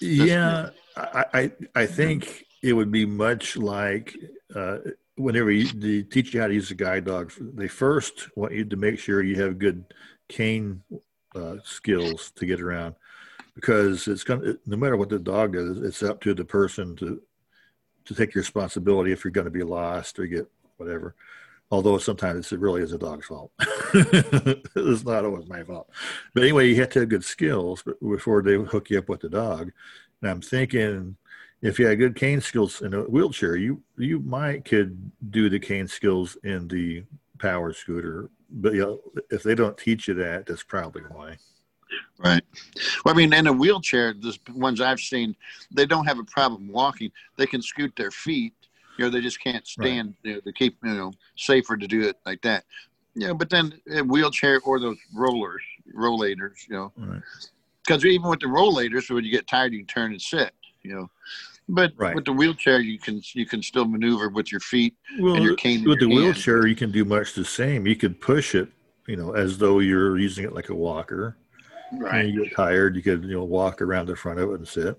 Yeah, 0.00 0.70
I, 0.96 1.24
I 1.34 1.52
I 1.74 1.86
think 1.86 2.46
it 2.62 2.72
would 2.72 2.90
be 2.90 3.04
much 3.04 3.56
like 3.58 4.16
uh, 4.54 4.78
whenever 5.16 5.50
you, 5.50 5.66
they 5.66 6.02
teach 6.02 6.34
you 6.34 6.40
how 6.40 6.48
to 6.48 6.54
use 6.54 6.70
a 6.70 6.74
guide 6.74 7.04
dog. 7.04 7.32
They 7.38 7.68
first 7.68 8.36
want 8.36 8.52
you 8.52 8.64
to 8.64 8.76
make 8.76 8.98
sure 8.98 9.22
you 9.22 9.40
have 9.42 9.58
good 9.58 9.84
cane 10.28 10.82
uh, 11.34 11.56
skills 11.64 12.32
to 12.36 12.46
get 12.46 12.60
around, 12.60 12.94
because 13.54 14.08
it's 14.08 14.24
gonna 14.24 14.54
no 14.66 14.76
matter 14.76 14.96
what 14.96 15.08
the 15.08 15.18
dog 15.18 15.54
does, 15.54 15.78
it's 15.78 16.02
up 16.02 16.20
to 16.22 16.34
the 16.34 16.44
person 16.44 16.96
to 16.96 17.20
to 18.06 18.14
take 18.14 18.34
responsibility 18.34 19.12
if 19.12 19.24
you're 19.24 19.30
going 19.30 19.46
to 19.46 19.50
be 19.50 19.62
lost 19.62 20.18
or 20.18 20.26
get 20.26 20.46
whatever. 20.76 21.14
Although 21.70 21.98
sometimes 21.98 22.52
it 22.52 22.60
really 22.60 22.82
is 22.82 22.92
a 22.92 22.98
dog's 22.98 23.26
fault. 23.26 23.50
it's 23.94 25.04
not 25.04 25.24
always 25.24 25.48
my 25.48 25.62
fault. 25.64 25.88
But 26.34 26.42
anyway, 26.42 26.68
you 26.68 26.76
have 26.76 26.90
to 26.90 27.00
have 27.00 27.08
good 27.08 27.24
skills 27.24 27.82
before 28.06 28.42
they 28.42 28.56
hook 28.56 28.90
you 28.90 28.98
up 28.98 29.08
with 29.08 29.20
the 29.20 29.30
dog. 29.30 29.72
And 30.20 30.30
I'm 30.30 30.40
thinking 30.42 31.16
if 31.64 31.78
you 31.78 31.86
had 31.86 31.98
good 31.98 32.14
cane 32.14 32.42
skills 32.42 32.82
in 32.82 32.92
a 32.92 33.00
wheelchair, 33.02 33.56
you 33.56 33.82
you 33.96 34.20
might 34.20 34.66
could 34.66 35.10
do 35.30 35.48
the 35.48 35.58
cane 35.58 35.88
skills 35.88 36.36
in 36.44 36.68
the 36.68 37.02
power 37.38 37.72
scooter. 37.72 38.28
But 38.50 38.74
you 38.74 38.80
know, 38.80 39.00
if 39.30 39.42
they 39.42 39.54
don't 39.54 39.76
teach 39.76 40.06
you 40.06 40.14
that, 40.14 40.46
that's 40.46 40.62
probably 40.62 41.02
why. 41.08 41.38
Right. 42.18 42.42
Well, 43.04 43.14
I 43.14 43.16
mean, 43.16 43.32
in 43.32 43.46
a 43.46 43.52
wheelchair, 43.52 44.12
the 44.12 44.36
ones 44.54 44.80
I've 44.80 45.00
seen, 45.00 45.34
they 45.70 45.86
don't 45.86 46.04
have 46.06 46.18
a 46.18 46.24
problem 46.24 46.68
walking. 46.68 47.10
They 47.36 47.46
can 47.46 47.62
scoot 47.62 47.94
their 47.96 48.10
feet. 48.10 48.52
You 48.98 49.06
know, 49.06 49.10
they 49.10 49.20
just 49.20 49.42
can't 49.42 49.66
stand. 49.66 50.14
You 50.22 50.34
know, 50.34 50.40
to 50.40 50.52
keep 50.52 50.76
you 50.84 50.94
know 50.94 51.12
safer 51.36 51.78
to 51.78 51.86
do 51.86 52.02
it 52.02 52.18
like 52.26 52.42
that. 52.42 52.64
You 53.14 53.28
know, 53.28 53.34
but 53.34 53.48
then 53.48 53.80
a 53.90 54.02
wheelchair 54.02 54.60
or 54.66 54.78
those 54.78 54.98
rollers, 55.14 55.62
rollators. 55.96 56.68
You 56.68 56.74
know, 56.74 56.92
Right. 56.98 57.22
because 57.82 58.04
even 58.04 58.28
with 58.28 58.40
the 58.40 58.46
rollators, 58.46 59.08
when 59.10 59.24
you 59.24 59.30
get 59.30 59.46
tired, 59.46 59.72
you 59.72 59.78
can 59.78 59.86
turn 59.86 60.12
and 60.12 60.20
sit. 60.20 60.52
You 60.82 60.94
know, 60.94 61.10
but 61.68 61.92
Right. 61.96 62.14
with 62.14 62.24
the 62.24 62.32
wheelchair, 62.32 62.80
you 62.80 62.98
can 62.98 63.20
you 63.32 63.46
can 63.46 63.62
still 63.62 63.84
maneuver 63.86 64.28
with 64.28 64.50
your 64.52 64.60
feet 64.60 64.96
Well, 65.18 65.34
and 65.36 65.44
your 65.44 65.56
cane. 65.56 65.80
in 65.82 65.88
with 65.88 66.00
the 66.00 66.08
hand. 66.08 66.16
wheelchair, 66.18 66.66
you 66.66 66.76
can 66.76 66.90
do 66.90 67.04
much 67.04 67.34
the 67.34 67.44
same. 67.44 67.86
You 67.86 67.96
could 67.96 68.20
push 68.20 68.54
it, 68.54 68.68
you 69.06 69.16
know, 69.16 69.32
as 69.32 69.58
though 69.58 69.78
you're 69.80 70.18
using 70.18 70.44
it 70.44 70.52
like 70.52 70.68
a 70.68 70.74
walker. 70.74 71.36
right? 71.92 72.24
And 72.26 72.34
you 72.34 72.44
get 72.44 72.54
tired, 72.56 72.96
you 72.96 73.02
could 73.02 73.24
you 73.24 73.32
know 73.36 73.44
walk 73.44 73.80
around 73.82 74.06
the 74.06 74.16
front 74.16 74.40
of 74.40 74.50
it 74.50 74.54
and 74.54 74.68
sit. 74.68 74.96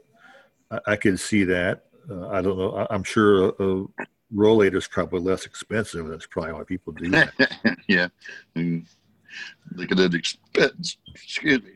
I, 0.71 0.79
I 0.87 0.95
could 0.95 1.19
see 1.19 1.43
that. 1.45 1.85
Uh, 2.09 2.27
I 2.29 2.41
don't 2.41 2.57
know. 2.57 2.75
I, 2.75 2.87
I'm 2.93 3.03
sure 3.03 3.45
a, 3.45 3.47
a 3.63 3.87
rollator 4.33 4.75
is 4.75 4.87
probably 4.87 5.19
less 5.21 5.45
expensive. 5.45 6.07
That's 6.07 6.25
probably 6.27 6.53
why 6.53 6.63
people 6.63 6.93
do 6.93 7.09
that. 7.11 7.77
yeah. 7.87 8.07
Mm. 8.55 8.85
Look 9.73 9.91
at 9.91 9.97
that 9.97 10.13
expense. 10.13 10.97
Excuse 11.13 11.61
me. 11.63 11.71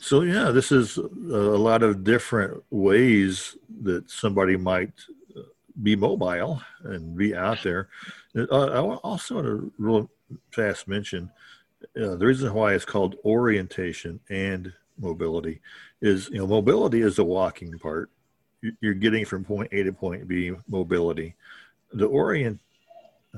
So 0.00 0.22
yeah, 0.22 0.50
this 0.50 0.70
is 0.72 0.96
a 0.98 1.02
lot 1.02 1.82
of 1.82 2.04
different 2.04 2.62
ways 2.70 3.56
that 3.82 4.10
somebody 4.10 4.56
might 4.56 4.92
uh, 5.36 5.42
be 5.82 5.96
mobile 5.96 6.60
and 6.82 7.16
be 7.16 7.34
out 7.34 7.62
there. 7.62 7.88
Uh, 8.36 8.44
I 8.66 8.78
also 8.78 9.36
want 9.36 9.46
to 9.46 9.72
real 9.78 10.10
fast 10.50 10.88
mention 10.88 11.30
uh, 12.00 12.16
the 12.16 12.26
reason 12.26 12.52
why 12.52 12.74
it's 12.74 12.84
called 12.84 13.16
orientation 13.24 14.20
and 14.30 14.72
mobility 14.98 15.60
is 16.00 16.28
you 16.30 16.38
know 16.38 16.46
mobility 16.46 17.00
is 17.02 17.16
the 17.16 17.24
walking 17.24 17.78
part. 17.78 18.10
You- 18.62 18.76
You're 18.80 18.94
getting 18.94 19.24
from 19.24 19.44
point 19.44 19.68
A 19.72 19.82
to 19.84 19.92
point 19.92 20.26
B. 20.28 20.52
Mobility. 20.68 21.34
The 21.92 22.06
orient 22.06 22.58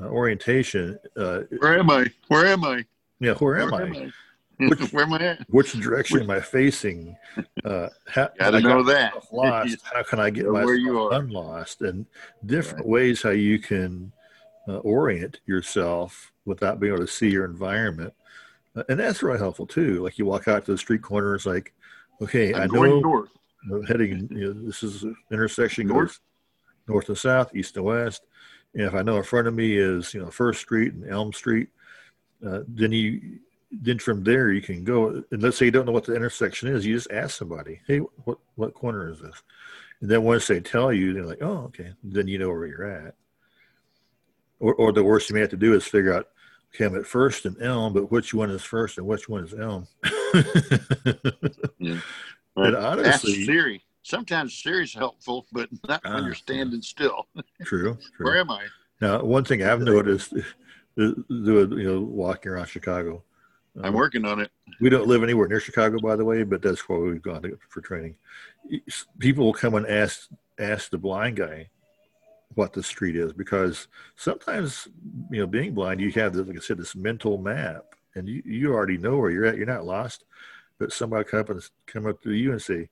uh, 0.00 0.06
orientation. 0.06 0.98
Uh, 1.16 1.42
Where 1.58 1.78
am 1.78 1.90
I? 1.90 2.06
Where 2.28 2.46
am 2.46 2.64
I? 2.64 2.84
yeah, 3.20 3.34
where 3.34 3.58
am 3.58 3.72
I? 3.74 4.10
Which- 4.68 4.80
Where 4.92 5.04
am 5.04 5.12
I 5.14 5.18
at? 5.18 5.46
which 5.50 5.72
direction 5.72 6.20
am 6.20 6.30
I 6.30 6.40
facing? 6.40 7.16
Uh, 7.64 7.88
how, 8.09 8.28
Gotta 8.38 8.57
I 8.57 8.61
know 8.61 8.82
that. 8.84 9.12
Lost. 9.32 9.76
How 9.92 10.02
can 10.02 10.18
I 10.20 10.30
get 10.30 10.44
Know 10.46 10.52
myself 10.52 10.66
where 10.66 10.74
you 10.76 11.00
are. 11.02 11.12
unlost? 11.14 11.82
And 11.82 12.07
different 12.46 12.86
ways 12.86 13.22
how 13.22 13.30
you 13.30 13.59
can 13.59 14.12
uh, 14.68 14.78
orient 14.78 15.40
yourself 15.46 16.32
without 16.46 16.80
being 16.80 16.94
able 16.94 17.04
to 17.04 17.11
see 17.12 17.28
your 17.30 17.44
environment, 17.44 18.14
uh, 18.76 18.82
and 18.88 18.98
that's 18.98 19.22
really 19.22 19.38
helpful 19.38 19.66
too. 19.66 20.02
Like 20.02 20.18
you 20.18 20.24
walk 20.26 20.48
out 20.48 20.64
to 20.66 20.72
the 20.72 20.78
street 20.78 21.02
corner, 21.02 21.34
it's 21.34 21.44
like, 21.46 21.72
okay, 22.22 22.52
i 22.54 22.62
I'm 22.62 22.68
know 22.68 22.80
going 22.80 23.02
north. 23.02 23.30
I'm 23.70 23.82
heading. 23.84 24.28
You 24.30 24.54
know, 24.54 24.66
this 24.66 24.82
is 24.82 25.02
an 25.02 25.16
intersection 25.30 25.86
North. 25.88 26.09
goes 26.09 26.20
north 26.88 27.09
and 27.09 27.18
south, 27.18 27.54
east 27.54 27.76
and 27.76 27.84
west. 27.84 28.22
And 28.74 28.84
if 28.84 28.94
I 28.94 29.02
know 29.02 29.16
in 29.16 29.22
front 29.24 29.48
of 29.48 29.54
me 29.54 29.76
is 29.76 30.14
you 30.14 30.20
know 30.20 30.30
First 30.30 30.61
Street 30.61 30.92
and 30.94 31.09
Elm 31.11 31.32
Street, 31.32 31.68
uh, 32.46 32.61
then 32.68 32.92
you 32.92 33.38
then 33.70 33.98
from 33.98 34.22
there 34.24 34.52
you 34.52 34.62
can 34.62 34.84
go. 34.84 35.22
And 35.30 35.42
let's 35.42 35.56
say 35.58 35.66
you 35.66 35.70
don't 35.70 35.86
know 35.86 35.92
what 35.92 36.04
the 36.04 36.14
intersection 36.14 36.68
is, 36.68 36.86
you 36.86 36.94
just 36.94 37.10
ask 37.10 37.36
somebody, 37.36 37.80
"Hey, 37.86 37.98
what 37.98 38.38
what 38.54 38.74
corner 38.74 39.08
is 39.10 39.20
this?" 39.20 39.42
And 40.00 40.10
then 40.10 40.22
once 40.22 40.46
they 40.46 40.60
tell 40.60 40.92
you, 40.92 41.12
they're 41.12 41.24
like, 41.26 41.42
"Oh, 41.42 41.64
okay." 41.66 41.92
Then 42.04 42.28
you 42.28 42.38
know 42.38 42.48
where 42.48 42.66
you're 42.66 42.84
at. 42.90 43.14
Or, 44.58 44.74
or 44.74 44.92
the 44.92 45.04
worst 45.04 45.28
you 45.28 45.34
may 45.34 45.40
have 45.40 45.50
to 45.50 45.56
do 45.56 45.74
is 45.74 45.84
figure 45.86 46.14
out, 46.14 46.28
okay, 46.74 46.84
I'm 46.86 46.96
at 46.96 47.06
First 47.06 47.44
and 47.44 47.60
Elm, 47.60 47.92
but 47.92 48.10
which 48.10 48.32
one 48.32 48.50
is 48.50 48.62
First 48.62 48.96
and 48.96 49.06
which 49.06 49.28
one 49.28 49.44
is 49.44 49.52
Elm? 49.52 49.86
Yeah. 51.78 52.00
And 52.58 52.74
Ask 52.74 52.86
honestly, 52.86 53.44
Siri. 53.44 53.84
Sometimes 54.02 54.54
Siri's 54.54 54.94
helpful, 54.94 55.46
but 55.52 55.68
not 55.86 56.02
when 56.04 56.12
Ah, 56.14 56.24
you're 56.24 56.34
standing 56.34 56.80
still. 56.80 57.26
true. 57.64 57.98
true. 58.16 58.26
Where 58.26 58.38
am 58.38 58.50
I? 58.50 58.64
Now, 59.02 59.22
one 59.22 59.44
thing 59.44 59.62
I've 59.62 59.82
noticed, 59.82 60.32
doing 60.96 61.18
you 61.28 61.82
know 61.82 62.00
walking 62.00 62.52
around 62.52 62.68
Chicago. 62.68 63.22
I'm 63.82 63.94
uh, 63.94 63.98
working 63.98 64.24
on 64.24 64.40
it. 64.40 64.50
We 64.80 64.88
don't 64.88 65.06
live 65.06 65.22
anywhere 65.22 65.48
near 65.48 65.60
Chicago, 65.60 65.98
by 65.98 66.16
the 66.16 66.24
way, 66.24 66.42
but 66.42 66.62
that's 66.62 66.88
where 66.88 66.98
we've 66.98 67.22
gone 67.22 67.42
to, 67.42 67.58
for 67.68 67.80
training. 67.80 68.16
People 69.18 69.44
will 69.44 69.52
come 69.52 69.74
and 69.74 69.86
ask 69.86 70.28
ask 70.58 70.90
the 70.90 70.98
blind 70.98 71.36
guy 71.36 71.68
what 72.54 72.72
the 72.72 72.82
street 72.82 73.16
is 73.16 73.32
because 73.32 73.88
sometimes 74.16 74.88
you 75.30 75.40
know 75.40 75.46
being 75.46 75.74
blind, 75.74 76.00
you 76.00 76.10
have 76.12 76.32
this, 76.32 76.46
like 76.46 76.56
I 76.56 76.60
said, 76.60 76.78
this 76.78 76.96
mental 76.96 77.38
map, 77.38 77.84
and 78.14 78.28
you, 78.28 78.42
you 78.44 78.72
already 78.72 78.98
know 78.98 79.18
where 79.18 79.30
you're 79.30 79.44
at. 79.44 79.56
You're 79.56 79.66
not 79.66 79.84
lost, 79.84 80.24
but 80.78 80.92
somebody 80.92 81.24
come 81.24 81.40
up 81.40 81.50
and 81.50 81.70
come 81.86 82.06
up 82.06 82.22
to 82.22 82.32
you 82.32 82.52
and 82.52 82.62
say, 82.62 82.88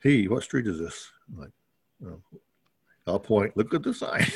"Hey, 0.00 0.26
what 0.26 0.44
street 0.44 0.66
is 0.66 0.78
this?" 0.78 1.10
I'm 1.28 1.40
like, 1.40 1.52
oh. 2.06 2.20
I'll 3.08 3.18
point. 3.18 3.56
Look 3.56 3.72
at 3.74 3.82
the 3.82 3.94
sign. 3.94 4.26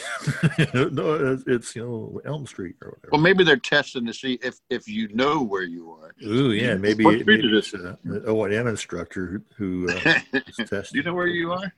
no, 0.95 1.15
it's, 1.33 1.45
it's 1.47 1.77
you 1.77 1.85
know 1.85 2.21
Elm 2.25 2.47
Street 2.47 2.77
or 2.83 2.89
whatever. 2.91 3.09
Well, 3.13 3.21
maybe 3.21 3.45
they're 3.45 3.57
testing 3.57 4.07
to 4.07 4.15
see 4.15 4.39
if 4.43 4.59
if 4.71 4.89
you 4.89 5.09
know 5.09 5.43
where 5.43 5.63
you 5.63 5.91
are. 5.93 6.15
Ooh, 6.25 6.53
yeah, 6.53 6.75
maybe, 6.77 7.05
What 7.05 7.13
maybe 7.13 7.23
street 7.23 7.45
is 7.45 7.73
it's 7.73 7.75
a- 7.75 7.99
an 8.05 8.23
O 8.27 8.45
and 8.45 8.55
M 8.55 8.67
instructor 8.67 9.43
who, 9.57 9.87
who 9.87 9.91
uh, 9.91 10.15
is 10.33 10.57
Do 10.57 10.65
testing. 10.65 10.97
you 10.99 11.03
know 11.03 11.15
where 11.15 11.27
you 11.27 11.53
are? 11.53 11.73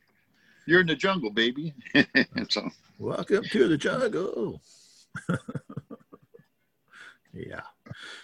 You're 0.66 0.80
in 0.80 0.86
the 0.86 0.95
jungle, 0.97 1.30
baby. 1.30 1.74
so 2.49 2.70
Welcome 2.99 3.45
to 3.51 3.68
the 3.68 3.76
jungle. 3.76 4.62
yeah. 7.32 7.61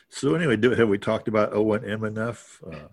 So 0.09 0.35
anyway, 0.35 0.57
do, 0.57 0.71
have 0.71 0.89
we 0.89 0.99
talked 0.99 1.29
about 1.29 1.53
O 1.53 1.73
and 1.73 1.85
M 1.85 2.05
enough? 2.05 2.63
Uh, 2.67 2.89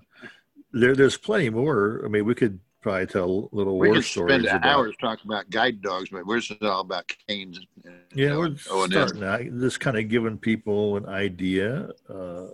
there, 0.74 0.96
there's 0.96 1.18
plenty 1.18 1.50
more. 1.50 2.02
I 2.04 2.08
mean, 2.10 2.26
we 2.26 2.36
could 2.36 2.60
probably 2.88 3.06
tell 3.06 3.50
little 3.52 3.78
we 3.78 3.90
war 3.90 3.96
could 3.96 4.06
stories 4.06 4.34
spend 4.34 4.46
about. 4.46 4.66
hours 4.66 4.96
talking 5.02 5.30
about 5.30 5.50
guide 5.50 5.82
dogs, 5.82 6.10
but 6.10 6.26
we're 6.26 6.40
just 6.40 6.64
all 6.64 6.82
about 6.82 7.12
canes. 7.28 7.60
and, 7.84 7.96
Yeah, 8.16 8.34
you 8.34 8.40
we're 8.40 8.58
starting 8.58 9.24
out. 9.24 9.42
Just 9.60 9.82
kind 9.82 9.98
of 9.98 10.08
giving 10.08 10.38
people 10.38 10.96
an 10.96 11.06
idea 11.06 11.90
uh, 12.10 12.46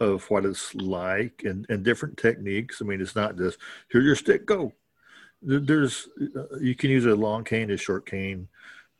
of 0.00 0.24
what 0.30 0.46
it's 0.46 0.74
like 0.74 1.42
and, 1.44 1.66
and 1.68 1.84
different 1.84 2.16
techniques. 2.16 2.80
I 2.80 2.86
mean, 2.86 3.02
it's 3.02 3.14
not 3.14 3.36
just 3.36 3.58
here's 3.90 4.06
your 4.06 4.16
stick, 4.16 4.46
go. 4.46 4.72
There's 5.42 6.08
uh, 6.34 6.56
you 6.58 6.74
can 6.74 6.88
use 6.88 7.04
a 7.04 7.14
long 7.14 7.44
cane, 7.44 7.70
a 7.70 7.76
short 7.76 8.06
cane, 8.06 8.48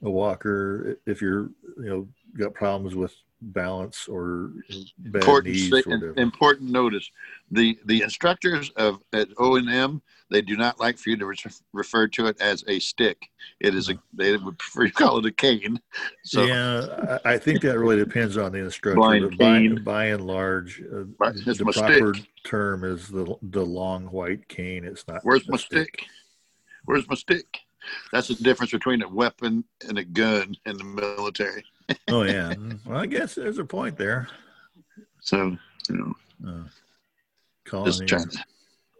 a 0.02 0.10
walker 0.10 0.98
if 1.06 1.22
you're 1.22 1.48
you 1.78 1.88
know 1.88 2.08
got 2.38 2.52
problems 2.52 2.94
with 2.94 3.14
balance 3.52 4.08
or 4.08 4.52
bad 4.98 5.22
important 5.22 5.54
knees 5.54 5.72
or 5.86 6.14
important 6.16 6.70
notice 6.70 7.10
the 7.50 7.78
the 7.84 8.02
instructors 8.02 8.70
of 8.76 9.02
at 9.12 9.28
o&m 9.38 10.00
they 10.30 10.40
do 10.40 10.56
not 10.56 10.80
like 10.80 10.98
for 10.98 11.10
you 11.10 11.16
to 11.16 11.26
re- 11.26 11.36
refer 11.72 12.08
to 12.08 12.26
it 12.26 12.40
as 12.40 12.64
a 12.68 12.78
stick 12.78 13.28
it 13.60 13.74
is 13.74 13.88
a 13.90 13.98
they 14.14 14.36
would 14.36 14.58
prefer 14.58 14.84
you 14.84 14.92
call 14.92 15.18
it 15.18 15.26
a 15.26 15.32
cane 15.32 15.78
so 16.24 16.44
yeah, 16.44 17.18
I, 17.24 17.34
I 17.34 17.38
think 17.38 17.60
that 17.62 17.78
really 17.78 17.96
depends 17.96 18.36
on 18.36 18.52
the 18.52 18.58
instructor. 18.58 18.96
Blind 18.96 19.30
but 19.30 19.38
by, 19.38 19.58
cane. 19.58 19.84
by 19.84 20.04
and 20.06 20.26
large, 20.26 20.80
uh, 20.80 21.04
the 21.30 21.70
proper 21.72 22.14
stick. 22.14 22.26
term 22.44 22.84
is 22.84 23.08
the 23.08 23.36
the 23.42 23.64
long 23.64 24.06
white 24.06 24.48
cane. 24.48 24.84
It's 24.84 25.06
not. 25.06 25.20
where's 25.22 25.48
my 25.48 25.56
stick 25.56 26.06
where's 26.84 27.08
my 27.08 27.14
stick 27.14 27.60
that's 28.12 28.28
the 28.28 28.34
difference 28.34 28.72
between 28.72 29.02
a 29.02 29.08
weapon 29.08 29.64
and 29.88 29.98
a 29.98 30.04
gun 30.04 30.54
in 30.66 30.76
the 30.78 30.84
military. 30.84 31.64
Oh 32.08 32.22
yeah. 32.22 32.54
Well, 32.86 32.98
I 32.98 33.06
guess 33.06 33.34
there's 33.34 33.58
a 33.58 33.64
point 33.64 33.96
there. 33.98 34.28
So 35.20 35.56
you 35.88 35.96
know, 35.96 36.14
Uh, 36.46 36.64
calling 37.64 37.86
just 37.86 38.10
your, 38.10 38.20
to 38.20 38.38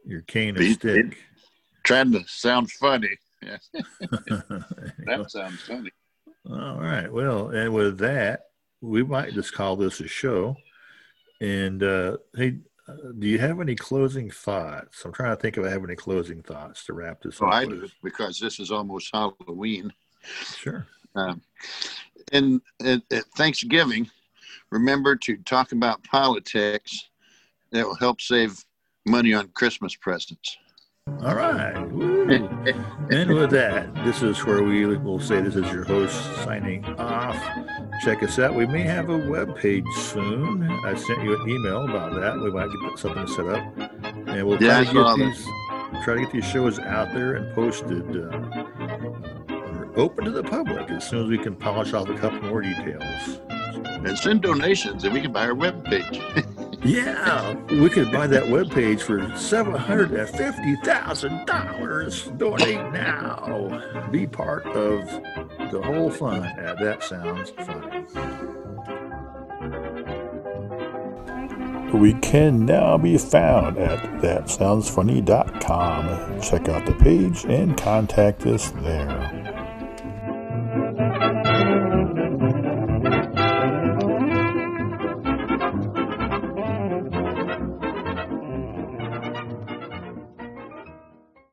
your 0.07 0.20
cane 0.22 0.57
a 0.57 0.59
Be- 0.59 0.72
stick. 0.74 1.18
trying 1.82 2.12
to 2.12 2.24
sound 2.26 2.70
funny. 2.70 3.16
Yeah, 3.43 3.59
There 3.72 3.82
you 4.18 4.43
go. 4.49 4.64
that 5.05 5.30
sounds 5.30 5.61
funny. 5.62 5.91
All 6.51 6.78
right. 6.80 7.12
Well, 7.12 7.49
and 7.51 7.74
with 7.74 7.99
that, 7.99 8.47
we 8.80 9.03
might 9.03 9.35
just 9.35 9.53
call 9.53 9.76
this 9.76 10.01
a 10.01 10.09
show. 10.09 10.57
And 11.43 11.82
uh, 11.82 12.16
hey, 12.35 12.57
uh, 12.89 12.93
do 13.18 13.26
you 13.26 13.39
have 13.39 13.61
any 13.61 13.74
closing 13.74 14.30
thoughts? 14.30 15.05
I'm 15.05 15.12
trying 15.12 15.37
to 15.37 15.41
think 15.41 15.57
if 15.59 15.64
I 15.64 15.70
have 15.70 15.85
any 15.85 15.97
closing 15.97 16.43
thoughts 16.43 16.85
to 16.87 16.93
wrap 16.93 17.22
this 17.22 17.41
Oh, 17.41 17.47
up. 17.47 17.55
I 17.55 17.64
with. 17.64 17.80
do 17.80 17.89
because 18.03 18.39
this 18.39 18.61
is 18.61 18.70
almost 18.70 19.11
Halloween. 19.12 19.93
Sure. 20.57 20.87
Um, 21.14 21.41
and 22.32 22.61
at, 22.85 23.03
at 23.12 23.24
Thanksgiving, 23.37 24.11
remember 24.70 25.16
to 25.16 25.37
talk 25.39 25.72
about 25.72 26.03
politics. 26.05 27.09
That 27.72 27.85
will 27.87 27.97
help 27.97 28.20
save 28.20 28.64
money 29.05 29.35
on 29.35 29.49
Christmas 29.49 29.97
presents. 29.97 30.57
All 31.22 31.35
right. 31.35 31.91
Woo. 31.91 32.13
And 32.31 33.35
with 33.35 33.51
that, 33.51 33.95
this 34.05 34.22
is 34.22 34.45
where 34.45 34.62
we 34.62 34.87
will 34.97 35.20
say 35.20 35.41
this 35.41 35.57
is 35.57 35.70
your 35.72 35.85
host 35.85 36.14
signing 36.45 36.85
off. 36.99 37.37
Check 38.03 38.22
us 38.22 38.39
out. 38.39 38.55
We 38.55 38.66
may 38.66 38.83
have 38.83 39.11
a 39.11 39.16
web 39.16 39.57
page 39.57 39.85
soon. 39.97 40.62
I 40.85 40.95
sent 40.95 41.22
you 41.22 41.41
an 41.41 41.49
email 41.49 41.89
about 41.89 42.14
that. 42.20 42.39
We 42.41 42.51
might 42.51 42.68
get 42.89 42.99
something 42.99 43.27
set 43.27 43.47
up, 43.47 43.62
and 44.29 44.47
we'll 44.47 44.62
Yeah, 44.62 44.85
try 44.85 44.85
to 44.85 45.16
get 45.16 45.16
these 45.35 45.47
try 46.03 46.14
to 46.14 46.20
get 46.20 46.33
these 46.33 46.45
shows 46.45 46.79
out 46.79 47.12
there 47.12 47.35
and 47.35 47.55
posted. 47.55 48.05
Uh, 48.16 48.41
open 49.97 50.25
to 50.25 50.31
the 50.31 50.43
public 50.43 50.91
as 50.91 51.09
soon 51.09 51.25
as 51.25 51.29
we 51.29 51.39
can 51.39 51.55
polish 51.55 51.93
off 51.93 52.09
a 52.09 52.18
couple 52.18 52.43
more 52.43 52.62
details. 52.62 53.41
And 53.87 54.18
send 54.18 54.43
donations, 54.43 55.05
and 55.05 55.14
we 55.14 55.20
can 55.20 55.33
buy 55.33 55.47
our 55.47 55.55
webpage. 55.55 56.45
Yeah, 56.85 57.55
we 57.70 57.89
could 57.89 58.12
buy 58.12 58.26
that 58.26 58.43
webpage 58.45 59.01
for 59.01 59.35
seven 59.39 59.72
hundred 59.74 60.11
and 60.12 60.28
fifty 60.28 60.76
thousand 60.85 61.47
dollars. 61.47 62.24
Donate 62.37 62.93
now. 62.93 64.07
Be 64.11 64.26
part 64.26 64.66
of 64.66 65.07
the 65.70 65.80
whole 65.82 66.11
fun. 66.11 66.43
That 66.43 67.03
sounds 67.03 67.51
funny. 67.51 68.05
We 71.99 72.12
can 72.14 72.66
now 72.66 72.99
be 72.99 73.16
found 73.18 73.78
at 73.78 73.99
thatsoundsfunny.com. 74.20 76.41
Check 76.43 76.68
out 76.68 76.85
the 76.87 76.93
page 76.95 77.45
and 77.47 77.76
contact 77.78 78.45
us 78.47 78.70
there. 78.72 79.43